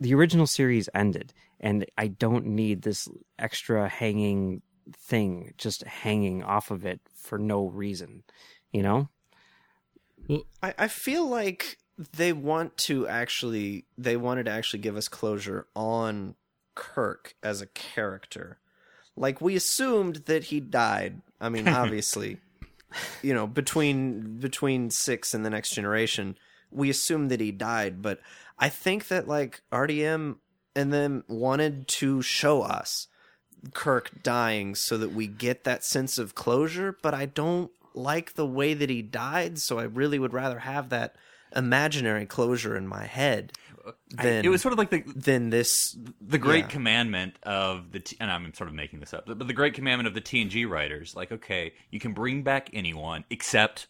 the 0.00 0.14
original 0.14 0.46
series 0.46 0.88
ended, 0.94 1.32
and 1.60 1.86
I 1.98 2.08
don't 2.08 2.46
need 2.46 2.82
this 2.82 3.08
extra 3.38 3.88
hanging 3.88 4.62
thing 4.92 5.54
just 5.56 5.82
hanging 5.84 6.42
off 6.42 6.70
of 6.70 6.84
it 6.84 7.00
for 7.14 7.38
no 7.38 7.66
reason. 7.66 8.22
You 8.72 8.82
know. 8.82 9.08
I, 10.62 10.74
I 10.78 10.88
feel 10.88 11.28
like 11.28 11.78
they 12.12 12.32
want 12.32 12.76
to 12.76 13.06
actually 13.06 13.84
they 13.96 14.16
wanted 14.16 14.44
to 14.46 14.52
actually 14.52 14.80
give 14.80 14.96
us 14.96 15.08
closure 15.08 15.66
on 15.76 16.34
Kirk 16.74 17.34
as 17.42 17.60
a 17.60 17.66
character. 17.66 18.58
Like 19.16 19.40
we 19.40 19.54
assumed 19.54 20.16
that 20.26 20.44
he 20.44 20.60
died. 20.60 21.20
I 21.40 21.48
mean, 21.48 21.68
obviously, 21.68 22.38
you 23.22 23.34
know, 23.34 23.46
between 23.46 24.38
between 24.38 24.90
6 24.90 25.34
and 25.34 25.44
the 25.44 25.50
next 25.50 25.70
generation, 25.70 26.36
we 26.74 26.90
assume 26.90 27.28
that 27.28 27.40
he 27.40 27.52
died, 27.52 28.02
but 28.02 28.20
I 28.58 28.68
think 28.68 29.08
that 29.08 29.26
like 29.28 29.62
RDM 29.72 30.36
and 30.76 30.92
them 30.92 31.24
wanted 31.28 31.86
to 31.88 32.20
show 32.22 32.62
us 32.62 33.06
Kirk 33.72 34.22
dying 34.22 34.74
so 34.74 34.98
that 34.98 35.12
we 35.12 35.26
get 35.26 35.64
that 35.64 35.84
sense 35.84 36.18
of 36.18 36.34
closure, 36.34 36.96
but 37.02 37.14
I 37.14 37.26
don't 37.26 37.70
like 37.94 38.34
the 38.34 38.46
way 38.46 38.74
that 38.74 38.90
he 38.90 39.00
died, 39.02 39.58
so 39.58 39.78
I 39.78 39.84
really 39.84 40.18
would 40.18 40.32
rather 40.32 40.58
have 40.60 40.88
that 40.90 41.14
imaginary 41.54 42.26
closure 42.26 42.76
in 42.76 42.86
my 42.88 43.06
head 43.06 43.52
I- 44.18 44.26
it 44.26 44.48
was 44.48 44.62
sort 44.62 44.72
of 44.72 44.78
like 44.78 44.88
the 44.90 45.02
than 45.14 45.50
this 45.50 45.94
the 46.20 46.38
great 46.38 46.64
Yeah. 46.64 46.68
commandment 46.70 47.36
of 47.42 47.92
the 47.92 48.00
T- 48.00 48.16
and 48.18 48.30
I'm 48.30 48.52
sort 48.54 48.68
of 48.68 48.74
making 48.74 49.00
this 49.00 49.12
up, 49.12 49.26
but 49.26 49.38
the 49.46 49.52
great 49.52 49.74
commandment 49.74 50.08
of 50.08 50.14
the 50.14 50.22
TNG 50.22 50.64
writers, 50.68 51.14
like 51.14 51.30
okay, 51.30 51.74
you 51.90 52.00
can 52.00 52.12
bring 52.14 52.42
back 52.42 52.70
anyone 52.72 53.24
except 53.30 53.86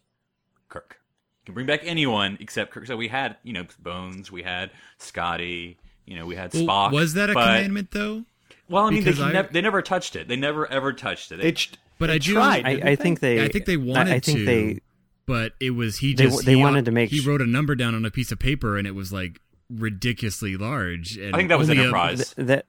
Kirk. 0.68 1.00
You 1.44 1.52
can 1.52 1.54
bring 1.54 1.66
back 1.66 1.80
anyone 1.84 2.38
except 2.40 2.70
Kirk. 2.72 2.86
So 2.86 2.96
we 2.96 3.08
had, 3.08 3.36
you 3.42 3.52
know, 3.52 3.66
Bones, 3.80 4.32
we 4.32 4.42
had 4.42 4.70
Scotty, 4.96 5.76
you 6.06 6.16
know, 6.16 6.24
we 6.24 6.36
had 6.36 6.52
Spock. 6.52 6.90
Was 6.92 7.12
that 7.14 7.28
a 7.28 7.34
but- 7.34 7.44
commandment 7.44 7.90
though? 7.90 8.24
Well, 8.70 8.86
I 8.86 8.90
mean, 8.90 9.00
they, 9.04 9.10
Because 9.10 9.18
can 9.18 9.28
I- 9.28 9.32
nev- 9.32 9.52
they 9.52 9.60
never 9.60 9.82
touched 9.82 10.16
it. 10.16 10.26
They 10.26 10.36
never 10.36 10.66
ever 10.72 10.94
touched 10.94 11.30
it. 11.32 11.42
they 11.42 11.52
ch- 11.52 11.72
But 11.98 12.06
they 12.06 12.14
I 12.14 12.18
do- 12.18 12.32
tried. 12.32 12.64
I, 12.66 12.70
I 12.92 12.96
think 12.96 13.20
they. 13.20 13.44
I 13.44 13.48
think 13.48 13.66
they 13.66 13.74
I- 13.74 13.76
wanted 13.76 14.14
I 14.14 14.20
think 14.20 14.38
to, 14.38 14.44
they. 14.46 14.80
but 15.26 15.52
it 15.60 15.72
was 15.72 15.98
he 15.98 16.14
They- 16.14 16.24
just 16.24 16.46
they 16.46 16.54
he, 16.54 16.62
wanted 16.62 16.86
to 16.86 16.90
make 16.90 17.10
he 17.10 17.20
wrote 17.20 17.42
a 17.42 17.46
number 17.46 17.74
down 17.74 17.94
on 17.94 18.06
a 18.06 18.10
piece 18.10 18.32
of 18.32 18.38
paper 18.38 18.78
and 18.78 18.86
it 18.86 18.94
was 18.94 19.12
like 19.12 19.38
ridiculously 19.68 20.56
large. 20.56 21.16
And 21.18 21.34
I 21.34 21.38
think 21.38 21.50
that 21.50 21.58
was 21.58 21.68
only 21.68 21.84
a- 21.84 22.16
Th- 22.16 22.34
that 22.36 22.66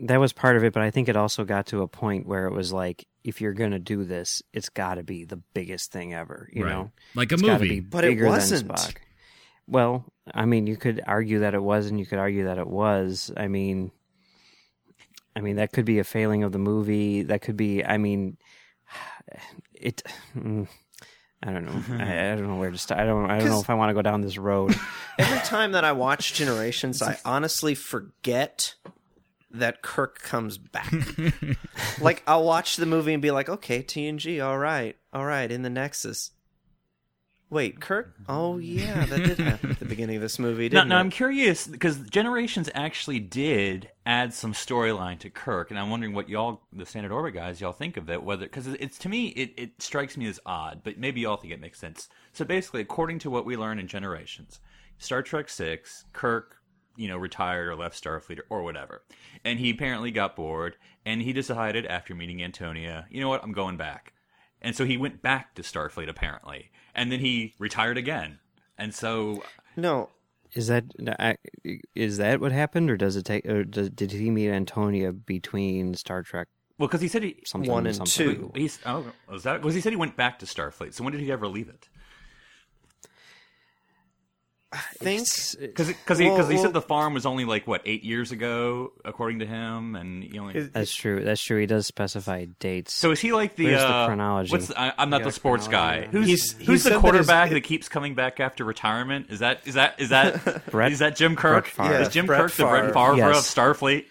that 0.00 0.16
was 0.18 0.32
part 0.32 0.56
of 0.56 0.64
it, 0.64 0.72
but 0.72 0.82
I 0.82 0.90
think 0.90 1.08
it 1.10 1.16
also 1.16 1.44
got 1.44 1.66
to 1.66 1.82
a 1.82 1.88
point 1.88 2.26
where 2.26 2.46
it 2.46 2.52
was 2.54 2.72
like, 2.72 3.06
if 3.24 3.40
you're 3.40 3.54
gonna 3.54 3.78
do 3.78 4.04
this, 4.04 4.42
it's 4.52 4.68
got 4.68 4.94
to 4.96 5.02
be 5.02 5.24
the 5.24 5.36
biggest 5.54 5.90
thing 5.90 6.12
ever. 6.14 6.48
You 6.52 6.64
Right. 6.64 6.70
know, 6.72 6.92
Like 7.14 7.32
a 7.32 7.34
It's 7.34 7.42
movie. 7.42 7.68
be 7.68 7.80
But 7.80 8.04
it 8.04 8.22
wasn't. 8.22 8.68
Than 8.68 8.76
Spock. 8.76 8.96
Well, 9.66 10.04
I 10.34 10.44
mean, 10.44 10.66
you 10.66 10.76
could 10.76 11.00
argue 11.06 11.40
that 11.40 11.54
it 11.54 11.62
was, 11.62 11.86
and 11.86 11.98
you 11.98 12.04
could 12.06 12.18
argue 12.18 12.44
that 12.44 12.58
it 12.58 12.66
was. 12.66 13.32
I 13.36 13.48
mean, 13.48 13.90
I 15.34 15.40
mean 15.40 15.56
that 15.56 15.72
could 15.72 15.84
be 15.86 15.98
a 15.98 16.04
failing 16.04 16.42
of 16.44 16.52
the 16.52 16.58
movie. 16.58 17.22
That 17.22 17.40
could 17.40 17.56
be. 17.56 17.82
I 17.84 17.96
mean, 17.98 18.36
it. 19.74 20.02
mm, 20.36 20.68
I 21.42 21.50
don't 21.52 21.64
know. 21.64 21.94
I, 22.04 22.32
I 22.32 22.36
don't 22.36 22.46
know 22.48 22.56
where 22.56 22.70
to 22.70 22.78
start. 22.78 23.00
I 23.00 23.04
don't. 23.06 23.30
I 23.30 23.38
don't 23.38 23.48
know 23.48 23.52
'Cause- 23.54 23.62
if 23.62 23.70
I 23.70 23.74
want 23.74 23.90
to 23.90 23.94
go 23.94 24.02
down 24.02 24.20
this 24.20 24.38
road. 24.38 24.74
Every 25.18 25.38
time 25.40 25.72
that 25.72 25.84
I 25.84 25.92
watch 25.92 26.34
Generations, 26.34 27.00
I 27.02 27.18
honestly 27.24 27.74
forget 27.74 28.74
that 29.54 29.82
Kirk 29.82 30.20
comes 30.20 30.58
back. 30.58 30.92
like 32.00 32.22
I'll 32.26 32.44
watch 32.44 32.76
the 32.76 32.86
movie 32.86 33.12
and 33.12 33.22
be 33.22 33.30
like, 33.30 33.48
"Okay, 33.48 33.82
TNG, 33.82 34.44
all 34.44 34.58
right, 34.58 34.96
all 35.12 35.24
right, 35.24 35.50
in 35.50 35.62
the 35.62 35.70
Nexus." 35.70 36.30
Wait, 37.50 37.80
Kirk? 37.80 38.14
Oh 38.28 38.58
yeah, 38.58 39.04
that 39.06 39.18
did 39.18 39.38
happen 39.38 39.70
at 39.70 39.78
the 39.78 39.84
beginning 39.84 40.16
of 40.16 40.22
this 40.22 40.40
movie, 40.40 40.68
Now, 40.68 40.80
didn't 40.80 40.88
now 40.88 40.96
it? 40.96 41.00
I'm 41.00 41.10
curious 41.10 41.66
because 41.68 41.98
Generations 41.98 42.68
actually 42.74 43.20
did 43.20 43.90
add 44.04 44.34
some 44.34 44.52
storyline 44.52 45.20
to 45.20 45.30
Kirk, 45.30 45.70
and 45.70 45.78
I'm 45.78 45.88
wondering 45.88 46.14
what 46.14 46.28
y'all, 46.28 46.62
the 46.72 46.84
Standard 46.84 47.12
Orbit 47.12 47.34
guys, 47.34 47.60
y'all 47.60 47.72
think 47.72 47.96
of 47.96 48.10
it. 48.10 48.24
Whether 48.24 48.46
because 48.46 48.66
it's 48.66 48.98
to 48.98 49.08
me, 49.08 49.28
it, 49.28 49.52
it 49.56 49.82
strikes 49.82 50.16
me 50.16 50.26
as 50.26 50.40
odd, 50.44 50.80
but 50.82 50.98
maybe 50.98 51.20
y'all 51.20 51.36
think 51.36 51.52
it 51.52 51.60
makes 51.60 51.78
sense. 51.78 52.08
So 52.32 52.44
basically, 52.44 52.80
according 52.80 53.20
to 53.20 53.30
what 53.30 53.44
we 53.44 53.56
learn 53.56 53.78
in 53.78 53.86
Generations, 53.86 54.58
Star 54.98 55.22
Trek 55.22 55.48
Six, 55.48 56.06
Kirk, 56.12 56.56
you 56.96 57.08
know, 57.08 57.16
retired 57.16 57.68
or 57.68 57.76
left 57.76 58.02
Starfleet 58.02 58.38
or, 58.38 58.44
or 58.58 58.62
whatever, 58.62 59.02
and 59.44 59.58
he 59.58 59.70
apparently 59.70 60.10
got 60.10 60.36
bored, 60.36 60.76
and 61.04 61.22
he 61.22 61.32
decided 61.32 61.86
after 61.86 62.14
meeting 62.14 62.42
Antonia, 62.42 63.06
you 63.10 63.20
know 63.20 63.28
what, 63.28 63.42
I'm 63.42 63.52
going 63.52 63.76
back. 63.76 64.12
And 64.62 64.74
so 64.74 64.84
he 64.86 64.96
went 64.96 65.20
back 65.20 65.54
to 65.56 65.62
Starfleet 65.62 66.08
apparently, 66.08 66.70
and 66.94 67.12
then 67.12 67.20
he 67.20 67.54
retired 67.58 67.98
again. 67.98 68.38
And 68.78 68.94
so 68.94 69.42
No, 69.76 70.08
Is 70.54 70.68
that 70.68 70.84
is 71.94 72.16
that 72.16 72.40
what 72.40 72.52
happened, 72.52 72.90
or 72.90 72.96
does 72.96 73.16
it 73.16 73.24
take? 73.24 73.44
Or 73.46 73.64
does, 73.64 73.90
did 73.90 74.12
he 74.12 74.30
meet 74.30 74.50
Antonia 74.50 75.12
between 75.12 75.94
Star 75.94 76.22
Trek 76.22 76.48
Well, 76.78 76.88
because 76.88 77.00
he 77.02 77.08
said 77.08 77.22
he 77.24 77.42
something 77.44 77.70
One 77.70 77.86
and 77.86 77.94
something? 77.96 78.36
two. 78.36 78.52
he's 78.54 78.78
oh 78.86 79.04
was 79.28 79.42
that 79.42 79.62
was 79.62 79.74
he 79.74 79.80
said 79.80 79.92
he 79.92 79.96
went 79.96 80.16
back 80.16 80.38
to 80.38 80.46
Starfleet. 80.46 80.94
So 80.94 81.04
when 81.04 81.12
did 81.12 81.20
he 81.20 81.30
ever 81.30 81.46
leave 81.46 81.68
it? 81.68 81.88
I 84.74 85.04
think 85.04 85.28
Because 85.60 85.86
because 85.88 86.18
he 86.18 86.26
Well, 86.26 86.46
he 86.48 86.54
well- 86.54 86.64
said 86.64 86.72
the 86.72 86.82
farm 86.82 87.14
was 87.14 87.24
only 87.26 87.44
like 87.44 87.66
what 87.66 87.82
eight 87.84 88.02
years 88.02 88.32
ago 88.32 88.92
according 89.04 89.38
to 89.38 89.46
him, 89.46 89.94
and 89.94 90.24
he 90.24 90.38
only. 90.38 90.60
That's 90.62 90.92
true. 90.94 91.22
That's 91.22 91.40
true. 91.40 91.60
He 91.60 91.66
does 91.66 91.86
specify 91.86 92.46
dates. 92.58 92.92
so 92.92 93.10
is 93.12 93.20
he 93.20 93.32
like 93.32 93.54
the, 93.56 93.66
Where's 93.66 93.80
the 93.80 93.86
uh, 93.88 94.06
chronology? 94.06 94.50
What's 94.52 94.66
the, 94.68 94.80
I, 94.80 94.92
I'm 94.98 95.10
not 95.10 95.20
You 95.20 95.26
the 95.26 95.32
sports 95.32 95.68
guy. 95.68 96.06
chronology? 96.08 96.18
Who's 96.32 96.52
He's- 96.52 96.66
who's 96.66 96.82
said 96.82 96.90
the 96.90 96.94
that 96.96 97.00
quarterback 97.00 97.48
his- 97.50 97.56
that 97.56 97.60
keeps 97.62 97.88
coming 97.88 98.14
back 98.14 98.40
after 98.40 98.64
retirement? 98.64 99.26
Is 99.30 99.38
that 99.38 99.60
is 99.64 99.74
that 99.74 100.00
is 100.00 100.08
that 100.08 100.66
Brett- 100.70 100.92
is 100.92 100.98
that 100.98 101.16
Jim 101.16 101.36
Kirk? 101.36 101.64
Brett 101.74 101.88
Favre. 101.88 102.02
Is 102.02 102.08
Jim 102.08 102.26
Brett 102.26 102.40
Kirk 102.40 102.52
the 102.52 102.64
Brett 102.64 102.92
Favre. 102.92 102.92
Favre 102.92 103.16
Yes. 103.16 103.56
of 103.56 103.64
Starfleet? 103.78 104.06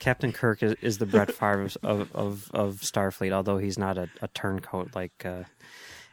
Captain 0.00 0.32
Kirk 0.32 0.62
is, 0.62 0.74
is 0.82 0.98
the 0.98 1.06
Brett 1.06 1.32
Favre 1.32 1.68
of, 1.82 2.14
of, 2.14 2.50
of 2.52 2.74
Starfleet, 2.80 3.32
although 3.32 3.56
he's 3.58 3.78
not 3.78 3.96
a, 3.96 4.08
a 4.20 4.28
turncoat 4.28 4.90
like. 4.94 5.12
Uh, 5.24 5.44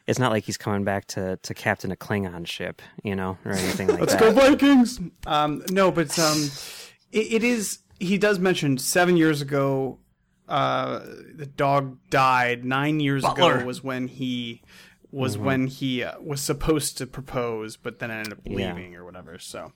it's 0.08 0.20
not 0.20 0.32
like 0.32 0.44
he's 0.44 0.58
coming 0.58 0.84
back 0.84 1.06
to, 1.08 1.38
to 1.38 1.54
captain 1.54 1.92
a 1.92 1.96
Klingon 1.96 2.46
ship, 2.48 2.82
you 3.04 3.16
know, 3.16 3.38
or 3.46 3.52
anything 3.54 3.88
like 3.88 4.00
that. 4.00 4.10
Let's 4.10 4.16
go 4.16 4.32
Vikings. 4.32 5.00
Um, 5.26 5.64
no, 5.70 5.92
but 5.92 6.18
um, 6.20 6.50
it, 7.12 7.34
it 7.34 7.44
is. 7.44 7.80
He 8.00 8.18
does 8.18 8.40
mention 8.40 8.78
seven 8.78 9.16
years 9.16 9.42
ago, 9.42 10.00
uh, 10.50 11.00
the 11.36 11.46
dog 11.46 11.98
died. 12.10 12.66
Nine 12.66 13.00
years 13.00 13.22
Butler. 13.22 13.58
ago 13.58 13.66
was 13.66 13.84
when 13.84 14.08
he 14.08 14.62
was 15.12 15.36
Mm-hmm. 15.36 15.46
when 15.46 15.68
he 15.68 16.04
uh, 16.04 16.20
was 16.22 16.42
supposed 16.42 16.98
to 16.98 17.06
propose, 17.06 17.78
but 17.78 18.00
then 18.00 18.10
ended 18.12 18.34
up 18.34 18.40
Yeah. 18.46 18.74
leaving 18.74 18.96
or 18.96 19.04
whatever. 19.06 19.38
So 19.40 19.72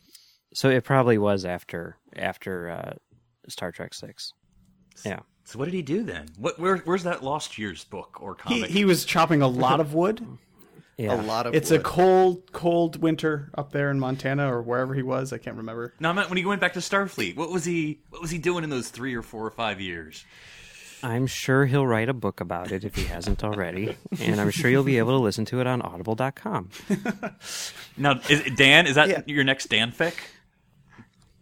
So 0.54 0.70
it 0.70 0.84
probably 0.86 1.18
was 1.18 1.46
after 1.46 1.98
after 2.16 2.70
uh, 2.70 2.94
Star 3.50 3.72
Trek 3.72 3.94
Six. 3.94 4.32
Yeah. 5.06 5.20
So 5.46 5.58
what 5.60 5.66
did 5.66 5.74
he 5.76 5.82
do 5.82 6.04
then? 6.04 6.28
What 6.38 6.60
where, 6.60 6.78
where's 6.78 7.04
that 7.04 7.24
Lost 7.24 7.58
Years 7.58 7.84
book 7.86 8.18
or 8.22 8.36
he 8.48 8.56
comic? 8.60 8.70
he 8.72 8.84
was 8.84 9.06
chopping 9.06 9.42
a 9.42 9.48
lot 9.48 9.80
of 9.80 9.94
wood. 9.94 10.26
Yeah. 10.98 11.22
A 11.22 11.24
lot 11.24 11.46
of 11.46 11.54
It's 11.54 11.72
a 11.72 11.80
cold, 11.80 12.54
cold 12.54 13.02
winter 13.02 13.50
up 13.58 13.74
there 13.74 13.92
in 13.92 14.00
Montana 14.00 14.50
or 14.50 14.62
wherever 14.62 14.94
he 14.94 15.02
was. 15.02 15.34
I 15.34 15.38
can't 15.38 15.58
remember. 15.58 15.94
no, 16.00 16.10
I 16.10 16.14
meant 16.14 16.30
when 16.30 16.38
he 16.38 16.46
went 16.46 16.62
back 16.62 16.72
to 16.76 16.80
Starfleet. 16.80 17.36
What 17.36 17.52
was 17.52 17.66
he? 17.66 18.00
What 18.12 18.22
was 18.22 18.32
he 18.32 18.38
doing 18.38 18.64
in 18.64 18.70
those 18.70 18.88
three 18.88 19.14
or 19.14 19.22
four 19.22 19.46
or 19.46 19.52
five 19.52 19.82
years? 19.82 20.24
I'm 21.04 21.28
sure 21.28 21.66
he'll 21.66 21.86
write 21.86 22.08
a 22.08 22.14
book 22.14 22.40
about 22.40 22.72
it 22.72 22.86
if 22.86 22.96
he 22.96 23.04
hasn't 23.04 23.44
already, 23.44 23.98
and 24.22 24.40
I'm 24.40 24.52
sure 24.52 24.72
you'll 24.72 24.86
be 24.86 24.98
able 24.98 25.18
to 25.18 25.22
listen 25.22 25.44
to 25.48 25.60
it 25.60 25.68
on 25.68 25.82
Audible.com. 25.82 26.70
Now, 27.98 28.22
is, 28.30 28.44
Dan, 28.56 28.88
is 28.88 28.96
that 28.96 29.10
Yeah. 29.10 29.22
your 29.26 29.44
next 29.44 29.66
Dan 29.68 29.92
fic? 29.92 30.14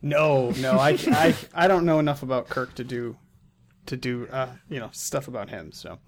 No, 0.01 0.49
no, 0.60 0.80
I, 0.80 0.97
I, 1.10 1.36
I 1.54 1.68
don't 1.68 1.86
know 1.86 1.99
enough 1.99 2.24
about 2.24 2.49
Kirk 2.49 2.74
to 2.76 2.84
do, 2.84 3.18
to 3.86 3.98
do, 3.98 4.28
uh, 4.32 4.50
you 4.70 4.80
know, 4.80 4.90
stuff 4.92 5.28
about 5.28 5.50
him. 5.50 5.72
So 5.72 6.00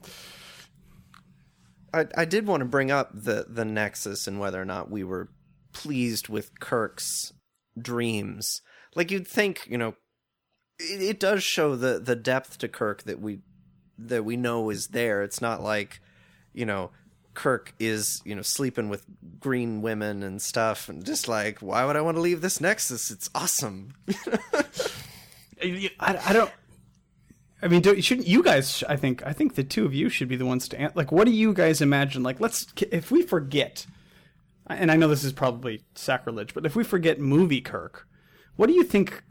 I, 1.93 2.05
I 2.17 2.25
did 2.25 2.45
want 2.45 2.61
to 2.61 2.65
bring 2.65 2.91
up 2.91 3.11
the 3.13 3.45
the 3.47 3.65
nexus 3.65 4.27
and 4.27 4.39
whether 4.39 4.61
or 4.61 4.65
not 4.65 4.91
we 4.91 5.03
were 5.03 5.29
pleased 5.73 6.29
with 6.29 6.59
Kirk's 6.59 7.33
dreams. 7.79 8.61
Like 8.95 9.11
you'd 9.11 9.27
think, 9.27 9.67
you 9.67 9.77
know, 9.77 9.95
it, 10.79 11.01
it 11.01 11.19
does 11.19 11.43
show 11.43 11.75
the 11.75 11.99
the 11.99 12.15
depth 12.15 12.57
to 12.59 12.67
Kirk 12.67 13.03
that 13.03 13.19
we 13.19 13.39
that 13.97 14.25
we 14.25 14.35
know 14.35 14.69
is 14.69 14.87
there. 14.87 15.23
It's 15.23 15.41
not 15.41 15.61
like, 15.61 16.01
you 16.53 16.65
know, 16.65 16.91
Kirk 17.33 17.73
is, 17.79 18.21
you 18.25 18.35
know, 18.35 18.41
sleeping 18.41 18.89
with 18.89 19.05
green 19.39 19.81
women 19.81 20.23
and 20.23 20.41
stuff 20.41 20.89
and 20.89 21.05
just 21.05 21.27
like, 21.27 21.59
why 21.59 21.85
would 21.85 21.95
I 21.95 22.01
want 22.01 22.17
to 22.17 22.21
leave 22.21 22.41
this 22.41 22.59
nexus? 22.59 23.11
It's 23.11 23.29
awesome. 23.35 23.93
I, 25.61 25.89
I 25.99 26.33
don't. 26.33 26.51
I 27.61 27.67
mean, 27.67 27.81
don't, 27.81 28.03
shouldn't 28.03 28.27
you 28.27 28.43
guys? 28.43 28.83
I 28.89 28.95
think 28.95 29.25
I 29.25 29.33
think 29.33 29.55
the 29.55 29.63
two 29.63 29.85
of 29.85 29.93
you 29.93 30.09
should 30.09 30.27
be 30.27 30.35
the 30.35 30.45
ones 30.45 30.67
to 30.69 30.79
an- 30.79 30.91
like. 30.95 31.11
What 31.11 31.25
do 31.25 31.31
you 31.31 31.53
guys 31.53 31.81
imagine? 31.81 32.21
Like, 32.21 32.39
let's 32.39 32.67
if 32.91 33.11
we 33.11 33.21
forget, 33.21 33.85
and 34.67 34.91
I 34.91 34.95
know 34.97 35.07
this 35.07 35.23
is 35.23 35.33
probably 35.33 35.83
sacrilege, 35.95 36.53
but 36.53 36.65
if 36.65 36.75
we 36.75 36.83
forget 36.83 37.19
movie 37.19 37.61
Kirk, 37.61 38.07
what 38.55 38.67
do 38.67 38.73
you 38.73 38.83
think? 38.83 39.23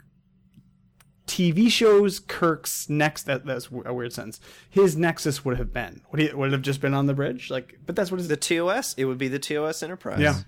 TV 1.27 1.71
shows 1.71 2.19
Kirk's 2.19 2.87
next 2.87 3.23
that 3.23 3.45
that's 3.45 3.69
a 3.83 3.93
weird 3.93 4.13
sentence. 4.13 4.39
His 4.69 4.95
nexus 4.95 5.43
would 5.43 5.57
have 5.57 5.73
been 5.73 6.01
would 6.11 6.21
he 6.21 6.31
would 6.31 6.49
it 6.49 6.51
have 6.51 6.61
just 6.61 6.81
been 6.81 6.93
on 6.93 7.07
the 7.07 7.15
bridge 7.15 7.49
like 7.49 7.79
but 7.83 7.95
that's 7.95 8.11
what 8.11 8.19
is 8.19 8.27
The 8.27 8.37
TOS, 8.37 8.93
it 8.93 9.05
would 9.05 9.17
be 9.17 9.27
the 9.27 9.39
TOS 9.39 9.81
Enterprise. 9.81 10.19
yeah 10.19 10.41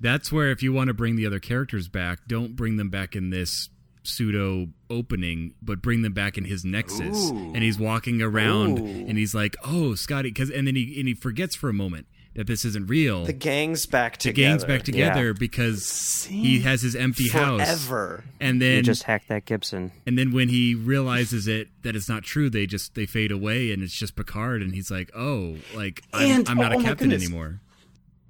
That's 0.00 0.32
where 0.32 0.50
if 0.50 0.62
you 0.62 0.72
want 0.72 0.88
to 0.88 0.94
bring 0.94 1.16
the 1.16 1.26
other 1.26 1.38
characters 1.38 1.86
back, 1.86 2.20
don't 2.26 2.56
bring 2.56 2.78
them 2.78 2.88
back 2.88 3.14
in 3.14 3.28
this 3.28 3.68
pseudo 4.02 4.68
opening, 4.90 5.54
but 5.62 5.80
bring 5.82 6.02
them 6.02 6.12
back 6.12 6.36
in 6.38 6.44
his 6.44 6.64
nexus. 6.64 7.30
Ooh. 7.30 7.52
And 7.54 7.62
he's 7.62 7.78
walking 7.78 8.20
around 8.22 8.78
Ooh. 8.78 8.84
and 8.84 9.16
he's 9.18 9.34
like, 9.34 9.56
"Oh, 9.64 9.94
Scotty," 9.94 10.30
because 10.30 10.50
and 10.50 10.66
then 10.66 10.76
he 10.76 10.98
and 10.98 11.08
he 11.08 11.14
forgets 11.14 11.54
for 11.54 11.68
a 11.68 11.72
moment 11.72 12.06
that 12.34 12.46
this 12.46 12.64
isn't 12.64 12.86
real. 12.88 13.26
The 13.26 13.32
gang's 13.34 13.84
back 13.84 14.16
together. 14.16 14.32
the 14.34 14.40
gang's 14.40 14.64
back 14.64 14.82
together 14.84 15.26
Yeah. 15.28 15.32
because 15.38 16.24
he 16.30 16.60
has 16.60 16.80
his 16.80 16.96
empty 16.96 17.28
house. 17.28 17.60
Forever. 17.60 18.24
And 18.40 18.54
You 18.54 18.60
then 18.76 18.84
just 18.84 19.02
hacked 19.02 19.28
that 19.28 19.44
Gibson. 19.44 19.92
and 20.06 20.16
then 20.18 20.32
when 20.32 20.48
he 20.48 20.74
realizes 20.74 21.46
it 21.46 21.68
that 21.82 21.94
it's 21.94 22.08
not 22.08 22.22
true, 22.22 22.48
they 22.48 22.66
just 22.66 22.94
they 22.94 23.04
fade 23.04 23.30
away 23.32 23.70
and 23.70 23.82
it's 23.82 23.98
just 23.98 24.16
Picard 24.16 24.62
and 24.62 24.74
he's 24.74 24.90
like, 24.90 25.10
"Oh, 25.14 25.56
like 25.74 26.02
I'm, 26.14 26.44
I'm 26.48 26.56
not 26.56 26.72
oh 26.72 26.76
a 26.76 26.78
my 26.78 26.84
captain 26.84 27.12
anymore." 27.12 27.60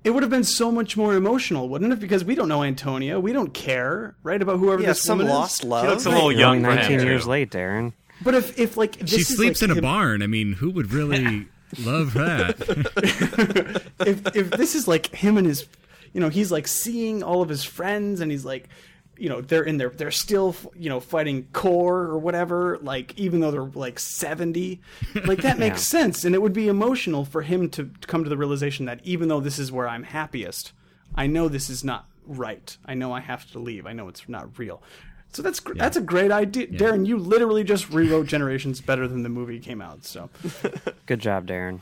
It 0.05 0.11
would 0.11 0.23
have 0.23 0.31
been 0.31 0.45
so 0.45 0.71
much 0.73 0.97
more 0.97 1.15
emotional 1.15 1.69
wouldn't 1.69 1.93
it 1.93 2.01
because 2.01 2.25
we 2.25 2.35
don't 2.35 2.49
know 2.49 2.63
Antonia 2.63 3.21
we 3.21 3.33
don't 3.33 3.53
care 3.55 4.15
right 4.23 4.41
about 4.43 4.59
whoever 4.59 4.83
Yeah, 4.83 4.89
this 4.89 5.03
some 5.03 5.19
woman 5.19 5.33
lost 5.33 5.63
is. 5.63 5.69
love. 5.69 5.85
He 5.85 5.91
looks 5.91 6.07
a 6.07 6.11
little 6.11 6.31
You're 6.33 6.41
young 6.41 6.57
only 6.67 6.69
for 6.71 6.75
19 6.77 7.01
him, 7.01 7.07
years 7.07 7.25
too. 7.25 7.31
late, 7.31 7.51
Darren. 7.51 7.93
But 8.23 8.35
if 8.35 8.59
if 8.59 8.77
like 8.77 8.99
this 8.99 9.11
She 9.11 9.17
is 9.17 9.29
sleeps 9.37 9.63
like 9.63 9.71
in 9.71 9.77
a 9.77 9.79
him- 9.79 9.83
barn. 9.83 10.23
I 10.23 10.27
mean, 10.27 10.55
who 10.55 10.71
would 10.71 10.93
really 10.93 11.47
love 11.85 12.15
that? 12.15 12.57
if 14.07 14.37
if 14.37 14.51
this 14.51 14.75
is 14.75 14.87
like 14.89 15.07
him 15.15 15.37
and 15.39 15.47
his, 15.47 15.67
you 16.13 16.21
know, 16.21 16.29
he's 16.29 16.53
like 16.53 16.69
seeing 16.69 17.23
all 17.23 17.43
of 17.43 17.49
his 17.49 17.65
friends, 17.65 18.21
and 18.21 18.31
he's 18.31 18.45
like, 18.45 18.69
you 19.17 19.29
know, 19.29 19.41
they're 19.41 19.63
in 19.63 19.77
there, 19.79 19.91
they're 19.91 20.11
still, 20.11 20.55
you 20.75 20.89
know, 20.89 21.01
fighting 21.01 21.47
core 21.53 22.01
or 22.01 22.19
whatever. 22.19 22.79
Like 22.83 23.19
even 23.19 23.41
though 23.41 23.51
they're 23.51 23.63
like 23.63 23.99
seventy, 23.99 24.81
like 25.25 25.43
that 25.43 25.59
makes 25.61 25.83
sense, 25.83 26.25
and 26.25 26.35
it 26.35 26.43
would 26.43 26.53
be 26.53 26.69
emotional 26.69 27.25
for 27.25 27.43
him 27.43 27.69
to 27.71 27.91
come 28.07 28.25
to 28.25 28.31
the 28.31 28.37
realization 28.37 28.87
that 28.87 29.01
even 29.05 29.29
though 29.29 29.41
this 29.41 29.59
is 29.59 29.71
where 29.71 29.89
I'm 29.89 30.03
happiest, 30.05 30.73
I 31.15 31.27
know 31.27 31.49
this 31.49 31.71
is 31.71 31.85
not 31.85 32.07
right. 32.27 32.77
I 32.85 32.95
know 32.95 33.13
I 33.13 33.21
have 33.21 33.51
to 33.53 33.59
leave. 33.59 33.87
I 33.87 33.93
know 33.93 34.09
it's 34.09 34.29
not 34.29 34.59
real. 34.59 34.83
So 35.33 35.43
that's 35.43 35.61
gr- 35.61 35.75
that's 35.75 35.97
a 35.97 36.03
great 36.03 36.31
idea, 36.31 36.67
Darren. 36.67 37.07
You 37.07 37.17
literally 37.17 37.65
just 37.65 37.91
rewrote 37.91 38.27
Generations 38.27 38.81
better 38.81 39.09
than 39.09 39.23
the 39.23 39.29
movie 39.31 39.59
came 39.59 39.81
out. 39.81 40.05
So 40.05 40.29
Good 41.07 41.21
job, 41.21 41.47
Darren. 41.47 41.81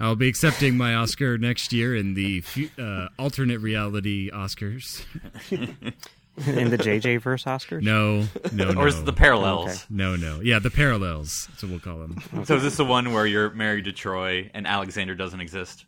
I'll 0.00 0.16
be 0.16 0.28
accepting 0.28 0.76
my 0.76 0.96
Oscar 0.96 1.38
next 1.38 1.72
year 1.72 1.94
in 1.94 2.14
the 2.14 2.42
uh, 2.78 3.08
alternate 3.16 3.60
reality 3.60 4.28
Oscars. 4.30 5.04
In 6.46 6.70
the 6.70 6.78
JJ 6.78 7.20
verse 7.20 7.44
Oscars? 7.44 7.82
No, 7.82 8.26
no, 8.52 8.72
no. 8.72 8.80
Or 8.80 8.88
is 8.88 8.98
it 8.98 9.04
the 9.04 9.12
parallels? 9.12 9.68
Okay. 9.68 9.84
No, 9.90 10.16
no. 10.16 10.40
Yeah, 10.40 10.58
the 10.58 10.70
parallels. 10.70 11.46
That's 11.50 11.62
what 11.62 11.70
we'll 11.70 11.80
call 11.80 11.98
them. 11.98 12.20
So 12.44 12.56
is 12.56 12.62
this 12.62 12.76
the 12.76 12.84
one 12.84 13.12
where 13.12 13.24
you're 13.24 13.50
married 13.50 13.84
to 13.84 13.92
Troi 13.92 14.50
and 14.52 14.66
Alexander 14.66 15.14
doesn't 15.14 15.40
exist? 15.40 15.84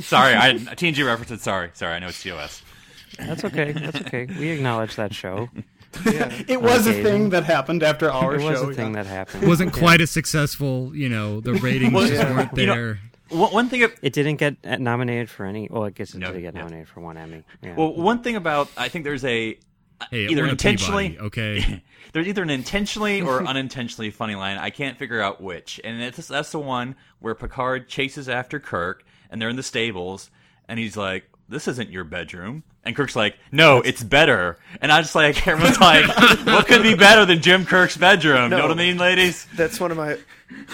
Sorry, 0.00 0.34
I 0.34 0.54
TNG 0.54 1.04
references. 1.04 1.42
Sorry, 1.42 1.70
sorry. 1.74 1.94
I 1.94 1.98
know 1.98 2.08
it's 2.08 2.22
TOS. 2.22 2.62
That's 3.18 3.44
okay. 3.44 3.72
That's 3.72 4.00
okay. 4.02 4.26
We 4.38 4.50
acknowledge 4.50 4.96
that 4.96 5.12
show. 5.14 5.48
it 6.04 6.60
was 6.60 6.86
a 6.86 7.02
thing 7.02 7.30
that 7.30 7.44
happened 7.44 7.82
after 7.82 8.10
our 8.10 8.38
show. 8.38 8.46
It 8.46 8.50
was 8.50 8.60
show. 8.60 8.70
a 8.70 8.74
thing 8.74 8.94
yeah. 8.94 9.02
that 9.02 9.08
happened. 9.08 9.44
It 9.44 9.48
wasn't 9.48 9.72
quite 9.72 10.00
as 10.00 10.10
successful. 10.10 10.94
You 10.94 11.08
know, 11.08 11.40
the 11.40 11.54
ratings 11.54 11.92
just 12.08 12.22
weren't 12.30 12.56
You 12.56 12.66
know- 12.66 12.74
there. 12.74 12.98
One, 13.28 13.52
one 13.52 13.68
thing. 13.68 13.82
It 13.82 14.12
didn't 14.12 14.36
get 14.36 14.56
uh, 14.64 14.76
nominated 14.76 15.28
for 15.28 15.44
any. 15.46 15.68
Well, 15.70 15.84
I 15.84 15.90
guess 15.90 16.14
it 16.14 16.18
No, 16.18 16.32
did 16.32 16.40
get 16.42 16.54
yeah. 16.54 16.60
nominated 16.60 16.88
for 16.88 17.00
one 17.00 17.16
Emmy. 17.16 17.42
Yeah. 17.62 17.74
Well, 17.76 17.94
one 17.94 18.22
thing 18.22 18.36
about 18.36 18.68
I 18.76 18.88
think 18.88 19.04
there's 19.04 19.24
a 19.24 19.58
Hey, 20.10 20.26
either 20.26 20.42
won 20.42 20.50
a 20.50 20.52
intentionally 20.52 21.08
Peabody, 21.10 21.26
okay. 21.26 21.82
there's 22.12 22.26
either 22.28 22.42
an 22.42 22.50
intentionally 22.50 23.22
or 23.22 23.42
unintentionally 23.46 24.10
funny 24.10 24.34
line. 24.34 24.58
I 24.58 24.68
can't 24.70 24.98
figure 24.98 25.20
out 25.22 25.40
which, 25.40 25.80
and 25.84 26.02
it's, 26.02 26.28
that's 26.28 26.52
the 26.52 26.58
one 26.58 26.96
where 27.20 27.34
Picard 27.34 27.88
chases 27.88 28.28
after 28.28 28.60
Kirk, 28.60 29.04
and 29.30 29.40
they're 29.40 29.48
in 29.48 29.56
the 29.56 29.62
stables, 29.62 30.30
and 30.68 30.78
he's 30.78 30.98
like, 30.98 31.24
"This 31.48 31.66
isn't 31.66 31.88
your 31.90 32.04
bedroom," 32.04 32.62
and 32.86 32.96
Kirk's 32.96 33.16
like, 33.16 33.36
"No, 33.52 33.80
it's 33.82 34.02
better." 34.02 34.58
And 34.80 34.90
I 34.92 35.02
just 35.02 35.14
like 35.14 35.46
everyone's 35.48 35.80
like, 35.80 36.06
"What 36.46 36.66
could 36.66 36.82
be 36.82 36.94
better 36.94 37.24
than 37.24 37.42
Jim 37.42 37.64
Kirk's 37.66 37.96
bedroom?" 37.96 38.50
You 38.52 38.56
know 38.56 38.62
what 38.62 38.70
I 38.70 38.74
mean, 38.74 38.96
ladies? 38.98 39.46
That's 39.56 39.78
one 39.80 39.90
of 39.90 39.96
my 39.96 40.16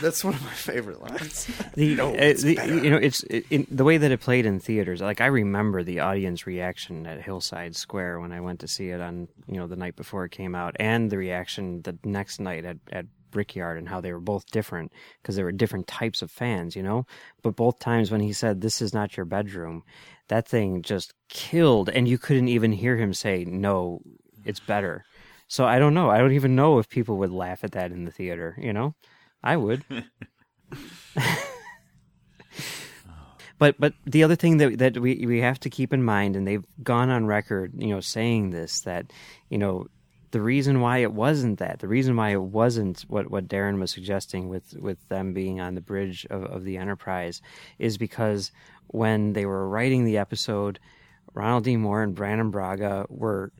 that's 0.02 0.22
one 0.22 0.34
of 0.34 0.42
my 0.44 0.50
favorite 0.52 1.00
lines. 1.00 1.46
the, 1.74 1.94
No, 1.94 2.10
uh, 2.10 2.12
it's 2.12 2.42
the- 2.42 2.54
you 2.54 2.90
know 2.90 2.98
it's 2.98 3.22
it, 3.24 3.46
in, 3.50 3.66
the 3.70 3.84
way 3.84 3.96
that 3.96 4.10
it 4.10 4.20
played 4.20 4.44
in 4.44 4.60
theaters 4.60 5.00
like 5.00 5.22
i 5.22 5.26
remember 5.26 5.82
the 5.82 6.00
audience 6.00 6.46
reaction 6.46 7.06
at 7.06 7.22
hillside 7.22 7.74
square 7.74 8.20
when 8.20 8.32
i 8.32 8.40
went 8.40 8.60
to 8.60 8.68
see 8.68 8.90
it 8.90 9.00
on 9.00 9.28
you 9.46 9.56
know 9.56 9.66
the 9.66 9.76
night 9.76 9.96
before 9.96 10.26
it 10.26 10.30
came 10.30 10.54
out 10.54 10.76
and 10.78 11.10
the 11.10 11.16
reaction 11.16 11.80
the 11.82 11.96
next 12.04 12.38
night 12.38 12.66
at, 12.66 12.76
at 12.92 13.06
brickyard 13.30 13.78
and 13.78 13.88
how 13.88 13.98
they 13.98 14.12
were 14.12 14.20
both 14.20 14.44
different 14.50 14.92
because 15.22 15.36
there 15.36 15.44
were 15.46 15.52
different 15.52 15.86
types 15.86 16.20
of 16.20 16.30
fans 16.30 16.76
you 16.76 16.82
know 16.82 17.06
but 17.40 17.56
both 17.56 17.78
times 17.78 18.10
when 18.10 18.20
he 18.20 18.32
said 18.32 18.60
this 18.60 18.82
is 18.82 18.92
not 18.92 19.16
your 19.16 19.24
bedroom 19.24 19.82
that 20.28 20.48
thing 20.48 20.82
just 20.82 21.12
killed 21.28 21.88
and 21.88 22.08
you 22.08 22.18
couldn't 22.18 22.48
even 22.48 22.72
hear 22.72 22.96
him 22.96 23.12
say 23.14 23.44
no 23.44 24.00
it's 24.44 24.60
better. 24.60 25.04
So 25.48 25.64
i 25.66 25.78
don't 25.78 25.94
know. 25.94 26.10
I 26.10 26.18
don't 26.18 26.32
even 26.32 26.56
know 26.56 26.78
if 26.78 26.88
people 26.88 27.18
would 27.18 27.30
laugh 27.30 27.64
at 27.64 27.72
that 27.72 27.92
in 27.92 28.04
the 28.04 28.10
theater 28.10 28.56
you 28.58 28.72
know? 28.72 28.94
I 29.42 29.56
would. 29.56 29.84
But 33.62 33.78
but 33.78 33.94
the 34.04 34.24
other 34.24 34.34
thing 34.34 34.56
that 34.56 34.78
that 34.78 34.98
we 34.98 35.24
we 35.24 35.40
have 35.40 35.60
to 35.60 35.70
keep 35.70 35.92
in 35.92 36.02
mind, 36.02 36.34
and 36.34 36.44
they've 36.44 36.66
gone 36.82 37.10
on 37.10 37.26
record, 37.26 37.72
you 37.76 37.90
know, 37.90 38.00
saying 38.00 38.50
this 38.50 38.80
that 38.80 39.12
you 39.50 39.56
know 39.56 39.86
the 40.32 40.40
reason 40.40 40.80
why 40.80 40.98
it 40.98 41.12
wasn't 41.12 41.60
that, 41.60 41.78
the 41.78 41.86
reason 41.86 42.16
why 42.16 42.30
it 42.30 42.42
wasn't 42.42 43.02
what 43.02 43.30
what 43.30 43.46
Darren 43.46 43.78
was 43.78 43.92
suggesting 43.92 44.48
with 44.48 44.74
with 44.80 45.08
them 45.10 45.32
being 45.32 45.60
on 45.60 45.76
the 45.76 45.80
bridge 45.80 46.26
of, 46.28 46.42
of 46.42 46.64
the 46.64 46.76
Enterprise, 46.76 47.40
is 47.78 47.98
because 47.98 48.50
when 48.92 49.32
they 49.32 49.44
were 49.44 49.68
writing 49.68 50.04
the 50.04 50.18
episode, 50.18 50.78
Ronald 51.34 51.64
D. 51.64 51.76
Moore 51.76 52.02
and 52.02 52.14
Brannon 52.14 52.50
Braga 52.50 53.06
were 53.08 53.52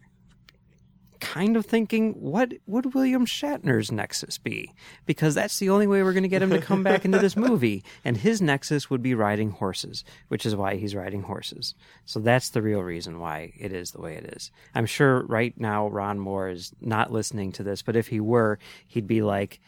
kind 1.22 1.56
of 1.56 1.64
thinking, 1.64 2.12
what 2.14 2.52
would 2.66 2.94
William 2.94 3.24
Shatner's 3.24 3.92
nexus 3.92 4.38
be? 4.38 4.72
Because 5.06 5.36
that's 5.36 5.60
the 5.60 5.70
only 5.70 5.86
way 5.86 6.02
we're 6.02 6.12
going 6.12 6.24
to 6.24 6.28
get 6.28 6.42
him 6.42 6.50
to 6.50 6.60
come 6.60 6.82
back 6.82 7.04
into 7.04 7.18
this 7.18 7.36
movie. 7.48 7.84
And 8.04 8.16
his 8.16 8.42
nexus 8.42 8.90
would 8.90 9.02
be 9.02 9.14
riding 9.14 9.52
horses, 9.52 10.04
which 10.28 10.44
is 10.44 10.56
why 10.56 10.74
he's 10.74 10.96
riding 10.96 11.22
horses. 11.22 11.74
So 12.06 12.18
that's 12.18 12.50
the 12.50 12.60
real 12.60 12.82
reason 12.82 13.20
why 13.20 13.52
it 13.56 13.72
is 13.72 13.92
the 13.92 14.00
way 14.00 14.16
it 14.16 14.34
is. 14.36 14.50
I'm 14.74 14.84
sure 14.84 15.24
right 15.26 15.58
now 15.58 15.86
Ron 15.88 16.18
Moore 16.18 16.48
is 16.48 16.72
not 16.80 17.12
listening 17.12 17.52
to 17.52 17.62
this, 17.62 17.82
but 17.82 17.96
if 17.96 18.08
he 18.08 18.18
were, 18.18 18.58
he'd 18.88 19.06
be 19.06 19.22
like, 19.22 19.60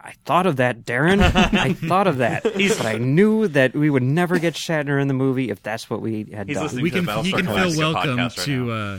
I 0.00 0.12
thought 0.24 0.46
of 0.46 0.56
that, 0.56 0.84
Darren. 0.84 1.20
I 1.20 1.72
thought 1.88 2.06
of 2.06 2.18
that. 2.18 2.42
but 2.44 2.86
I 2.86 2.98
knew 2.98 3.48
that 3.48 3.74
we 3.74 3.90
would 3.90 4.02
never 4.02 4.38
get 4.38 4.54
Shatner 4.54 5.00
in 5.00 5.08
the 5.08 5.14
movie 5.14 5.50
if 5.50 5.62
that's 5.62 5.90
what 5.90 6.00
we 6.00 6.24
had 6.32 6.46
He's 6.48 6.56
done. 6.56 6.64
listening 6.64 6.82
we 6.84 6.90
to 6.90 6.96
can 6.96 7.04
the 7.06 7.22
he 7.22 7.32
can 7.32 7.46
feel 7.46 7.54
Galactica 7.54 7.78
welcome 7.78 8.16
podcast 8.16 8.38
right 8.38 8.44
to 8.46 8.64
now. 8.66 8.72
uh 8.72 8.98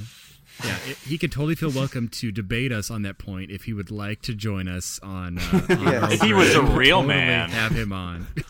yeah 0.65 0.75
it, 0.87 0.97
he 0.97 1.17
could 1.17 1.31
totally 1.31 1.55
feel 1.55 1.71
welcome 1.71 2.09
to 2.09 2.31
debate 2.33 2.73
us 2.73 2.91
on 2.91 3.03
that 3.03 3.17
point 3.17 3.49
if 3.49 3.63
he 3.63 3.71
would 3.73 3.89
like 3.91 4.21
to 4.23 4.33
join 4.35 4.67
us 4.67 4.99
on, 5.01 5.37
uh, 5.37 5.41
on 5.69 5.81
Yes. 5.83 6.11
If 6.13 6.21
he 6.21 6.33
was 6.33 6.53
a 6.53 6.61
Rogan, 6.61 6.75
real 6.75 6.97
totally 7.01 7.15
man. 7.15 7.49
have 7.49 7.71
him 7.71 7.93
on 7.93 8.27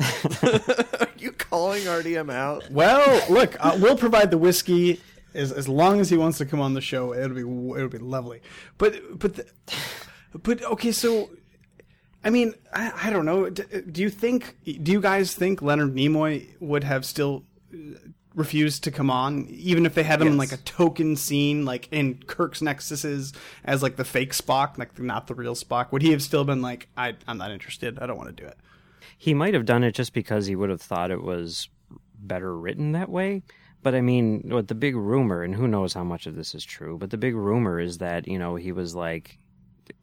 Are 0.00 1.08
you 1.18 1.32
calling 1.32 1.82
RDM 1.82 2.32
out? 2.32 2.70
Well, 2.70 3.22
look, 3.30 3.56
uh, 3.60 3.76
we'll 3.80 3.96
provide 3.96 4.30
the 4.30 4.38
whiskey 4.38 5.00
as 5.34 5.50
as 5.52 5.68
long 5.68 6.00
as 6.00 6.10
he 6.10 6.16
wants 6.16 6.38
to 6.38 6.46
come 6.46 6.60
on 6.60 6.74
the 6.74 6.80
show. 6.80 7.12
It'll 7.14 7.34
be 7.34 7.40
it'll 7.78 7.88
be 7.88 7.98
lovely. 7.98 8.40
But 8.78 9.18
but 9.18 9.34
the, 9.34 9.46
but 10.42 10.62
okay, 10.62 10.92
so 10.92 11.30
I 12.24 12.30
mean, 12.30 12.54
I, 12.72 12.92
I 13.04 13.10
don't 13.10 13.24
know. 13.24 13.50
D- 13.50 13.64
Do 13.90 14.02
you 14.02 14.10
think? 14.10 14.56
Do 14.64 14.92
you 14.92 15.00
guys 15.00 15.34
think 15.34 15.60
Leonard 15.62 15.94
Nimoy 15.94 16.46
would 16.60 16.84
have 16.84 17.04
still 17.04 17.44
uh, 17.74 17.76
refused 18.34 18.84
to 18.84 18.90
come 18.90 19.10
on, 19.10 19.46
even 19.50 19.84
if 19.86 19.94
they 19.94 20.02
had 20.04 20.20
him 20.22 20.28
in 20.28 20.36
like 20.38 20.52
a 20.52 20.56
token 20.58 21.16
scene, 21.16 21.64
like 21.64 21.88
in 21.92 22.14
Kirk's 22.26 22.60
Nexuses 22.60 23.34
as 23.64 23.82
like 23.82 23.96
the 23.96 24.04
fake 24.04 24.32
Spock, 24.32 24.78
like 24.78 24.98
not 24.98 25.26
the 25.26 25.34
real 25.34 25.54
Spock? 25.54 25.92
Would 25.92 26.02
he 26.02 26.12
have 26.12 26.22
still 26.22 26.44
been 26.44 26.62
like, 26.62 26.88
I, 26.96 27.14
I'm 27.26 27.38
not 27.38 27.50
interested. 27.50 27.98
I 27.98 28.06
don't 28.06 28.16
want 28.16 28.34
to 28.36 28.42
do 28.42 28.48
it. 28.48 28.56
He 29.18 29.34
might 29.34 29.54
have 29.54 29.66
done 29.66 29.84
it 29.84 29.92
just 29.94 30.12
because 30.12 30.46
he 30.46 30.56
would 30.56 30.70
have 30.70 30.80
thought 30.80 31.10
it 31.10 31.22
was 31.22 31.68
better 32.18 32.56
written 32.56 32.92
that 32.92 33.08
way. 33.08 33.42
But 33.82 33.94
I 33.96 34.00
mean, 34.00 34.44
what 34.48 34.68
the 34.68 34.76
big 34.76 34.94
rumor, 34.94 35.42
and 35.42 35.54
who 35.54 35.66
knows 35.66 35.92
how 35.92 36.04
much 36.04 36.26
of 36.26 36.36
this 36.36 36.54
is 36.54 36.64
true, 36.64 36.96
but 36.98 37.10
the 37.10 37.16
big 37.18 37.34
rumor 37.34 37.80
is 37.80 37.98
that, 37.98 38.28
you 38.28 38.38
know, 38.38 38.54
he 38.54 38.70
was 38.70 38.94
like, 38.94 39.38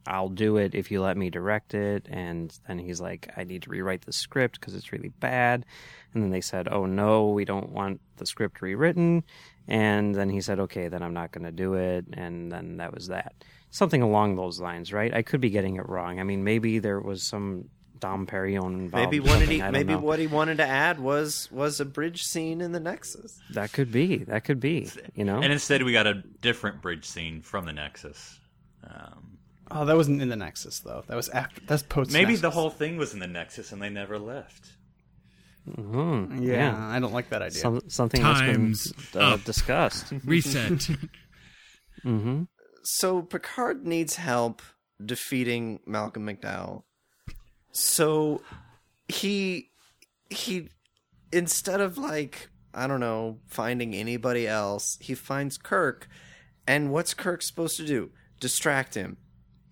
I'll 0.06 0.28
do 0.28 0.56
it 0.56 0.74
if 0.74 0.90
you 0.90 1.00
let 1.00 1.16
me 1.16 1.30
direct 1.30 1.74
it. 1.74 2.06
And 2.08 2.56
then 2.66 2.78
he's 2.78 3.00
like, 3.00 3.30
I 3.36 3.44
need 3.44 3.62
to 3.62 3.70
rewrite 3.70 4.02
the 4.02 4.12
script 4.12 4.60
because 4.60 4.74
it's 4.74 4.92
really 4.92 5.08
bad. 5.20 5.66
And 6.14 6.22
then 6.22 6.30
they 6.30 6.40
said, 6.40 6.68
Oh 6.70 6.86
no, 6.86 7.28
we 7.28 7.44
don't 7.44 7.70
want 7.70 8.00
the 8.16 8.26
script 8.26 8.62
rewritten. 8.62 9.24
And 9.68 10.14
then 10.14 10.30
he 10.30 10.40
said, 10.40 10.60
Okay, 10.60 10.88
then 10.88 11.02
I'm 11.02 11.14
not 11.14 11.32
going 11.32 11.44
to 11.44 11.52
do 11.52 11.74
it. 11.74 12.06
And 12.12 12.50
then 12.50 12.78
that 12.78 12.94
was 12.94 13.08
that. 13.08 13.34
Something 13.70 14.02
along 14.02 14.34
those 14.36 14.60
lines, 14.60 14.92
right? 14.92 15.14
I 15.14 15.22
could 15.22 15.40
be 15.40 15.50
getting 15.50 15.76
it 15.76 15.88
wrong. 15.88 16.18
I 16.18 16.24
mean, 16.24 16.42
maybe 16.42 16.80
there 16.80 17.00
was 17.00 17.22
some 17.22 17.68
Dom 18.00 18.26
Perignon 18.26 18.72
involved. 18.72 19.12
Maybe 19.12 19.20
or 19.20 19.30
wanted 19.30 19.48
he, 19.48 19.62
maybe 19.62 19.92
know. 19.92 20.00
what 20.00 20.18
he 20.18 20.26
wanted 20.26 20.56
to 20.56 20.66
add 20.66 20.98
was 20.98 21.48
was 21.52 21.78
a 21.80 21.84
bridge 21.84 22.24
scene 22.24 22.60
in 22.60 22.72
the 22.72 22.80
Nexus. 22.80 23.38
That 23.50 23.72
could 23.72 23.92
be. 23.92 24.18
That 24.24 24.44
could 24.44 24.58
be. 24.58 24.90
You 25.14 25.24
know. 25.24 25.40
And 25.40 25.52
instead, 25.52 25.82
we 25.82 25.92
got 25.92 26.06
a 26.06 26.14
different 26.14 26.82
bridge 26.82 27.04
scene 27.04 27.42
from 27.42 27.66
the 27.66 27.72
Nexus. 27.72 28.40
Um, 28.82 29.29
Oh, 29.70 29.84
that 29.84 29.96
wasn't 29.96 30.20
in 30.20 30.28
the 30.28 30.36
Nexus 30.36 30.80
though. 30.80 31.04
That 31.06 31.16
was 31.16 31.28
after. 31.28 31.60
That's 31.66 31.82
post. 31.82 32.12
maybe 32.12 32.36
the 32.36 32.50
whole 32.50 32.70
thing 32.70 32.96
was 32.96 33.12
in 33.14 33.20
the 33.20 33.26
Nexus 33.28 33.72
and 33.72 33.80
they 33.80 33.88
never 33.90 34.18
left. 34.18 34.72
Mhm, 35.68 36.44
Yeah, 36.44 36.76
I 36.76 36.98
don't 37.00 37.12
like 37.12 37.28
that 37.30 37.42
idea. 37.42 37.60
Some, 37.60 37.80
something 37.88 38.20
Times 38.20 38.84
that's 38.84 39.10
been 39.12 39.22
uh, 39.22 39.36
discussed. 39.44 40.12
reset 40.24 40.88
hmm 42.02 42.44
So 42.82 43.22
Picard 43.22 43.86
needs 43.86 44.16
help 44.16 44.62
defeating 45.04 45.80
Malcolm 45.86 46.26
McDowell. 46.26 46.82
So 47.72 48.42
he 49.08 49.70
he 50.30 50.68
instead 51.32 51.80
of 51.80 51.98
like 51.98 52.48
I 52.74 52.86
don't 52.86 53.00
know 53.00 53.38
finding 53.46 53.94
anybody 53.94 54.48
else, 54.48 54.96
he 55.00 55.14
finds 55.14 55.58
Kirk. 55.58 56.08
And 56.66 56.90
what's 56.90 57.14
Kirk 57.14 57.42
supposed 57.42 57.76
to 57.78 57.86
do? 57.86 58.10
Distract 58.40 58.94
him. 58.94 59.18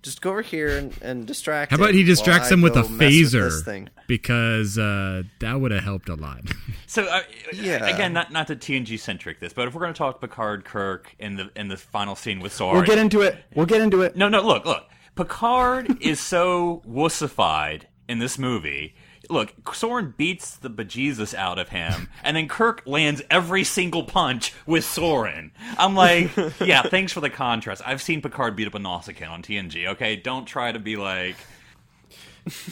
Just 0.03 0.21
go 0.23 0.31
over 0.31 0.43
here 0.43 0.77
and, 0.79 0.95
and 1.03 1.27
distract 1.27 1.71
how 1.73 1.77
him. 1.77 1.83
about 1.83 1.95
he 1.95 2.05
distracts 2.05 2.51
him 2.51 2.61
with 2.63 2.77
a 2.77 2.83
go 2.83 2.89
mess 2.89 3.01
with 3.01 3.33
phaser 3.33 3.65
thing. 3.65 3.89
because 4.07 4.79
uh 4.79 5.23
that 5.41 5.61
would 5.61 5.73
have 5.73 5.83
helped 5.83 6.09
a 6.09 6.15
lot 6.15 6.41
So 6.87 7.05
uh, 7.05 7.21
Yeah. 7.53 7.85
again, 7.87 8.13
not 8.13 8.31
not 8.33 8.47
to 8.47 8.57
TNG 8.57 8.99
centric 8.99 9.41
this, 9.41 9.53
but 9.53 9.67
if 9.69 9.75
we're 9.75 9.81
going 9.81 9.93
to 9.93 9.99
talk 9.99 10.21
Picard, 10.21 10.65
Kirk 10.65 11.15
in 11.19 11.35
the 11.37 11.51
in 11.57 11.69
the 11.69 11.77
final 11.77 12.15
scene 12.15 12.41
with 12.41 12.53
Soran, 12.53 12.75
We'll 12.75 12.83
get 12.83 12.99
into 12.99 13.23
it. 13.23 13.37
We'll 13.55 13.67
get 13.67 13.81
into 13.81 14.03
it. 14.03 14.17
No, 14.17 14.29
no, 14.29 14.41
look, 14.41 14.65
look. 14.65 14.85
Picard 15.17 15.99
is 16.01 16.21
so 16.21 16.83
wussified 16.89 17.83
in 18.09 18.21
this 18.21 18.39
movie. 18.39 18.95
Look, 19.29 19.55
Soran 19.65 20.17
beats 20.17 20.57
the 20.57 20.71
bejesus 20.71 21.35
out 21.35 21.59
of 21.59 21.69
him, 21.69 22.09
and 22.23 22.37
then 22.37 22.49
Kirk 22.49 22.83
lands 22.87 23.21
every 23.31 23.63
single 23.63 24.05
punch 24.05 24.55
with 24.67 24.85
Soran. 24.85 25.51
I'm 25.77 25.95
like, 25.95 26.31
yeah, 26.61 26.83
thanks 26.83 27.13
for 27.13 27.21
the 27.21 27.29
contrast. 27.31 27.83
I've 27.85 28.01
seen 28.01 28.23
Picard 28.23 28.57
beat 28.57 28.67
up 28.67 28.75
a 28.75 28.79
Nausicaan 28.79 29.31
on 29.31 29.43
TNG, 29.43 29.89
okay? 29.89 30.17
Don't 30.17 30.47
try 30.47 30.73
to 30.73 30.79
be 30.79 30.97
like. 30.97 31.37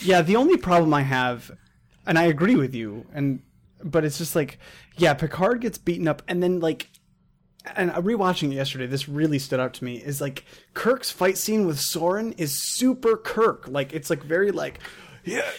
Yeah, 0.03 0.23
the 0.23 0.37
only 0.37 0.57
problem 0.57 0.95
I 0.95 1.03
have, 1.03 1.51
and 2.07 2.19
I 2.19 2.25
agree 2.25 2.57
with 2.57 2.75
you, 2.75 3.07
and 3.13 3.43
but 3.85 4.05
it's 4.05 4.19
just 4.19 4.35
like, 4.35 4.59
yeah, 4.97 5.15
Picard 5.15 5.61
gets 5.61 5.79
beaten 5.79 6.09
up, 6.09 6.23
and 6.27 6.43
then 6.43 6.61
like, 6.61 6.89
and 7.75 7.91
rewatching 7.91 8.53
it 8.53 8.55
yesterday, 8.55 8.87
this 8.87 9.09
really 9.09 9.39
stood 9.39 9.61
out 9.61 9.75
to 9.75 9.85
me. 9.85 9.97
Is 9.97 10.21
like 10.21 10.45
Kirk's 10.75 11.11
fight 11.11 11.37
scene 11.37 11.67
with 11.67 11.79
Soran 11.79 12.35
is 12.39 12.63
super 12.77 13.17
Kirk. 13.17 13.67
Like 13.69 13.93
it's 13.93 14.09
like 14.09 14.23
very 14.23 14.53
like, 14.53 14.79
yeah. 15.25 15.51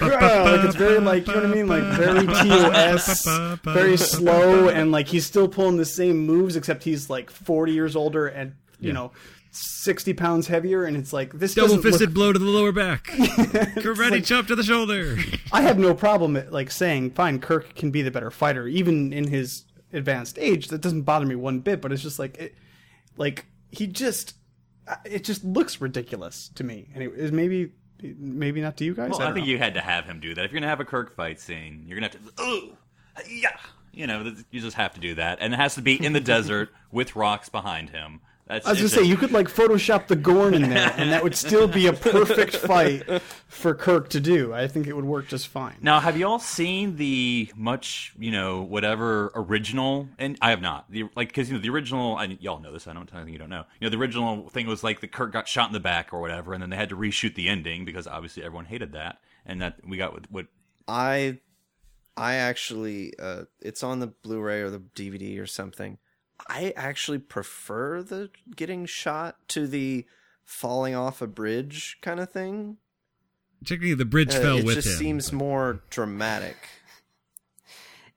Yeah, 0.00 0.42
like 0.42 0.64
it's 0.64 0.76
very 0.76 0.98
like 0.98 1.26
you 1.26 1.34
know 1.34 1.40
what 1.42 1.50
I 1.50 1.54
mean, 1.54 1.66
like 1.68 1.82
very 1.96 2.26
TOS, 2.26 3.26
very 3.64 3.96
slow, 3.96 4.68
and 4.68 4.92
like 4.92 5.08
he's 5.08 5.26
still 5.26 5.48
pulling 5.48 5.76
the 5.76 5.84
same 5.84 6.18
moves, 6.26 6.56
except 6.56 6.82
he's 6.84 7.08
like 7.10 7.30
forty 7.30 7.72
years 7.72 7.96
older 7.96 8.26
and 8.26 8.54
you 8.80 8.88
Yeah. 8.88 8.94
know 8.94 9.12
sixty 9.50 10.12
pounds 10.12 10.46
heavier, 10.48 10.84
and 10.84 10.96
it's 10.96 11.12
like 11.12 11.32
this 11.32 11.54
double 11.54 11.68
doesn't 11.68 11.82
look 11.82 11.92
fisted 11.92 12.12
blow 12.12 12.32
to 12.32 12.38
the 12.38 12.44
lower 12.44 12.72
back 12.72 13.04
karate 13.06 14.24
chop 14.24 14.46
to 14.48 14.54
the 14.54 14.62
shoulder 14.62 15.16
I 15.52 15.62
have 15.62 15.78
no 15.78 15.94
problem 15.94 16.36
at, 16.36 16.52
like 16.52 16.70
saying, 16.70 17.12
fine, 17.12 17.38
Kirk 17.40 17.74
can 17.74 17.90
be 17.90 18.02
the 18.02 18.10
better 18.10 18.30
fighter, 18.30 18.66
even 18.68 19.12
in 19.14 19.28
his 19.28 19.64
advanced 19.92 20.38
age. 20.38 20.68
That 20.68 20.82
doesn't 20.82 21.02
bother 21.02 21.24
me 21.24 21.36
one 21.36 21.60
bit. 21.60 21.80
But 21.80 21.92
it's 21.92 22.02
just 22.02 22.18
like, 22.18 22.36
it, 22.36 22.54
like 23.16 23.46
he 23.70 23.86
just, 23.86 24.34
it 25.06 25.24
just 25.24 25.42
looks 25.44 25.80
ridiculous 25.80 26.50
to 26.56 26.64
me. 26.64 26.88
And 26.94 27.02
it 27.02 27.32
maybe, 27.32 27.72
maybe 28.02 28.60
not 28.60 28.76
to 28.78 28.84
you 28.84 28.94
guys. 28.94 29.10
Well, 29.10 29.22
I, 29.22 29.30
I, 29.30 29.32
think 29.32 29.46
know. 29.46 29.52
you 29.52 29.58
had 29.58 29.74
to 29.74 29.80
have 29.80 30.04
him 30.04 30.20
do 30.20 30.34
that. 30.34 30.44
If 30.44 30.52
you're 30.52 30.60
gonna 30.60 30.70
have 30.70 30.80
a 30.80 30.84
Kirk 30.84 31.14
fight 31.16 31.40
scene, 31.40 31.84
you're 31.86 31.98
gonna 31.98 32.12
have 32.12 32.24
to. 32.24 32.32
Oh, 32.38 32.70
yeah. 33.28 33.56
You 33.92 34.06
know, 34.06 34.34
you 34.50 34.60
just 34.60 34.76
have 34.76 34.94
to 34.94 35.00
do 35.00 35.14
that, 35.14 35.38
and 35.40 35.54
it 35.54 35.56
has 35.56 35.74
to 35.76 35.82
be 35.82 36.02
in 36.04 36.12
the 36.12 36.20
desert 36.36 36.70
with 36.90 37.16
rocks 37.16 37.48
behind 37.48 37.90
him. 37.90 38.20
That's 38.46 38.64
I 38.64 38.70
was 38.70 38.78
gonna 38.78 38.88
say 38.90 39.00
a- 39.00 39.04
you 39.04 39.16
could 39.16 39.32
like 39.32 39.48
Photoshop 39.48 40.06
the 40.06 40.14
Gorn 40.14 40.54
in 40.54 40.70
there, 40.70 40.94
and 40.96 41.10
that 41.10 41.24
would 41.24 41.34
still 41.34 41.66
be 41.66 41.88
a 41.88 41.92
perfect 42.12 42.54
fight 42.56 43.02
for 43.48 43.74
Kirk 43.74 44.08
to 44.10 44.20
do. 44.20 44.54
I 44.54 44.68
think 44.68 44.86
it 44.86 44.92
would 44.94 45.04
work 45.04 45.26
just 45.26 45.48
fine. 45.48 45.74
Now, 45.80 45.98
have 45.98 46.16
you 46.16 46.28
all 46.28 46.38
seen 46.38 46.94
the 46.96 47.50
much, 47.56 48.14
you 48.16 48.30
know, 48.30 48.62
whatever 48.62 49.32
original? 49.34 50.08
And 50.16 50.38
I 50.40 50.50
have 50.50 50.60
not. 50.62 50.88
The 50.90 51.06
like 51.16 51.28
because 51.28 51.48
you 51.50 51.56
know 51.56 51.60
the 51.60 51.70
original. 51.70 52.18
And 52.18 52.38
y'all 52.40 52.60
know 52.60 52.72
this. 52.72 52.86
I 52.86 52.92
don't 52.92 53.08
tell 53.08 53.18
anything 53.18 53.32
you 53.32 53.38
don't 53.40 53.50
know. 53.50 53.64
You 53.80 53.86
know, 53.86 53.90
the 53.90 53.98
original 54.00 54.48
thing 54.48 54.68
was 54.68 54.84
like 54.84 55.00
the 55.00 55.08
Kirk 55.08 55.32
got 55.32 55.48
shot 55.48 55.68
in 55.68 55.72
the 55.72 55.80
back 55.80 56.12
or 56.12 56.20
whatever, 56.20 56.52
and 56.54 56.62
then 56.62 56.70
they 56.70 56.76
had 56.76 56.90
to 56.90 56.96
reshoot 56.96 57.34
the 57.34 57.48
ending 57.48 57.84
because 57.84 58.06
obviously 58.06 58.44
everyone 58.44 58.66
hated 58.66 58.92
that, 58.92 59.18
and 59.44 59.60
that 59.60 59.80
we 59.84 59.96
got 59.96 60.12
what. 60.12 60.30
what 60.30 60.46
I 60.86 61.40
I 62.16 62.36
actually 62.36 63.12
uh 63.18 63.46
it's 63.60 63.82
on 63.82 63.98
the 63.98 64.06
Blu-ray 64.06 64.60
or 64.62 64.70
the 64.70 64.78
DVD 64.78 65.40
or 65.40 65.46
something. 65.46 65.98
I 66.48 66.72
actually 66.76 67.18
prefer 67.18 68.02
the 68.02 68.30
getting 68.54 68.86
shot 68.86 69.36
to 69.48 69.66
the 69.66 70.04
falling 70.44 70.94
off 70.94 71.20
a 71.22 71.26
bridge 71.26 71.98
kind 72.02 72.20
of 72.20 72.30
thing. 72.30 72.76
Technically, 73.64 73.94
the 73.94 74.04
bridge 74.04 74.34
Uh, 74.34 74.40
fell 74.40 74.58
it 74.58 74.64
with 74.64 74.74
just 74.76 74.88
him. 74.88 74.94
seems 74.98 75.32
more 75.32 75.82
dramatic. 75.90 76.56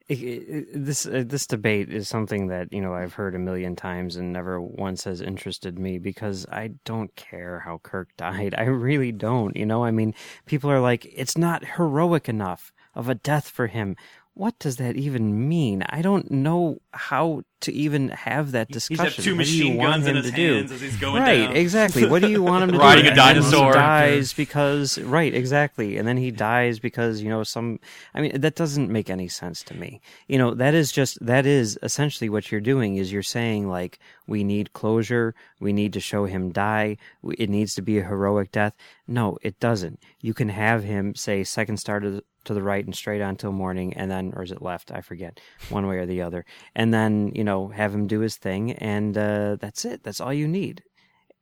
It- 0.07 0.15
it- 0.23 0.67
this 0.85 1.05
uh, 1.05 1.23
this 1.25 1.45
debate 1.45 1.89
is 1.93 2.09
something 2.09 2.47
that 2.47 2.73
you 2.73 2.81
know 2.81 2.93
I've 2.95 3.13
heard 3.13 3.35
a 3.35 3.39
million 3.39 3.75
times 3.75 4.15
and 4.15 4.33
never 4.33 4.59
once 4.59 5.03
has 5.03 5.21
interested 5.21 5.77
me 5.77 5.99
because 5.99 6.47
I 6.51 6.71
don't 6.83 7.15
care 7.15 7.59
how 7.59 7.77
Kirk 7.83 8.09
died. 8.17 8.55
I 8.57 8.63
really 8.63 9.11
don't. 9.11 9.55
You 9.55 9.67
know, 9.67 9.83
I 9.83 9.91
mean, 9.91 10.15
people 10.47 10.71
are 10.71 10.79
like, 10.79 11.05
it's 11.15 11.37
not 11.37 11.63
heroic 11.77 12.27
enough 12.27 12.73
of 12.95 13.07
a 13.07 13.13
death 13.15 13.49
for 13.49 13.67
him. 13.67 13.95
What 14.39 14.57
does 14.57 14.77
that 14.77 14.95
even 14.95 15.49
mean? 15.49 15.83
I 15.89 16.01
don't 16.01 16.31
know 16.31 16.79
how 16.93 17.41
to 17.59 17.73
even 17.73 18.07
have 18.07 18.53
that 18.53 18.67
He's 18.69 18.87
discussion. 18.87 19.03
got 19.17 19.23
two 19.25 19.31
What 19.31 19.37
machine 19.39 19.77
guns 19.81 20.07
in 20.07 20.15
his 20.15 20.27
to 20.27 20.31
do? 20.31 20.55
hands 20.55 20.71
as 20.71 20.79
he's 20.79 20.95
going 20.95 21.21
right, 21.21 21.47
down. 21.47 21.57
exactly. 21.57 22.07
What 22.07 22.21
do 22.21 22.29
you 22.29 22.41
want 22.41 22.63
him 22.63 22.71
to 22.75 22.77
Riding 22.77 23.03
do? 23.03 23.11
a 23.11 23.15
dinosaur. 23.15 23.73
Dies 23.73 24.31
because 24.31 24.97
right, 24.99 25.33
exactly, 25.35 25.97
and 25.97 26.07
then 26.07 26.15
he 26.15 26.31
dies 26.31 26.79
because 26.79 27.21
you 27.21 27.29
know 27.29 27.43
some. 27.43 27.81
I 28.15 28.21
mean, 28.21 28.39
that 28.39 28.55
doesn't 28.55 28.89
make 28.89 29.09
any 29.09 29.27
sense 29.27 29.61
to 29.63 29.73
me. 29.75 29.99
You 30.29 30.37
know, 30.37 30.53
that 30.53 30.73
is 30.73 30.93
just 30.93 31.17
that 31.25 31.45
is 31.45 31.77
essentially 31.83 32.29
what 32.29 32.49
you're 32.49 32.61
doing. 32.61 32.95
Is 32.95 33.11
you're 33.11 33.23
saying 33.23 33.67
like 33.67 33.99
we 34.25 34.45
need 34.45 34.71
closure, 34.71 35.35
we 35.59 35.73
need 35.73 35.91
to 35.91 35.99
show 35.99 36.23
him 36.23 36.53
die, 36.53 36.95
it 37.37 37.49
needs 37.49 37.73
to 37.75 37.81
be 37.81 37.99
a 37.99 38.05
heroic 38.05 38.53
death. 38.53 38.73
No, 39.05 39.37
it 39.41 39.59
doesn't. 39.59 39.99
You 40.21 40.33
can 40.33 40.47
have 40.47 40.85
him 40.85 41.13
say 41.15 41.43
second 41.43 41.75
star 41.77 41.99
to 41.99 42.09
the, 42.11 42.23
to 42.45 42.53
the 42.53 42.63
right 42.63 42.85
and 42.85 42.95
straight 42.95 43.21
on 43.21 43.35
till 43.35 43.51
morning, 43.51 43.93
and 43.93 44.09
then 44.09 44.33
or 44.35 44.43
is 44.43 44.51
it 44.51 44.61
left? 44.61 44.91
I 44.91 45.01
forget, 45.01 45.39
one 45.69 45.87
way 45.87 45.97
or 45.97 46.05
the 46.05 46.21
other, 46.21 46.45
and 46.75 46.93
then 46.93 47.31
you 47.35 47.43
know 47.43 47.69
have 47.69 47.93
him 47.93 48.07
do 48.07 48.19
his 48.19 48.37
thing, 48.37 48.73
and 48.73 49.17
uh, 49.17 49.57
that's 49.59 49.85
it. 49.85 50.03
That's 50.03 50.21
all 50.21 50.33
you 50.33 50.47
need. 50.47 50.83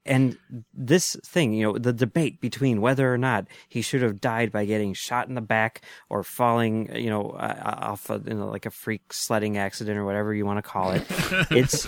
And 0.07 0.37
this 0.73 1.17
thing, 1.25 1.53
you 1.53 1.65
know, 1.65 1.77
the 1.77 1.91
debate 1.91 2.39
between 2.39 2.79
whether 2.79 3.13
or 3.13 3.17
not 3.17 3.45
he 3.67 3.81
should 3.81 4.01
have 4.01 4.21
died 4.21 4.53
by 4.53 4.63
getting 4.63 4.93
shot 4.93 5.27
in 5.27 5.35
the 5.35 5.41
back 5.41 5.81
or 6.09 6.23
falling, 6.23 6.95
you 6.95 7.09
know, 7.09 7.31
uh, 7.31 7.77
off 7.81 8.09
a, 8.09 8.21
you 8.25 8.33
know, 8.33 8.47
like 8.47 8.65
a 8.65 8.71
freak 8.71 9.11
sledding 9.11 9.57
accident 9.57 9.97
or 9.97 10.05
whatever 10.05 10.33
you 10.33 10.45
want 10.45 10.59
to 10.59 10.61
call 10.61 10.91
it, 10.91 11.03
it's 11.51 11.85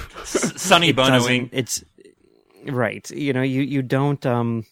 sunny 0.60 0.90
it 0.90 0.98
Bonoing. 0.98 1.48
It's 1.54 1.82
right. 2.68 3.10
You 3.10 3.32
know, 3.32 3.42
you 3.42 3.62
you 3.62 3.82
don't. 3.82 4.26
Um, 4.26 4.66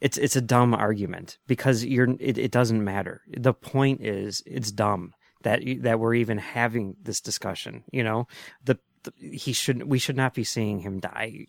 it's 0.00 0.18
it's 0.18 0.36
a 0.36 0.40
dumb 0.40 0.74
argument 0.74 1.38
because 1.46 1.84
you're. 1.84 2.08
It, 2.18 2.38
it 2.38 2.50
doesn't 2.50 2.82
matter. 2.82 3.22
The 3.28 3.54
point 3.54 4.00
is, 4.00 4.42
it's 4.46 4.72
dumb 4.72 5.14
that 5.42 5.62
that 5.80 6.00
we're 6.00 6.14
even 6.14 6.38
having 6.38 6.96
this 7.02 7.20
discussion. 7.20 7.84
You 7.92 8.04
know, 8.04 8.26
the, 8.64 8.78
he 9.18 9.52
should 9.52 9.84
we 9.84 9.98
should 9.98 10.16
not 10.16 10.34
be 10.34 10.44
seeing 10.44 10.80
him 10.80 11.00
die. 11.00 11.46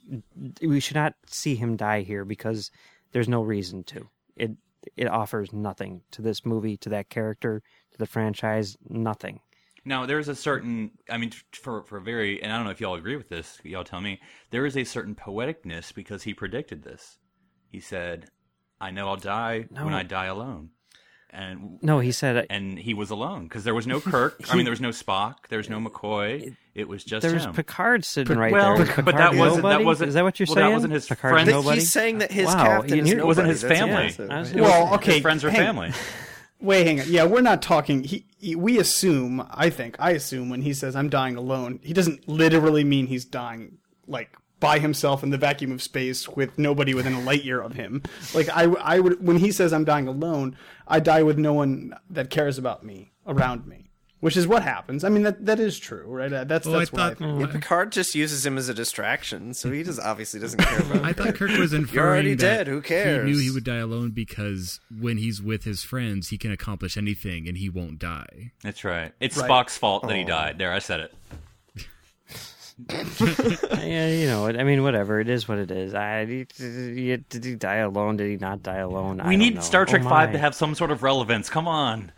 We 0.61 0.79
should 0.79 0.95
not 0.95 1.15
see 1.27 1.55
him 1.55 1.77
die 1.77 2.01
here 2.01 2.25
because 2.25 2.71
there's 3.11 3.29
no 3.29 3.41
reason 3.41 3.83
to. 3.85 4.09
It 4.35 4.51
it 4.95 5.07
offers 5.07 5.53
nothing 5.53 6.01
to 6.11 6.21
this 6.21 6.45
movie, 6.45 6.77
to 6.77 6.89
that 6.89 7.09
character, 7.09 7.61
to 7.91 7.97
the 7.97 8.05
franchise. 8.05 8.77
Nothing. 8.89 9.39
Now, 9.83 10.05
there's 10.05 10.27
a 10.27 10.35
certain, 10.35 10.91
I 11.09 11.17
mean, 11.17 11.31
for 11.53 11.83
for 11.83 11.99
very, 11.99 12.41
and 12.41 12.51
I 12.51 12.55
don't 12.55 12.65
know 12.65 12.71
if 12.71 12.81
y'all 12.81 12.95
agree 12.95 13.15
with 13.15 13.29
this. 13.29 13.59
Y'all 13.63 13.83
tell 13.83 14.01
me. 14.01 14.19
There 14.51 14.65
is 14.65 14.77
a 14.77 14.83
certain 14.83 15.15
poeticness 15.15 15.93
because 15.93 16.23
he 16.23 16.33
predicted 16.33 16.83
this. 16.83 17.17
He 17.67 17.79
said, 17.79 18.29
"I 18.81 18.91
know 18.91 19.07
I'll 19.07 19.15
die 19.17 19.65
when 19.69 19.93
I 19.93 20.03
die 20.03 20.25
alone," 20.25 20.69
and 21.29 21.79
No, 21.81 21.99
he 21.99 22.11
said 22.11 22.35
uh, 22.37 22.43
and 22.49 22.77
he 22.77 22.93
was 22.93 23.09
alone 23.09 23.43
because 23.43 23.63
there 23.63 23.73
was 23.75 23.87
no 23.87 24.01
Kirk. 24.01 24.41
I 24.49 24.55
mean, 24.57 24.65
there 24.65 24.71
was 24.71 24.81
no 24.81 24.89
Spock. 24.89 25.35
There 25.49 25.57
was 25.57 25.69
no 25.69 25.77
uh, 25.77 25.81
McCoy. 25.81 26.55
It 26.73 26.87
was 26.87 27.03
just 27.03 27.21
There's 27.27 27.43
him. 27.45 27.53
Picard 27.53 28.05
sitting 28.05 28.37
right 28.37 28.51
well, 28.51 28.77
there. 28.77 29.03
but 29.03 29.15
that 29.17 29.35
wasn't- 29.35 29.63
that 29.63 29.83
wasn't- 29.83 30.07
Is 30.07 30.13
that 30.15 30.23
what 30.23 30.39
you're 30.39 30.45
well, 30.47 30.55
that 30.55 30.61
saying? 30.61 30.73
wasn't 30.73 30.93
his 30.93 31.05
Picard 31.07 31.33
friend- 31.33 31.49
nobody. 31.49 31.79
He's 31.79 31.91
saying 31.91 32.19
that 32.19 32.31
his 32.31 32.45
Wow, 32.47 32.63
captain 32.63 32.99
is 32.99 33.05
nobody. 33.09 33.27
wasn't 33.27 33.47
his 33.49 33.61
That's- 33.61 33.79
family. 34.15 34.27
yeah, 34.29 34.39
was- 34.39 34.53
Well, 34.53 34.93
okay. 34.95 35.13
His 35.15 35.21
friends 35.21 35.43
or 35.43 35.49
hang- 35.49 35.59
family. 35.59 35.91
Wait, 36.61 36.85
hang 36.87 37.01
on. 37.01 37.05
Yeah, 37.09 37.25
we're 37.25 37.41
not 37.41 37.61
talking. 37.61 38.03
He, 38.05 38.25
he, 38.37 38.55
we 38.55 38.79
assume. 38.79 39.45
I 39.51 39.69
think 39.69 39.95
I 39.99 40.11
assume 40.11 40.49
when 40.49 40.61
he 40.61 40.73
says 40.73 40.95
"I'm 40.95 41.09
dying 41.09 41.35
alone," 41.35 41.79
he 41.83 41.91
doesn't 41.91 42.29
literally 42.29 42.83
mean 42.83 43.07
he's 43.07 43.25
dying 43.25 43.79
like 44.07 44.29
by 44.61 44.79
himself 44.79 45.23
in 45.23 45.31
the 45.31 45.37
vacuum 45.37 45.73
of 45.73 45.81
space 45.81 46.29
with 46.29 46.57
nobody 46.57 46.93
within 46.93 47.13
a 47.13 47.21
light 47.21 47.43
year 47.43 47.59
of 47.59 47.73
him. 47.73 48.01
Like 48.33 48.47
I, 48.47 48.63
I 48.63 48.99
would 48.99 49.21
when 49.25 49.37
he 49.37 49.51
says 49.51 49.73
"I'm 49.73 49.83
dying 49.83 50.07
alone," 50.07 50.55
I 50.87 51.01
die 51.01 51.23
with 51.23 51.37
no 51.37 51.51
one 51.51 51.93
that 52.09 52.29
cares 52.29 52.57
about 52.57 52.85
me 52.85 53.11
around 53.27 53.65
me, 53.67 53.89
which 54.19 54.37
is 54.37 54.47
what 54.47 54.61
happens. 54.63 55.03
I 55.03 55.09
mean 55.09 55.23
that 55.23 55.45
that 55.47 55.59
is 55.59 55.77
true, 55.79 56.05
right? 56.05 56.31
Uh, 56.31 56.43
That's 56.45 56.67
Oh, 56.67 56.75
I 56.75 56.79
that's 56.79 56.91
what 56.93 57.01
I 57.01 57.09
thought 57.09 57.17
think. 57.17 57.39
Yeah, 57.41 57.47
Picard 57.47 57.91
just 57.91 58.13
uses 58.15 58.45
him 58.45 58.57
as 58.57 58.69
a 58.69 58.73
distraction, 58.73 59.53
so 59.55 59.71
he 59.71 59.83
just 59.83 59.99
obviously 59.99 60.39
doesn't 60.39 60.59
care 60.59 60.79
about. 60.79 61.03
I 61.03 61.13
thought 61.13 61.35
Kirk 61.35 61.51
was 61.57 61.73
inferring 61.73 61.93
You're 61.95 62.07
already 62.07 62.33
that 62.35 62.57
dead, 62.57 62.67
who 62.67 62.81
cares? 62.81 63.27
He 63.27 63.33
knew 63.33 63.39
he 63.41 63.49
would 63.51 63.63
die 63.63 63.77
alone 63.77 64.11
because 64.11 64.79
when 64.95 65.17
he's 65.17 65.41
with 65.41 65.63
his 65.63 65.83
friends, 65.83 66.29
he 66.29 66.37
can 66.37 66.51
accomplish 66.51 66.97
anything 66.97 67.47
and 67.47 67.57
he 67.57 67.67
won't 67.69 67.97
die. 67.99 68.51
That's 68.63 68.83
right. 68.83 69.11
It's 69.19 69.37
Right. 69.37 69.49
Spock's 69.49 69.77
fault 69.77 70.07
that 70.07 70.15
he 70.15 70.23
died. 70.23 70.57
There, 70.59 70.71
I 70.71 70.79
said 70.79 70.99
it. 70.99 71.13
Yeah, 72.89 74.07
you 74.07 74.27
know, 74.27 74.47
I 74.47 74.63
mean, 74.63 74.83
whatever. 74.83 75.19
It 75.19 75.29
is 75.29 75.47
what 75.47 75.57
it 75.57 75.71
is. 75.71 75.93
I 75.93 76.25
did 76.25 76.51
he, 76.57 77.17
did 77.17 77.43
he 77.43 77.55
die 77.55 77.77
alone? 77.77 78.17
Did 78.17 78.29
he 78.29 78.37
not 78.37 78.63
die 78.63 78.77
alone? 78.77 79.17
We 79.17 79.23
don't 79.23 79.39
need 79.39 79.55
know. 79.55 79.61
Star 79.61 79.85
Trek 79.85 80.03
Oh, 80.05 80.09
Five 80.09 80.31
to 80.31 80.37
have 80.37 80.55
some 80.55 80.75
sort 80.75 80.91
of 80.91 81.03
relevance. 81.03 81.49
Come 81.49 81.67
on. 81.67 82.11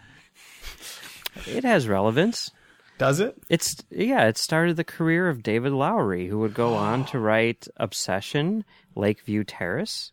It 1.47 1.64
has 1.64 1.88
relevance. 1.88 2.51
Does 2.97 3.20
it? 3.20 3.36
It's 3.49 3.76
yeah. 3.89 4.28
It 4.28 4.38
started 4.38 4.78
the 4.78 4.84
career 4.84 5.30
of 5.30 5.41
David 5.43 5.72
Loughery, 5.74 6.30
who 6.30 6.39
would 6.39 6.53
go 6.53 6.76
on 6.76 7.05
to 7.07 7.20
write 7.20 7.68
Obsession, 7.78 8.64
Lakeview 8.95 9.43
Terrace, 9.43 10.11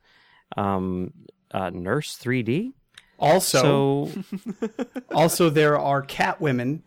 um, 0.57 1.13
uh, 1.53 1.71
Nurse 1.71 2.17
3D. 2.17 2.73
Also, 3.19 4.07
So 4.07 4.23
also 5.15 5.51
there 5.51 5.79
are 5.79 6.01
cat 6.01 6.41
women 6.41 6.83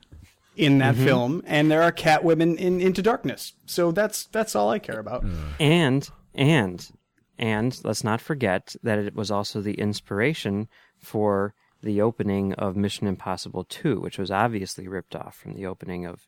in 0.56 0.78
that 0.80 0.96
Mm-hmm. 0.96 1.06
film, 1.06 1.44
and 1.46 1.70
there 1.72 1.82
are 1.84 1.92
cat 1.92 2.24
women 2.24 2.58
in 2.58 2.80
Into 2.82 3.02
Darkness. 3.02 3.54
So 3.66 3.92
that's 3.92 4.26
that's 4.28 4.56
all 4.56 4.70
I 4.70 4.80
care 4.80 5.00
about. 5.00 5.26
and 5.60 6.08
and 6.36 6.90
and 7.40 7.80
let's 7.84 8.04
not 8.04 8.22
forget 8.22 8.76
that 8.84 9.00
it 9.00 9.16
was 9.16 9.32
also 9.32 9.62
the 9.62 9.74
inspiration 9.74 10.68
for 11.00 11.54
the 11.82 12.00
opening 12.02 12.54
of 12.54 12.78
Mission 12.78 13.08
Impossible 13.08 13.66
2, 13.66 14.00
which 14.00 14.18
was 14.18 14.32
obviously 14.32 14.88
ripped 14.88 15.16
off 15.16 15.36
from 15.36 15.54
the 15.54 15.66
opening 15.66 16.06
of 16.06 16.28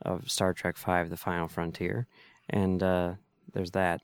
of 0.00 0.30
Star 0.30 0.54
Trek 0.54 0.76
5 0.76 1.10
The 1.10 1.16
Final 1.16 1.48
Frontier. 1.48 2.06
And 2.48 2.82
uh, 2.82 3.14
there's 3.52 3.72
that. 3.72 4.00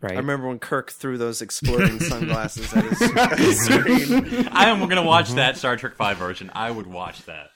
Right. 0.00 0.14
I 0.14 0.16
remember 0.16 0.48
when 0.48 0.58
Kirk 0.58 0.90
threw 0.90 1.16
those 1.16 1.42
exploding 1.42 2.00
sunglasses 2.00 2.72
at 2.74 2.84
his, 2.84 3.02
at 3.02 3.38
his 3.38 3.60
screen. 3.64 4.48
I 4.50 4.68
am 4.70 4.78
going 4.80 4.96
to 4.96 5.02
watch 5.02 5.30
that 5.34 5.56
Star 5.56 5.76
Trek 5.76 5.94
Five 5.94 6.16
version. 6.16 6.50
I 6.54 6.70
would 6.72 6.88
watch 6.88 7.24
that. 7.26 7.50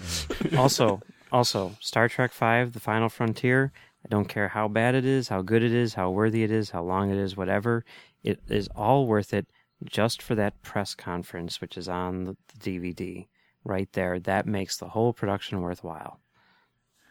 also, 0.56 1.00
also 1.30 1.76
Star 1.80 2.08
Trek 2.08 2.32
5 2.32 2.72
The 2.72 2.80
Final 2.80 3.08
Frontier. 3.08 3.72
I 4.04 4.08
don't 4.08 4.28
care 4.28 4.48
how 4.48 4.68
bad 4.68 4.94
it 4.94 5.04
is, 5.04 5.28
how 5.28 5.42
good 5.42 5.62
it 5.62 5.72
is, 5.72 5.94
how 5.94 6.10
worthy 6.10 6.42
it 6.42 6.50
is, 6.50 6.70
how 6.70 6.82
long 6.82 7.10
it 7.10 7.18
is, 7.18 7.36
whatever. 7.36 7.84
It 8.24 8.40
is 8.48 8.68
all 8.74 9.06
worth 9.06 9.32
it 9.32 9.46
just 9.84 10.22
for 10.22 10.34
that 10.34 10.60
press 10.62 10.94
conference, 10.94 11.60
which 11.60 11.76
is 11.76 11.88
on 11.88 12.24
the 12.24 12.36
DVD 12.58 13.26
right 13.64 13.88
there. 13.92 14.18
That 14.18 14.46
makes 14.46 14.76
the 14.78 14.88
whole 14.88 15.12
production 15.12 15.60
worthwhile 15.60 16.20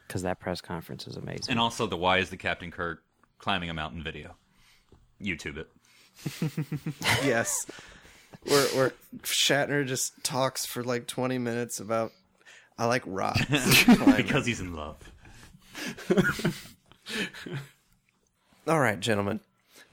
because 0.08 0.24
that 0.24 0.40
press 0.40 0.60
conference 0.60 1.08
is 1.08 1.16
amazing. 1.16 1.50
And 1.50 1.60
also 1.60 1.88
the 1.88 1.98
Why 1.98 2.18
is 2.18 2.30
the 2.30 2.38
Captain 2.38 2.72
Kirk 2.72 3.04
climbing 3.38 3.70
a 3.70 3.74
mountain 3.74 4.04
video. 4.04 4.36
YouTube 5.22 5.58
it. 5.58 5.70
Yes, 7.26 7.66
where 8.44 8.66
where 8.70 8.94
Shatner 9.24 9.86
just 9.86 10.12
talks 10.24 10.66
for 10.66 10.84
like 10.84 11.08
twenty 11.08 11.38
minutes 11.38 11.80
about 11.80 12.12
I 12.82 12.86
like 12.86 13.04
rocks 13.06 13.46
Because 14.18 14.48
he's 14.48 14.60
in 14.60 14.74
love. 14.74 14.98
All 18.68 18.80
right, 18.80 19.00
gentlemen. 19.00 19.40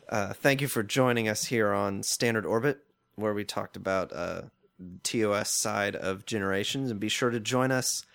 Uh, 0.08 0.32
thank 0.32 0.62
you 0.62 0.68
for 0.68 0.82
joining 0.82 1.28
us 1.28 1.44
here 1.44 1.70
on 1.70 2.02
Standard 2.02 2.46
Orbit, 2.46 2.78
where 3.14 3.34
we 3.34 3.44
talked 3.44 3.76
about 3.76 4.10
uh, 4.14 4.42
TOS 5.02 5.50
side 5.60 5.96
of 5.96 6.24
Generations, 6.24 6.90
and 6.90 6.98
be 6.98 7.10
sure 7.10 7.28
to 7.28 7.38
join 7.38 7.70
us. 7.70 8.06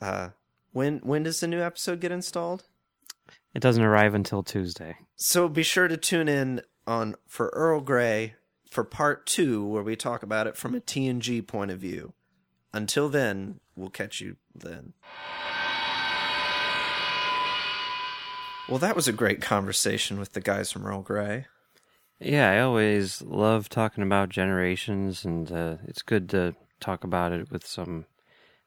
Uh, 0.00 0.30
when 0.72 0.98
when 1.04 1.22
does 1.22 1.38
the 1.38 1.46
new 1.46 1.62
episode 1.62 2.00
get 2.00 2.10
installed? 2.10 2.64
it 3.54 3.60
doesn't 3.60 3.84
arrive 3.84 4.12
until 4.12 4.42
Tuesday. 4.42 4.96
So 5.14 5.48
be 5.48 5.62
sure 5.62 5.86
to 5.86 5.96
tune 5.96 6.28
in 6.28 6.62
on 6.84 7.14
for 7.28 7.50
Earl 7.50 7.80
Grey 7.80 8.34
for 8.68 8.82
part 8.82 9.24
two, 9.24 9.64
where 9.64 9.84
we 9.84 9.94
talk 9.94 10.24
about 10.24 10.48
it 10.48 10.56
from 10.56 10.74
a 10.74 10.80
TNG 10.80 11.46
point 11.46 11.70
of 11.70 11.78
view. 11.78 12.12
Until 12.72 13.08
then, 13.08 13.60
we'll 13.76 13.90
catch 13.90 14.20
you 14.20 14.36
then. 14.54 14.92
Well, 18.68 18.78
that 18.78 18.96
was 18.96 19.06
a 19.06 19.12
great 19.12 19.42
conversation 19.42 20.18
with 20.18 20.32
the 20.32 20.40
guys 20.40 20.72
from 20.72 20.86
Earl 20.86 21.02
Grey. 21.02 21.46
Yeah, 22.18 22.50
I 22.50 22.60
always 22.60 23.20
love 23.20 23.68
talking 23.68 24.02
about 24.02 24.30
generations, 24.30 25.24
and 25.24 25.50
uh, 25.52 25.76
it's 25.86 26.02
good 26.02 26.30
to 26.30 26.54
talk 26.80 27.04
about 27.04 27.32
it 27.32 27.50
with 27.50 27.66
some 27.66 28.06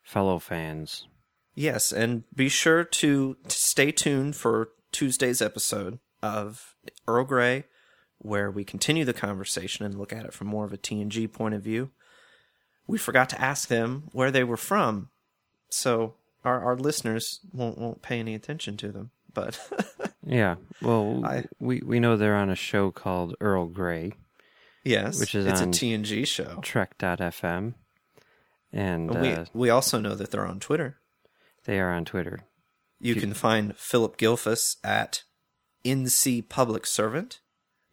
fellow 0.04 0.38
fans. 0.38 1.08
Yes, 1.56 1.92
and 1.92 2.24
be 2.36 2.50
sure 2.50 2.84
to, 2.84 3.38
stay 3.48 3.92
tuned 3.92 4.36
for 4.36 4.70
Tuesday's 4.92 5.42
episode 5.42 6.00
of 6.22 6.76
Earl 7.08 7.24
Grey, 7.24 7.64
where 8.20 8.52
we 8.52 8.64
continue 8.64 9.06
the 9.06 9.14
conversation 9.14 9.84
and 9.84 9.98
look 9.98 10.14
at 10.14 10.26
it 10.26 10.34
from 10.34 10.48
more 10.48 10.66
of 10.66 10.74
a 10.74 10.78
TNG 10.78 11.32
point 11.32 11.56
of 11.56 11.64
view. 11.64 11.90
We 12.88 12.98
forgot 12.98 13.30
to 13.30 13.42
ask 13.42 13.68
them 13.68 14.04
where 14.14 14.32
they 14.32 14.44
were 14.44 14.58
from, 14.58 15.10
so 15.70 16.16
our, 16.46 16.60
our 16.64 16.76
listeners 16.78 17.40
won't 17.54 17.78
won't 17.78 18.02
pay 18.02 18.20
any 18.20 18.34
attention 18.34 18.78
to 18.78 18.92
them. 18.92 19.12
But 19.34 19.60
Yeah, 20.26 20.56
well, 20.82 21.24
I- 21.26 21.46
we 21.60 21.82
we 21.86 22.00
know 22.00 22.16
they're 22.18 22.36
on 22.36 22.50
a 22.50 22.56
show 22.56 22.92
called 22.92 23.36
Earl 23.42 23.68
Grey, 23.68 24.14
yes, 24.84 25.20
Which 25.20 25.36
is 25.36 25.46
it's 25.46 25.62
on- 25.62 25.70
a 25.70 25.72
TNG 25.72 26.26
show. 26.26 26.60
Trek.fm. 26.62 27.74
And 28.74 29.10
we 29.22 29.32
uh, 29.32 29.46
we 29.54 29.70
also 29.70 30.00
know 30.00 30.16
that 30.16 30.32
they're 30.32 30.46
on 30.46 30.60
Twitter. 30.60 30.98
they 31.66 31.80
are 31.80 31.92
on 31.92 32.06
Twitter. 32.06 32.42
You 33.00 33.16
can 33.16 33.34
find 33.34 33.76
Philip 33.78 34.18
Gilfus 34.18 34.78
at 34.84 35.24
NC 35.86 36.50
Public 36.50 36.86
Servant. 36.88 37.40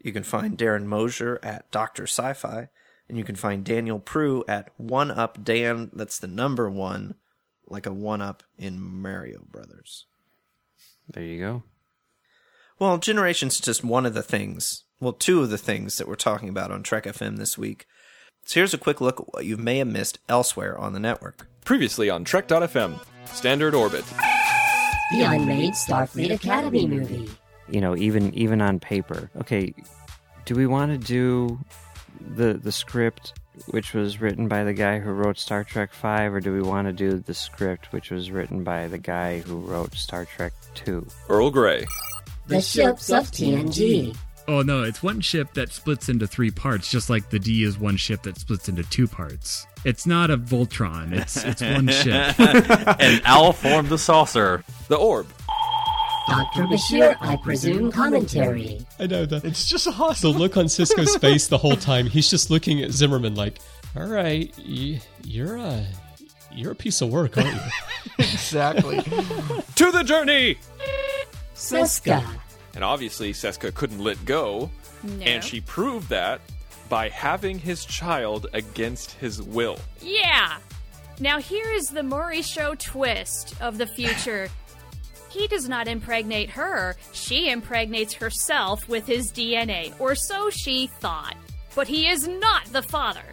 You 0.03 0.13
can 0.13 0.23
find 0.23 0.57
Darren 0.59 0.85
Mosier 0.87 1.39
at 1.43 1.71
Doctor 1.71 2.05
Sci-Fi, 2.05 2.69
and 3.09 3.19
you 3.19 3.25
can 3.25 3.37
find 3.37 3.65
Daniel 3.65 3.99
Prue 3.99 4.45
at 4.49 4.71
One 4.77 5.11
Up 5.11 5.43
Dan. 5.43 5.91
That's 5.93 6.19
the 6.19 6.27
number 6.27 6.71
one, 6.71 7.15
like 7.67 7.87
a 7.87 7.93
one 7.93 8.23
up 8.23 8.43
in 8.59 8.81
Mario 8.81 9.45
Brothers. 9.51 10.07
There 11.09 11.23
you 11.23 11.39
go. 11.39 11.63
Well, 12.79 12.99
Generations 12.99 13.55
is 13.55 13.61
just 13.61 13.85
one 13.85 14.07
of 14.07 14.15
the 14.15 14.23
things. 14.23 14.85
Well, 15.01 15.13
two 15.13 15.43
of 15.43 15.51
the 15.51 15.59
things 15.59 15.99
that 15.99 16.09
we're 16.09 16.15
talking 16.15 16.49
about 16.49 16.71
on 16.71 16.83
Trek 16.83 17.05
FM 17.05 17.37
this 17.37 17.59
week. 17.59 17.87
So 18.47 18.61
here's 18.61 18.75
a 18.75 18.79
quick 18.79 19.01
look 19.01 19.21
at 19.21 19.33
what 19.33 19.45
you 19.45 19.57
may 19.57 19.79
have 19.79 19.89
missed 19.89 20.19
elsewhere 20.29 20.77
on 20.79 20.93
the 20.93 21.01
network. 21.01 21.47
Previously 21.65 22.11
on 22.11 22.25
Trek.fm, 22.25 23.01
Standard 23.27 23.75
Orbit. 23.75 24.05
The 25.13 25.23
unmade 25.23 25.75
Starfleet 25.75 26.33
Academy 26.33 26.87
movie. 26.87 27.31
You 27.69 27.81
know, 27.81 27.97
even 27.97 28.35
even 28.35 28.61
on 28.61 28.81
paper. 28.81 29.31
Okay, 29.37 29.75
do 30.45 30.55
we 30.55 30.67
want 30.67 30.93
to 30.93 30.99
do 30.99 31.59
the 32.21 32.55
the 32.55 32.73
script 32.73 33.35
which 33.69 33.95
was 33.95 34.21
written 34.21 34.49
by 34.49 34.65
the 34.65 34.73
guy 34.73 34.99
who 34.99 35.11
wrote 35.13 35.39
Star 35.39 35.63
Trek 35.63 35.93
5 35.93 36.35
or 36.35 36.41
do 36.41 36.53
we 36.53 36.61
want 36.61 36.89
to 36.89 36.93
do 36.93 37.19
the 37.21 37.35
script 37.35 37.93
which 37.93 38.11
was 38.11 38.31
written 38.31 38.65
by 38.65 38.89
the 38.89 38.99
guy 38.99 39.39
who 39.41 39.59
wrote 39.61 39.95
Star 39.95 40.25
Trek 40.25 40.53
2? 40.75 41.07
Earl 41.29 41.51
Grey. 41.51 41.87
The 42.49 42.61
ships 42.61 43.11
of 43.11 43.31
TNG. 43.31 44.17
Oh 44.47 44.61
no, 44.63 44.83
it's 44.83 45.03
one 45.03 45.21
ship 45.21 45.55
that 45.55 45.73
splits 45.73 46.09
into 46.11 46.27
three 46.27 46.51
parts, 46.51 46.91
just 46.91 47.09
like 47.09 47.31
the 47.31 47.39
D 47.39 47.63
is 47.63 47.79
one 47.79 47.97
ship 47.97 48.23
that 48.25 48.39
splits 48.39 48.69
into 48.69 48.83
two 48.83 49.09
parts. 49.09 49.67
It's 49.85 50.07
not 50.07 50.31
a 50.31 50.37
Voltron. 50.37 51.13
It's 51.13 51.43
it's 51.43 51.63
one 51.63 51.89
ship. 52.03 52.39
and 52.39 53.23
Al 53.25 53.53
formed 53.55 53.89
the 53.89 53.99
saucer. 53.99 54.63
The 54.89 54.97
Orb. 54.97 55.27
Dr. 56.29 56.63
Bashir, 56.65 57.17
I 57.21 57.37
presume, 57.37 57.93
commentary. 57.93 58.81
I 58.99 59.07
know 59.07 59.27
that. 59.27 59.45
It's 59.45 59.69
just 59.69 59.87
awesome. 59.87 60.33
The 60.33 60.39
look 60.39 60.57
on 60.57 60.67
Sisko's 60.67 61.17
face 61.21 61.49
the 61.49 61.59
whole 61.59 61.77
time. 61.77 62.07
He's 62.07 62.31
just 62.31 62.51
looking 62.51 62.81
at 62.83 62.93
Zimmerman 62.93 63.35
like, 63.35 63.59
"All 63.97 64.07
right, 64.07 64.53
y- 64.59 65.01
you're 65.23 65.57
a 65.57 65.87
you're 66.51 66.73
a 66.73 66.75
piece 66.77 67.03
of 67.03 67.11
work, 67.11 67.37
aren't 67.37 67.53
you?" 67.55 67.61
exactly. 68.19 69.01
to 69.77 69.91
the 69.93 70.03
journey! 70.05 70.57
Seska. 71.55 72.25
And 72.75 72.83
obviously, 72.83 73.33
Seska 73.33 73.73
couldn't 73.75 73.99
let 74.01 74.25
go. 74.25 74.71
No. 75.03 75.25
And 75.27 75.45
she 75.45 75.61
proved 75.61 76.09
that 76.09 76.41
by 76.89 77.09
having 77.11 77.59
his 77.59 77.85
child 77.85 78.47
against 78.53 79.13
his 79.13 79.41
will. 79.43 79.79
Yeah. 80.01 80.59
Now 81.21 81.39
here 81.39 81.69
is 81.71 81.91
the 81.91 82.03
Maury 82.03 82.43
Show 82.43 82.75
twist 82.75 83.55
of 83.61 83.79
the 83.79 83.87
future. 83.87 84.49
He 85.35 85.49
does 85.49 85.69
not 85.69 85.89
impregnate 85.89 86.49
her. 86.51 86.97
She 87.13 87.51
impregnates 87.51 88.15
herself 88.15 88.89
with 88.89 89.07
his 89.07 89.33
DNA, 89.33 89.93
or 90.01 90.15
so 90.15 90.49
she 90.49 90.87
thought. 90.87 91.37
But 91.75 91.89
he 91.89 92.09
is 92.09 92.29
not 92.29 92.67
the 92.67 92.83
father. 92.83 93.25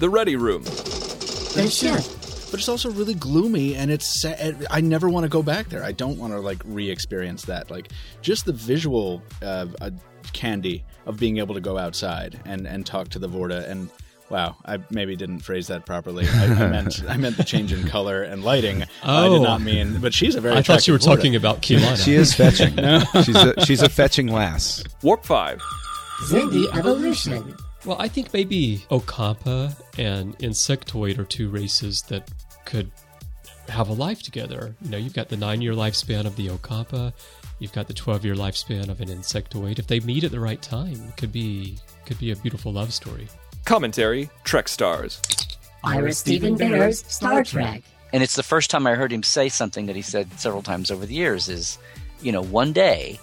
The 0.00 0.08
Ready 0.08 0.36
Room. 0.36 0.62
The 0.64 1.68
ship. 1.70 2.02
But 2.50 2.60
it's 2.60 2.68
also 2.68 2.90
really 2.90 3.14
gloomy, 3.14 3.74
and 3.74 3.90
it's 3.90 4.22
sad. 4.22 4.66
I 4.70 4.80
never 4.80 5.08
want 5.08 5.24
to 5.24 5.28
go 5.28 5.42
back 5.42 5.68
there. 5.68 5.84
I 5.84 5.92
don't 5.92 6.18
want 6.18 6.32
to 6.32 6.40
like 6.40 6.62
re-experience 6.64 7.44
that. 7.46 7.70
Like 7.70 7.88
just 8.22 8.46
the 8.46 8.52
visual 8.52 9.22
uh, 9.42 9.66
uh, 9.80 9.90
candy 10.32 10.84
of 11.04 11.18
being 11.18 11.38
able 11.38 11.54
to 11.54 11.60
go 11.60 11.76
outside 11.76 12.40
and 12.44 12.66
and 12.66 12.86
talk 12.86 13.08
to 13.10 13.18
the 13.18 13.28
Vorta. 13.28 13.68
And 13.68 13.90
wow, 14.30 14.56
I 14.64 14.78
maybe 14.90 15.16
didn't 15.16 15.40
phrase 15.40 15.66
that 15.68 15.86
properly. 15.86 16.26
I, 16.28 16.44
I 16.44 16.68
meant 16.68 17.02
I 17.08 17.16
meant 17.16 17.36
the 17.36 17.44
change 17.44 17.72
in 17.72 17.86
color 17.88 18.22
and 18.22 18.42
lighting. 18.44 18.82
I 19.02 19.26
Oh. 19.26 19.32
did 19.34 19.42
not 19.42 19.60
mean. 19.60 20.00
But 20.00 20.12
she's 20.14 20.34
a 20.34 20.40
very. 20.40 20.56
I 20.56 20.62
thought 20.62 20.86
you 20.86 20.92
were 20.92 20.96
attractive 20.98 21.16
talking 21.18 21.32
Vorta. 21.32 21.36
about 21.36 21.62
Kilana. 21.62 22.02
She 22.04 22.14
is 22.14 22.34
fetching. 22.34 22.74
No. 22.84 23.00
she's 23.22 23.36
a, 23.36 23.64
she's 23.66 23.82
a 23.82 23.88
fetching 23.88 24.28
lass. 24.28 24.82
Warp 25.02 25.24
5. 25.24 25.60
Xindi 26.28 26.74
evolution. 26.76 27.56
Well, 27.84 27.96
I 28.00 28.08
think 28.08 28.32
maybe 28.32 28.78
Ocampa 28.90 29.74
and 29.98 30.38
Insectoid 30.38 31.18
are 31.18 31.24
two 31.24 31.50
races 31.50 32.02
that 32.08 32.30
could 32.64 32.90
have 33.68 33.88
a 33.88 33.92
life 33.92 34.22
together. 34.22 34.74
You 34.82 34.90
know, 34.90 34.96
you've 34.96 35.12
got 35.14 35.28
the 35.28 35.36
nine 35.36 35.60
year 35.60 35.72
lifespan 35.74 36.24
of 36.24 36.36
the 36.36 36.48
Ocampa, 36.48 37.12
you've 37.58 37.72
got 37.72 37.88
the 37.88 37.94
twelve 37.94 38.24
year 38.24 38.34
lifespan 38.34 38.88
of 38.88 39.00
an 39.00 39.08
Insectoid. 39.08 39.78
If 39.78 39.86
they 39.86 40.00
meet 40.00 40.24
at 40.24 40.30
the 40.30 40.40
right 40.40 40.60
time, 40.62 40.94
it 41.08 41.16
could 41.18 41.32
be 41.32 41.78
could 42.06 42.18
be 42.18 42.30
a 42.30 42.36
beautiful 42.36 42.72
love 42.72 42.92
story. 42.94 43.28
Commentary 43.64 44.28
Trek 44.44 44.68
Stars. 44.68 45.22
Ira 45.82 46.12
Steven 46.12 46.56
Behr's 46.56 47.04
Star 47.06 47.42
Trek. 47.42 47.82
And 48.12 48.22
it's 48.22 48.36
the 48.36 48.42
first 48.42 48.70
time 48.70 48.86
I 48.86 48.94
heard 48.94 49.10
him 49.10 49.22
say 49.22 49.48
something 49.48 49.86
that 49.86 49.96
he 49.96 50.02
said 50.02 50.38
several 50.38 50.62
times 50.62 50.90
over 50.90 51.06
the 51.06 51.14
years 51.14 51.48
is, 51.48 51.78
you 52.20 52.30
know, 52.30 52.42
one 52.42 52.74
day, 52.74 53.18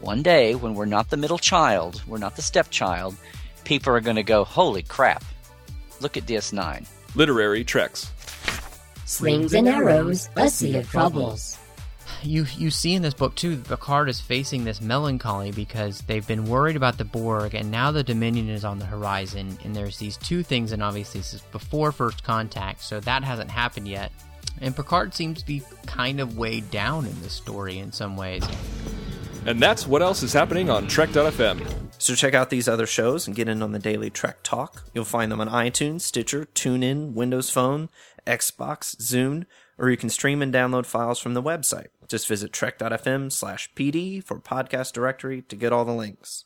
one 0.00 0.22
day 0.22 0.56
when 0.56 0.74
we're 0.74 0.86
not 0.86 1.10
the 1.10 1.16
middle 1.16 1.38
child, 1.38 2.02
we're 2.06 2.18
not 2.18 2.34
the 2.34 2.42
stepchild, 2.42 3.16
people 3.64 3.94
are 3.94 4.00
going 4.00 4.16
to 4.16 4.24
go, 4.24 4.42
holy 4.42 4.82
crap, 4.82 5.24
look 6.00 6.16
at 6.16 6.26
DS9. 6.26 6.86
Literary 7.14 7.64
Treks. 7.64 8.10
Slings 9.04 9.54
and 9.54 9.68
arrows, 9.68 10.28
a 10.34 10.48
sea 10.48 10.78
of 10.78 10.90
troubles. 10.90 11.58
You 12.26 12.44
you 12.56 12.72
see 12.72 12.94
in 12.94 13.02
this 13.02 13.14
book 13.14 13.36
too, 13.36 13.56
Picard 13.56 14.08
is 14.08 14.20
facing 14.20 14.64
this 14.64 14.80
melancholy 14.80 15.52
because 15.52 16.00
they've 16.02 16.26
been 16.26 16.44
worried 16.44 16.74
about 16.74 16.98
the 16.98 17.04
Borg, 17.04 17.54
and 17.54 17.70
now 17.70 17.92
the 17.92 18.02
Dominion 18.02 18.48
is 18.48 18.64
on 18.64 18.80
the 18.80 18.84
horizon. 18.84 19.56
And 19.64 19.76
there's 19.76 19.98
these 19.98 20.16
two 20.16 20.42
things, 20.42 20.72
and 20.72 20.82
obviously 20.82 21.20
this 21.20 21.34
is 21.34 21.40
before 21.52 21.92
First 21.92 22.24
Contact, 22.24 22.82
so 22.82 22.98
that 22.98 23.22
hasn't 23.22 23.52
happened 23.52 23.86
yet. 23.86 24.10
And 24.60 24.74
Picard 24.74 25.14
seems 25.14 25.38
to 25.40 25.46
be 25.46 25.62
kind 25.86 26.18
of 26.18 26.36
weighed 26.36 26.68
down 26.72 27.06
in 27.06 27.22
this 27.22 27.32
story 27.32 27.78
in 27.78 27.92
some 27.92 28.16
ways. 28.16 28.42
And 29.44 29.62
that's 29.62 29.86
what 29.86 30.02
else 30.02 30.24
is 30.24 30.32
happening 30.32 30.68
on 30.68 30.88
Trek.fm. 30.88 31.64
So 31.98 32.16
check 32.16 32.34
out 32.34 32.50
these 32.50 32.66
other 32.66 32.86
shows 32.86 33.28
and 33.28 33.36
get 33.36 33.48
in 33.48 33.62
on 33.62 33.70
the 33.70 33.78
daily 33.78 34.10
Trek 34.10 34.38
Talk. 34.42 34.82
You'll 34.92 35.04
find 35.04 35.30
them 35.30 35.40
on 35.40 35.48
iTunes, 35.48 36.00
Stitcher, 36.00 36.48
TuneIn, 36.54 37.12
Windows 37.12 37.50
Phone, 37.50 37.88
Xbox, 38.26 38.96
Zune, 38.96 39.46
or 39.78 39.90
you 39.90 39.96
can 39.96 40.10
stream 40.10 40.42
and 40.42 40.52
download 40.52 40.86
files 40.86 41.20
from 41.20 41.34
the 41.34 41.42
website. 41.42 41.88
Just 42.08 42.28
visit 42.28 42.52
trek.fm 42.52 43.32
slash 43.32 43.70
PD 43.74 44.22
for 44.22 44.38
podcast 44.38 44.92
directory 44.92 45.42
to 45.42 45.56
get 45.56 45.72
all 45.72 45.84
the 45.84 45.92
links. 45.92 46.44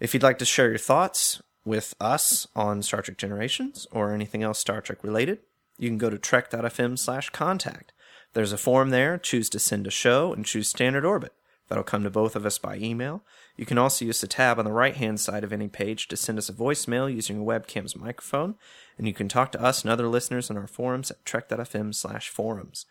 If 0.00 0.12
you'd 0.12 0.22
like 0.22 0.38
to 0.38 0.44
share 0.44 0.68
your 0.68 0.78
thoughts 0.78 1.42
with 1.64 1.94
us 2.00 2.46
on 2.54 2.82
Star 2.82 3.02
Trek 3.02 3.18
Generations 3.18 3.86
or 3.90 4.12
anything 4.12 4.42
else 4.42 4.58
Star 4.58 4.80
Trek 4.80 5.02
related, 5.02 5.38
you 5.78 5.88
can 5.88 5.98
go 5.98 6.10
to 6.10 6.18
trek.fm 6.18 6.98
slash 6.98 7.30
contact. 7.30 7.92
There's 8.32 8.52
a 8.52 8.58
form 8.58 8.90
there. 8.90 9.16
Choose 9.18 9.48
to 9.50 9.58
send 9.58 9.86
a 9.86 9.90
show 9.90 10.32
and 10.32 10.44
choose 10.44 10.68
standard 10.68 11.04
orbit. 11.04 11.32
That'll 11.68 11.84
come 11.84 12.04
to 12.04 12.10
both 12.10 12.36
of 12.36 12.46
us 12.46 12.58
by 12.58 12.76
email. 12.76 13.22
You 13.56 13.66
can 13.66 13.78
also 13.78 14.04
use 14.04 14.20
the 14.20 14.28
tab 14.28 14.58
on 14.58 14.64
the 14.64 14.72
right 14.72 14.94
hand 14.94 15.18
side 15.18 15.42
of 15.42 15.52
any 15.52 15.68
page 15.68 16.06
to 16.08 16.16
send 16.16 16.38
us 16.38 16.48
a 16.48 16.52
voicemail 16.52 17.12
using 17.12 17.40
a 17.40 17.44
webcam's 17.44 17.96
microphone, 17.96 18.54
and 18.98 19.08
you 19.08 19.14
can 19.14 19.28
talk 19.28 19.50
to 19.52 19.62
us 19.62 19.82
and 19.82 19.90
other 19.90 20.06
listeners 20.06 20.50
on 20.50 20.56
our 20.56 20.68
forums 20.68 21.10
at 21.10 21.24
trek.fm 21.24 21.94
slash 21.94 22.28
forums. 22.28 22.86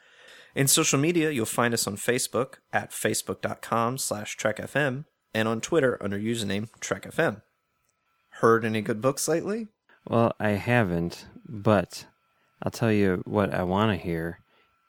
In 0.56 0.68
social 0.68 0.97
media, 0.97 1.32
you'll 1.32 1.45
find 1.45 1.74
us 1.74 1.86
on 1.86 1.97
Facebook 1.97 2.56
at 2.72 2.91
facebook.com 2.91 3.97
slash 3.97 4.38
trekfm 4.38 5.03
and 5.34 5.47
on 5.49 5.60
Twitter 5.60 6.01
under 6.01 6.18
username 6.18 6.70
trekfm. 6.80 7.41
Heard 8.39 8.64
any 8.64 8.82
good 8.82 9.01
books 9.01 9.28
lately? 9.28 9.68
Well, 10.08 10.34
I 10.39 10.51
haven't, 10.51 11.26
but 11.45 12.06
I'll 12.64 12.72
tell 12.72 12.91
you 12.91 13.22
what 13.26 13.53
I 13.53 13.64
want 13.64 13.91
to 13.91 14.03
hear 14.03 14.39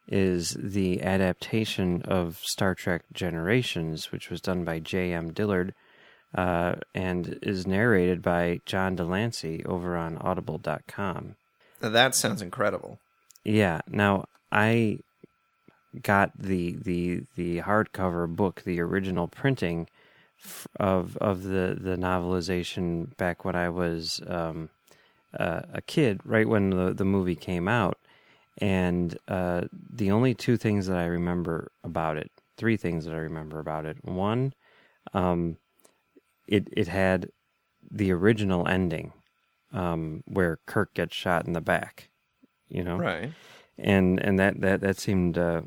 is 0.06 0.56
the 0.60 1.02
adaptation 1.02 2.02
of 2.02 2.38
Star 2.44 2.76
Trek 2.76 3.02
Generations, 3.12 4.12
which 4.12 4.30
was 4.30 4.40
done 4.40 4.64
by 4.64 4.78
J.M. 4.78 5.32
Dillard 5.32 5.74
uh, 6.32 6.76
and 6.94 7.38
is 7.42 7.66
narrated 7.66 8.22
by 8.22 8.60
John 8.66 8.94
de 8.94 9.04
Lancie 9.04 9.64
over 9.64 9.96
on 9.96 10.16
Audible.com. 10.18 11.34
Now, 11.82 11.88
that 11.88 12.14
sounds 12.14 12.40
incredible. 12.40 13.00
Yeah. 13.42 13.80
Now 13.88 14.26
I 14.52 15.00
got 16.02 16.36
the 16.38 16.76
the 16.82 17.22
the 17.36 17.60
hardcover 17.60 18.28
book, 18.28 18.62
the 18.64 18.80
original 18.80 19.28
printing 19.28 19.88
of 20.78 21.16
of 21.18 21.42
the 21.44 21.76
the 21.80 21.96
novelization 21.96 23.16
back 23.16 23.44
when 23.44 23.56
I 23.56 23.68
was 23.68 24.20
um, 24.26 24.68
uh, 25.38 25.62
a 25.72 25.82
kid, 25.82 26.20
right 26.24 26.48
when 26.48 26.70
the 26.70 26.92
the 26.94 27.04
movie 27.04 27.36
came 27.36 27.68
out, 27.68 27.98
and 28.58 29.16
uh, 29.28 29.62
the 29.72 30.10
only 30.10 30.34
two 30.34 30.56
things 30.56 30.86
that 30.86 30.96
I 30.98 31.06
remember 31.06 31.70
about 31.84 32.16
it, 32.16 32.30
three 32.56 32.76
things 32.76 33.04
that 33.04 33.14
I 33.14 33.18
remember 33.18 33.58
about 33.58 33.84
it. 33.86 34.04
One, 34.04 34.54
um, 35.14 35.56
it 36.46 36.68
it 36.72 36.88
had 36.88 37.30
the 37.90 38.12
original 38.12 38.66
ending 38.66 39.12
um, 39.72 40.22
where 40.26 40.58
Kirk 40.66 40.94
gets 40.94 41.14
shot 41.14 41.46
in 41.46 41.52
the 41.52 41.60
back, 41.60 42.08
you 42.68 42.82
know, 42.82 42.98
Right. 42.98 43.32
and 43.78 44.18
and 44.20 44.38
that 44.38 44.60
that 44.60 44.80
that 44.80 44.98
seemed 44.98 45.38
uh, 45.38 45.62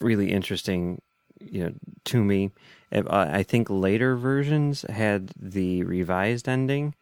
really 0.00 0.32
interesting, 0.32 1.00
you 1.40 1.64
know, 1.64 1.72
to 2.06 2.22
me. 2.22 2.50
Uh, 2.92 3.02
I 3.08 3.42
think 3.42 3.68
later 3.70 4.16
versions 4.16 4.84
had 4.88 5.30
the 5.40 5.84
revised 5.84 6.48
ending, 6.48 6.94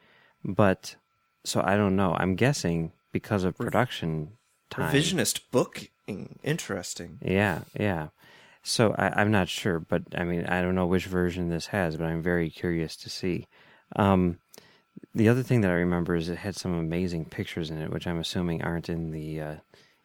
but 0.45 0.97
so 1.45 1.63
I 1.65 1.77
don't 1.77 1.97
know. 1.97 2.15
I'm 2.19 2.35
guessing 2.35 2.93
because 3.13 3.45
of 3.45 3.57
production 3.57 4.33
time. 4.71 4.93
Revisionist 4.93 5.41
booking. 5.51 6.39
Interesting. 6.43 7.19
Yeah, 7.23 7.61
yeah. 7.79 8.09
So 8.63 8.95
I, 8.99 9.21
I'm 9.21 9.31
not 9.31 9.49
sure, 9.49 9.81
but 9.81 10.03
I 10.15 10.25
mean, 10.25 10.45
I 10.47 10.61
don't 10.61 10.75
know 10.75 10.87
which 10.87 11.07
version 11.07 11.49
this 11.49 11.69
has, 11.69 11.97
but 11.97 12.07
I'm 12.07 12.23
very 12.23 12.51
curious 12.51 12.97
to 12.97 13.11
see. 13.11 13.47
Um, 13.97 14.39
the 15.15 15.29
other 15.29 15.43
thing 15.43 15.63
that 15.63 15.71
I 15.71 15.75
remember 15.75 16.17
is 16.17 16.29
it 16.29 16.39
had 16.39 16.57
some 16.57 16.75
amazing 16.75 17.27
pictures 17.27 17.71
in 17.71 17.81
it, 17.81 17.91
which 17.91 18.07
I'm 18.07 18.19
assuming 18.19 18.63
aren't 18.63 18.89
in 18.89 19.11
the 19.11 19.41
uh, 19.41 19.57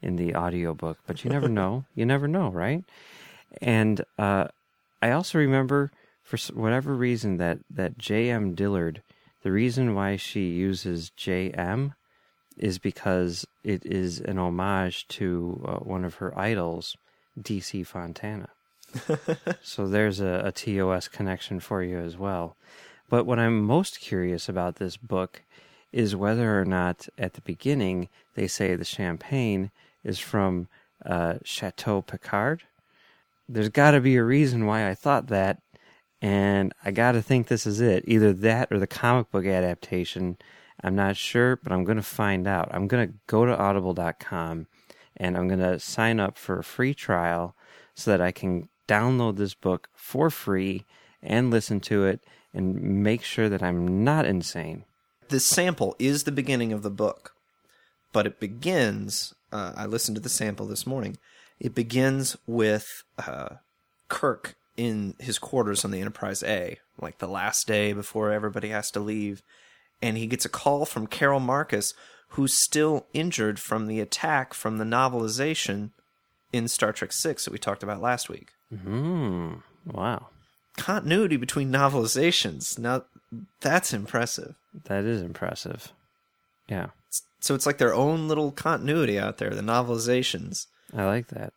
in 0.03 0.15
the 0.15 0.35
audiobook, 0.35 0.99
but 1.07 1.23
you 1.23 1.29
never 1.29 1.49
know. 1.59 1.85
You 1.95 2.05
never 2.05 2.27
know, 2.27 2.49
right? 2.49 2.83
And 3.61 4.03
uh, 4.17 4.47
I 5.01 5.11
also 5.11 5.37
remember, 5.37 5.91
for 6.23 6.37
whatever 6.53 6.95
reason, 6.95 7.37
that 7.37 7.59
that 7.69 7.97
J.M. 7.97 8.55
Dillard, 8.55 9.01
the 9.43 9.51
reason 9.51 9.95
why 9.95 10.15
she 10.15 10.49
uses 10.49 11.11
J.M. 11.11 11.93
is 12.57 12.79
because 12.79 13.45
it 13.63 13.85
is 13.85 14.19
an 14.19 14.37
homage 14.37 15.07
to 15.09 15.63
uh, 15.65 15.75
one 15.77 16.05
of 16.05 16.15
her 16.15 16.37
idols, 16.37 16.95
D.C. 17.41 17.83
Fontana. 17.83 18.49
so 19.61 19.87
there's 19.87 20.19
a, 20.19 20.43
a 20.45 20.51
TOS 20.51 21.07
connection 21.07 21.59
for 21.59 21.81
you 21.81 21.97
as 21.97 22.17
well. 22.17 22.55
But 23.09 23.25
what 23.25 23.39
I'm 23.39 23.63
most 23.63 23.99
curious 23.99 24.47
about 24.47 24.75
this 24.75 24.97
book 24.97 25.41
is 25.91 26.15
whether 26.15 26.59
or 26.59 26.65
not 26.65 27.07
at 27.17 27.33
the 27.33 27.41
beginning 27.41 28.09
they 28.35 28.47
say 28.47 28.75
the 28.75 28.85
champagne 28.85 29.71
is 30.03 30.19
from 30.19 30.67
uh, 31.05 31.35
Chateau 31.43 32.01
Picard. 32.01 32.63
There's 33.47 33.69
got 33.69 33.91
to 33.91 34.01
be 34.01 34.15
a 34.15 34.23
reason 34.23 34.65
why 34.65 34.89
I 34.89 34.95
thought 34.95 35.27
that, 35.27 35.61
and 36.21 36.73
I 36.83 36.91
got 36.91 37.13
to 37.13 37.21
think 37.21 37.47
this 37.47 37.67
is 37.67 37.81
it. 37.81 38.03
Either 38.07 38.31
that 38.33 38.71
or 38.71 38.79
the 38.79 38.87
comic 38.87 39.31
book 39.31 39.45
adaptation. 39.45 40.37
I'm 40.83 40.95
not 40.95 41.15
sure, 41.15 41.57
but 41.57 41.71
I'm 41.71 41.83
going 41.83 41.97
to 41.97 42.03
find 42.03 42.47
out. 42.47 42.69
I'm 42.71 42.87
going 42.87 43.07
to 43.07 43.13
go 43.27 43.45
to 43.45 43.57
audible.com 43.57 44.67
and 45.15 45.37
I'm 45.37 45.47
going 45.47 45.59
to 45.59 45.79
sign 45.79 46.19
up 46.19 46.37
for 46.37 46.59
a 46.59 46.63
free 46.63 46.93
trial 46.93 47.55
so 47.95 48.11
that 48.11 48.21
I 48.21 48.31
can 48.31 48.69
download 48.87 49.37
this 49.37 49.53
book 49.53 49.89
for 49.93 50.29
free 50.29 50.85
and 51.21 51.51
listen 51.51 51.79
to 51.81 52.05
it 52.05 52.21
and 52.53 53.03
make 53.03 53.23
sure 53.23 53.49
that 53.49 53.63
I'm 53.63 54.03
not 54.03 54.25
insane. 54.25 54.83
This 55.29 55.45
sample 55.45 55.95
is 55.99 56.23
the 56.23 56.31
beginning 56.31 56.73
of 56.73 56.83
the 56.83 56.89
book, 56.89 57.33
but 58.11 58.27
it 58.27 58.39
begins. 58.39 59.33
Uh, 59.53 59.71
I 59.77 59.85
listened 59.85 60.15
to 60.15 60.21
the 60.21 60.29
sample 60.29 60.65
this 60.65 60.87
morning. 60.87 61.17
It 61.59 61.75
begins 61.75 62.35
with 62.47 62.87
uh, 63.19 63.57
Kirk 64.09 64.55
in 64.75 65.13
his 65.19 65.37
quarters 65.37 65.85
on 65.85 65.91
the 65.91 66.01
Enterprise 66.01 66.41
A, 66.41 66.79
like 66.99 67.19
the 67.19 67.27
last 67.27 67.67
day 67.67 67.93
before 67.93 68.31
everybody 68.31 68.69
has 68.69 68.89
to 68.91 68.99
leave, 68.99 69.43
and 70.01 70.17
he 70.17 70.25
gets 70.25 70.43
a 70.43 70.49
call 70.49 70.85
from 70.85 71.05
Carol 71.05 71.39
Marcus, 71.39 71.93
who's 72.29 72.53
still 72.63 73.05
injured 73.13 73.59
from 73.59 73.85
the 73.85 73.99
attack 73.99 74.55
from 74.55 74.79
the 74.79 74.85
novelization 74.85 75.91
in 76.51 76.67
Star 76.67 76.91
Trek 76.91 77.13
Six 77.13 77.45
that 77.45 77.51
we 77.51 77.59
talked 77.59 77.83
about 77.83 78.01
last 78.01 78.29
week. 78.29 78.49
Hmm. 78.71 79.55
Wow. 79.85 80.29
Continuity 80.77 81.37
between 81.37 81.71
novelizations. 81.71 82.79
Now, 82.79 83.03
that's 83.61 83.93
impressive. 83.93 84.55
That 84.85 85.03
is 85.03 85.21
impressive. 85.21 85.93
Yeah. 86.67 86.87
So 87.43 87.53
it's 87.55 87.65
like 87.65 87.77
their 87.77 87.93
own 87.93 88.29
little 88.29 88.51
continuity 88.53 89.19
out 89.19 89.37
there, 89.37 89.49
the 89.49 89.61
novelizations. 89.61 90.67
I 90.95 91.03
like 91.03 91.27
that. 91.27 91.51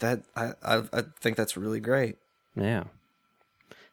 That 0.00 0.22
I 0.34 0.52
I, 0.62 0.82
I 0.90 1.02
think 1.20 1.36
that's 1.36 1.54
really 1.54 1.80
great. 1.80 2.16
Yeah. 2.56 2.84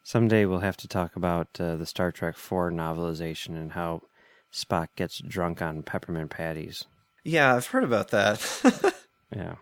Someday 0.01 0.45
we'll 0.45 0.59
have 0.59 0.77
to 0.77 0.87
talk 0.87 1.17
about 1.17 1.49
uh, 1.59 1.75
the 1.75 1.85
Star 1.85 2.11
Trek 2.13 2.37
4 2.37 2.71
novelization 2.71 3.49
and 3.57 3.73
how 3.73 4.03
Spock 4.53 4.87
gets 4.95 5.17
drunk 5.17 5.61
on 5.61 5.83
peppermint 5.83 6.29
patties. 6.29 6.85
Yeah, 7.25 7.53
I've 7.55 7.67
heard 7.67 7.83
about 7.83 8.11
that. 8.11 8.93
Yeah. 9.35 9.55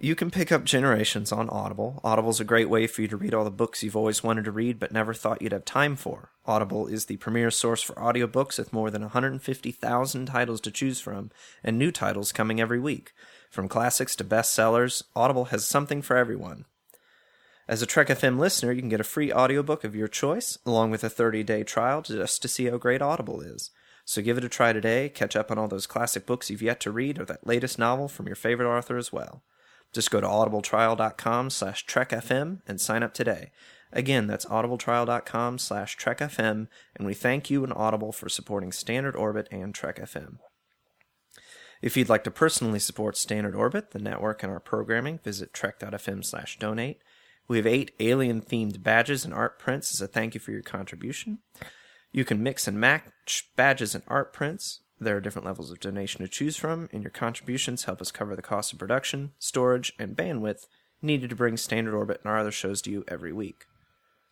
You 0.00 0.16
can 0.16 0.30
pick 0.30 0.50
up 0.50 0.64
Generations 0.64 1.30
on 1.30 1.48
Audible. 1.48 2.00
Audible's 2.02 2.40
a 2.40 2.44
great 2.44 2.68
way 2.68 2.86
for 2.86 3.00
you 3.00 3.08
to 3.08 3.16
read 3.16 3.32
all 3.32 3.44
the 3.44 3.50
books 3.50 3.82
you've 3.82 3.96
always 3.96 4.24
wanted 4.24 4.44
to 4.44 4.50
read 4.50 4.78
but 4.78 4.92
never 4.92 5.14
thought 5.14 5.40
you'd 5.40 5.52
have 5.52 5.64
time 5.64 5.94
for. 5.94 6.30
Audible 6.46 6.88
is 6.88 7.06
the 7.06 7.16
premier 7.16 7.50
source 7.50 7.80
for 7.80 7.94
audiobooks 7.94 8.58
with 8.58 8.72
more 8.72 8.90
than 8.90 9.02
150,000 9.02 10.26
titles 10.26 10.60
to 10.62 10.70
choose 10.72 11.00
from 11.00 11.30
and 11.62 11.78
new 11.78 11.92
titles 11.92 12.32
coming 12.32 12.60
every 12.60 12.80
week. 12.80 13.12
From 13.50 13.68
classics 13.68 14.16
to 14.16 14.24
bestsellers, 14.24 15.04
Audible 15.14 15.46
has 15.46 15.64
something 15.64 16.02
for 16.02 16.16
everyone. 16.16 16.64
As 17.68 17.80
a 17.80 17.86
Trek 17.86 18.08
FM 18.08 18.38
listener, 18.38 18.72
you 18.72 18.82
can 18.82 18.90
get 18.90 19.00
a 19.00 19.04
free 19.04 19.32
audiobook 19.32 19.84
of 19.84 19.94
your 19.94 20.08
choice, 20.08 20.58
along 20.66 20.90
with 20.90 21.04
a 21.04 21.08
30-day 21.08 21.62
trial 21.62 22.02
just 22.02 22.42
to 22.42 22.48
see 22.48 22.66
how 22.66 22.76
great 22.76 23.00
Audible 23.00 23.40
is. 23.40 23.70
So 24.04 24.20
give 24.20 24.36
it 24.36 24.44
a 24.44 24.50
try 24.50 24.74
today, 24.74 25.08
catch 25.08 25.34
up 25.34 25.50
on 25.50 25.56
all 25.56 25.68
those 25.68 25.86
classic 25.86 26.26
books 26.26 26.50
you've 26.50 26.60
yet 26.60 26.80
to 26.80 26.90
read, 26.90 27.18
or 27.18 27.24
that 27.24 27.46
latest 27.46 27.78
novel 27.78 28.08
from 28.08 28.26
your 28.26 28.36
favorite 28.36 28.68
author 28.68 28.98
as 28.98 29.12
well. 29.12 29.42
Just 29.94 30.10
go 30.10 30.20
to 30.20 30.26
audibletrial.com 30.26 31.50
slash 31.50 31.86
trekfm 31.86 32.60
and 32.66 32.80
sign 32.80 33.04
up 33.04 33.14
today. 33.14 33.52
Again, 33.92 34.26
that's 34.26 34.44
audibletrial.com 34.46 35.58
slash 35.58 35.96
trekfm, 35.96 36.66
and 36.96 37.06
we 37.06 37.14
thank 37.14 37.48
you 37.48 37.62
and 37.62 37.72
Audible 37.72 38.10
for 38.10 38.28
supporting 38.28 38.72
Standard 38.72 39.14
Orbit 39.14 39.46
and 39.52 39.72
Trek 39.72 40.00
FM. 40.00 40.38
If 41.80 41.96
you'd 41.96 42.08
like 42.08 42.24
to 42.24 42.30
personally 42.32 42.80
support 42.80 43.16
Standard 43.16 43.54
Orbit, 43.54 43.92
the 43.92 44.00
network, 44.00 44.42
and 44.42 44.50
our 44.50 44.58
programming, 44.58 45.18
visit 45.18 45.52
trek.fm 45.52 46.24
slash 46.24 46.58
donate. 46.58 46.98
We 47.46 47.58
have 47.58 47.66
eight 47.66 47.92
alien-themed 48.00 48.82
badges 48.82 49.24
and 49.24 49.32
art 49.32 49.60
prints 49.60 49.94
as 49.94 50.00
a 50.00 50.08
thank 50.08 50.34
you 50.34 50.40
for 50.40 50.50
your 50.50 50.62
contribution. 50.62 51.38
You 52.10 52.24
can 52.24 52.42
mix 52.42 52.66
and 52.66 52.80
match 52.80 53.50
badges 53.54 53.94
and 53.94 54.02
art 54.08 54.32
prints. 54.32 54.80
There 55.00 55.16
are 55.16 55.20
different 55.20 55.46
levels 55.46 55.70
of 55.70 55.80
donation 55.80 56.20
to 56.20 56.28
choose 56.28 56.56
from, 56.56 56.88
and 56.92 57.02
your 57.02 57.10
contributions 57.10 57.84
help 57.84 58.00
us 58.00 58.12
cover 58.12 58.36
the 58.36 58.42
cost 58.42 58.72
of 58.72 58.78
production, 58.78 59.32
storage, 59.38 59.92
and 59.98 60.16
bandwidth 60.16 60.66
needed 61.02 61.30
to 61.30 61.36
bring 61.36 61.56
Standard 61.56 61.94
Orbit 61.94 62.20
and 62.22 62.30
our 62.30 62.38
other 62.38 62.52
shows 62.52 62.80
to 62.82 62.90
you 62.90 63.04
every 63.08 63.32
week. 63.32 63.64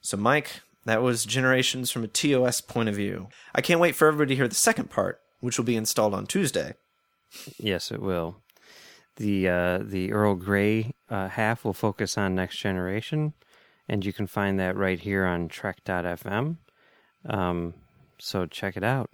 So, 0.00 0.16
Mike, 0.16 0.60
that 0.84 1.02
was 1.02 1.24
Generations 1.24 1.90
from 1.90 2.04
a 2.04 2.08
TOS 2.08 2.60
point 2.60 2.88
of 2.88 2.94
view. 2.94 3.28
I 3.54 3.60
can't 3.60 3.80
wait 3.80 3.94
for 3.94 4.08
everybody 4.08 4.30
to 4.30 4.36
hear 4.36 4.48
the 4.48 4.54
second 4.54 4.90
part, 4.90 5.20
which 5.40 5.58
will 5.58 5.64
be 5.64 5.76
installed 5.76 6.14
on 6.14 6.26
Tuesday. 6.26 6.74
Yes, 7.58 7.90
it 7.90 8.00
will. 8.00 8.36
The 9.16 9.48
uh, 9.48 9.78
the 9.82 10.12
Earl 10.12 10.36
Grey 10.36 10.94
uh, 11.10 11.28
half 11.28 11.64
will 11.64 11.74
focus 11.74 12.16
on 12.16 12.34
Next 12.34 12.56
Generation, 12.56 13.34
and 13.88 14.04
you 14.04 14.12
can 14.12 14.26
find 14.26 14.58
that 14.58 14.76
right 14.76 14.98
here 14.98 15.24
on 15.26 15.48
Trek.fm. 15.48 16.56
Um, 17.28 17.74
so 18.18 18.46
check 18.46 18.76
it 18.76 18.84
out. 18.84 19.10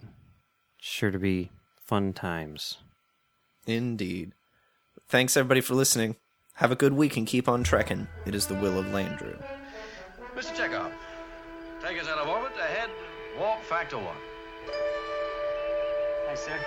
Sure 0.79 1.11
to 1.11 1.19
be 1.19 1.51
fun 1.85 2.13
times. 2.13 2.77
Indeed. 3.67 4.31
Thanks, 5.07 5.35
everybody, 5.35 5.61
for 5.61 5.75
listening. 5.75 6.15
Have 6.55 6.71
a 6.71 6.75
good 6.75 6.93
week 6.93 7.17
and 7.17 7.27
keep 7.27 7.47
on 7.49 7.63
trekking. 7.63 8.07
It 8.25 8.33
is 8.33 8.47
the 8.47 8.55
will 8.55 8.79
of 8.79 8.85
Landru. 8.87 9.41
Mr. 10.35 10.55
Chekov, 10.55 10.91
take 11.83 12.01
us 12.01 12.07
out 12.07 12.19
of 12.19 12.27
orbit 12.27 12.51
ahead, 12.57 12.89
warp 13.37 13.61
factor 13.63 13.97
one. 13.97 14.15
Hi, 16.27 16.35
sir. 16.35 16.57